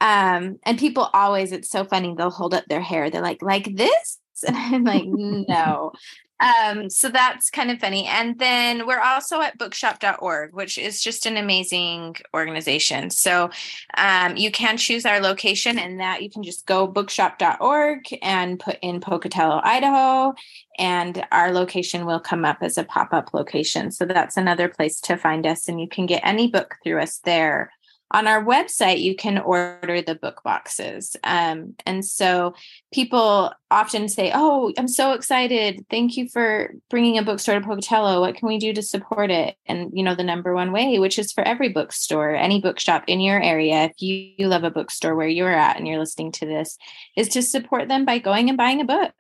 Um, 0.00 0.59
and 0.62 0.78
people 0.78 1.11
always, 1.12 1.52
it's 1.52 1.70
so 1.70 1.84
funny, 1.84 2.14
they'll 2.16 2.30
hold 2.30 2.54
up 2.54 2.64
their 2.68 2.80
hare. 2.80 3.11
They're 3.11 3.22
like, 3.22 3.42
like 3.42 3.76
this? 3.76 4.18
And 4.43 4.57
I'm 4.74 4.84
like, 4.84 5.07
no. 5.07 5.93
Um, 6.41 6.89
so 6.89 7.09
that's 7.09 7.51
kind 7.51 7.70
of 7.70 7.80
funny. 7.80 8.07
And 8.07 8.39
then 8.39 8.86
we're 8.86 9.01
also 9.01 9.41
at 9.41 9.59
bookshop.org, 9.59 10.55
which 10.55 10.78
is 10.78 11.03
just 11.03 11.26
an 11.26 11.36
amazing 11.36 12.16
organization. 12.32 13.11
So 13.11 13.51
um, 13.97 14.36
you 14.36 14.51
can 14.53 14.76
choose 14.76 15.05
our 15.05 15.20
location 15.20 15.78
and 15.78 15.99
that 15.99 16.22
you 16.22 16.30
can 16.30 16.45
just 16.45 16.64
go 16.66 16.86
bookshop.org 16.86 18.05
and 18.22 18.61
put 18.61 18.78
in 18.82 19.01
Pocatello, 19.01 19.61
Idaho, 19.64 20.34
and 20.78 21.26
our 21.32 21.53
location 21.53 22.07
will 22.07 22.20
come 22.20 22.45
up 22.45 22.59
as 22.61 22.78
a 22.78 22.84
pop-up 22.84 23.34
location. 23.34 23.91
So 23.91 24.05
that's 24.05 24.36
another 24.36 24.68
place 24.68 25.01
to 25.03 25.16
find 25.16 25.45
us, 25.45 25.68
and 25.68 25.80
you 25.80 25.89
can 25.89 26.07
get 26.07 26.22
any 26.24 26.49
book 26.49 26.76
through 26.84 27.01
us 27.01 27.18
there. 27.24 27.72
On 28.11 28.26
our 28.26 28.42
website, 28.42 29.02
you 29.02 29.14
can 29.14 29.38
order 29.38 30.00
the 30.00 30.14
book 30.14 30.42
boxes. 30.42 31.14
Um, 31.24 31.74
and 31.84 32.04
so 32.04 32.54
people 32.92 33.52
often 33.70 34.09
say, 34.09 34.32
Oh, 34.34 34.72
I'm 34.78 34.88
so 34.88 35.12
excited. 35.12 35.84
Thank 35.90 36.16
you 36.16 36.28
for 36.28 36.72
bringing 36.88 37.18
a 37.18 37.22
bookstore 37.22 37.56
to 37.56 37.66
Pocatello. 37.66 38.20
What 38.20 38.34
can 38.34 38.48
we 38.48 38.59
do 38.59 38.72
to 38.72 38.82
support 38.82 39.30
it? 39.30 39.56
And, 39.66 39.90
you 39.92 40.02
know, 40.02 40.14
the 40.14 40.24
number 40.24 40.54
one 40.54 40.72
way, 40.72 40.98
which 40.98 41.18
is 41.18 41.32
for 41.32 41.46
every 41.46 41.68
bookstore, 41.68 42.34
any 42.34 42.61
bookshop 42.61 43.04
in 43.06 43.20
your 43.20 43.42
area, 43.42 43.84
if 43.84 44.00
you, 44.00 44.32
you 44.38 44.48
love 44.48 44.64
a 44.64 44.70
bookstore 44.70 45.14
where 45.14 45.28
you're 45.28 45.52
at 45.52 45.76
and 45.76 45.86
you're 45.86 45.98
listening 45.98 46.32
to 46.32 46.46
this, 46.46 46.78
is 47.16 47.28
to 47.28 47.42
support 47.42 47.88
them 47.88 48.06
by 48.06 48.18
going 48.18 48.48
and 48.48 48.56
buying 48.56 48.80
a 48.80 48.84
book. 48.84 49.12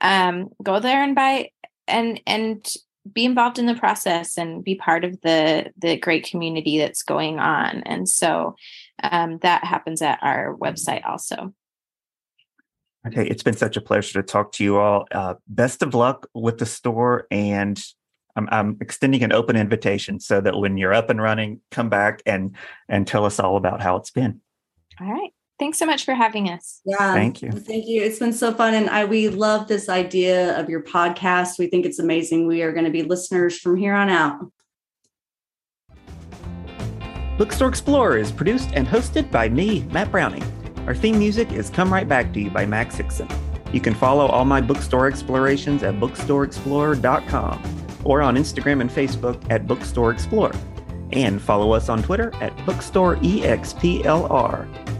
Um, 0.00 0.48
go 0.62 0.80
there 0.80 1.02
and 1.02 1.14
buy 1.14 1.50
and 1.86 2.20
and 2.26 2.66
be 3.12 3.24
involved 3.24 3.58
in 3.58 3.66
the 3.66 3.74
process 3.74 4.36
and 4.36 4.62
be 4.62 4.74
part 4.74 5.04
of 5.04 5.20
the 5.22 5.72
the 5.78 5.96
great 5.96 6.24
community 6.24 6.78
that's 6.78 7.02
going 7.02 7.38
on 7.38 7.82
and 7.84 8.08
so 8.08 8.54
um, 9.02 9.38
that 9.38 9.64
happens 9.64 10.02
at 10.02 10.18
our 10.22 10.56
website 10.56 11.04
also 11.06 11.52
Okay, 13.06 13.26
it's 13.26 13.42
been 13.42 13.56
such 13.56 13.78
a 13.78 13.80
pleasure 13.80 14.20
to 14.20 14.22
talk 14.22 14.52
to 14.52 14.64
you 14.64 14.76
all. 14.76 15.06
Uh, 15.10 15.34
best 15.48 15.82
of 15.82 15.94
luck 15.94 16.28
with 16.34 16.58
the 16.58 16.66
store, 16.66 17.26
and 17.30 17.82
I'm, 18.36 18.46
I'm 18.52 18.76
extending 18.80 19.24
an 19.24 19.32
open 19.32 19.56
invitation 19.56 20.20
so 20.20 20.40
that 20.42 20.58
when 20.58 20.76
you're 20.76 20.92
up 20.92 21.08
and 21.08 21.20
running, 21.20 21.60
come 21.70 21.88
back 21.88 22.22
and 22.26 22.54
and 22.90 23.06
tell 23.06 23.24
us 23.24 23.40
all 23.40 23.56
about 23.56 23.80
how 23.80 23.96
it's 23.96 24.10
been. 24.10 24.42
all 25.00 25.10
right 25.10 25.32
thanks 25.60 25.78
so 25.78 25.86
much 25.86 26.04
for 26.04 26.14
having 26.14 26.50
us 26.50 26.80
Yeah. 26.84 27.14
Thank 27.14 27.42
you. 27.42 27.52
Thank 27.52 27.86
you. 27.86 28.02
It's 28.02 28.18
been 28.18 28.32
so 28.32 28.52
fun. 28.52 28.74
And 28.74 28.90
I 28.90 29.04
we 29.04 29.28
love 29.28 29.68
this 29.68 29.88
idea 29.88 30.58
of 30.58 30.68
your 30.68 30.82
podcast. 30.82 31.56
We 31.58 31.68
think 31.68 31.86
it's 31.86 32.00
amazing. 32.00 32.48
We 32.48 32.62
are 32.62 32.72
going 32.72 32.86
to 32.86 32.90
be 32.90 33.02
listeners 33.02 33.56
from 33.56 33.76
here 33.76 33.94
on 33.94 34.08
out. 34.08 34.40
Bookstore 37.38 37.68
Explorer 37.68 38.18
is 38.18 38.32
produced 38.32 38.70
and 38.74 38.88
hosted 38.88 39.30
by 39.30 39.48
me, 39.48 39.84
Matt 39.92 40.10
Browning. 40.10 40.42
Our 40.86 40.94
theme 40.94 41.18
music 41.18 41.52
is 41.52 41.70
Come 41.70 41.92
Right 41.92 42.08
Back 42.08 42.32
to 42.34 42.40
You 42.40 42.50
by 42.50 42.66
Max 42.66 42.96
Hickson. 42.96 43.28
You 43.72 43.80
can 43.80 43.94
follow 43.94 44.26
all 44.26 44.44
my 44.44 44.60
bookstore 44.60 45.06
explorations 45.06 45.82
at 45.82 45.94
bookstoreexplorer.com 45.94 47.86
or 48.04 48.20
on 48.22 48.36
Instagram 48.36 48.80
and 48.80 48.90
Facebook 48.90 49.40
at 49.50 49.66
Bookstore 49.66 50.10
Explorer. 50.10 50.54
And 51.12 51.40
follow 51.40 51.72
us 51.72 51.88
on 51.88 52.02
Twitter 52.02 52.32
at 52.40 52.56
BookstoreEXPLR. 52.58 54.99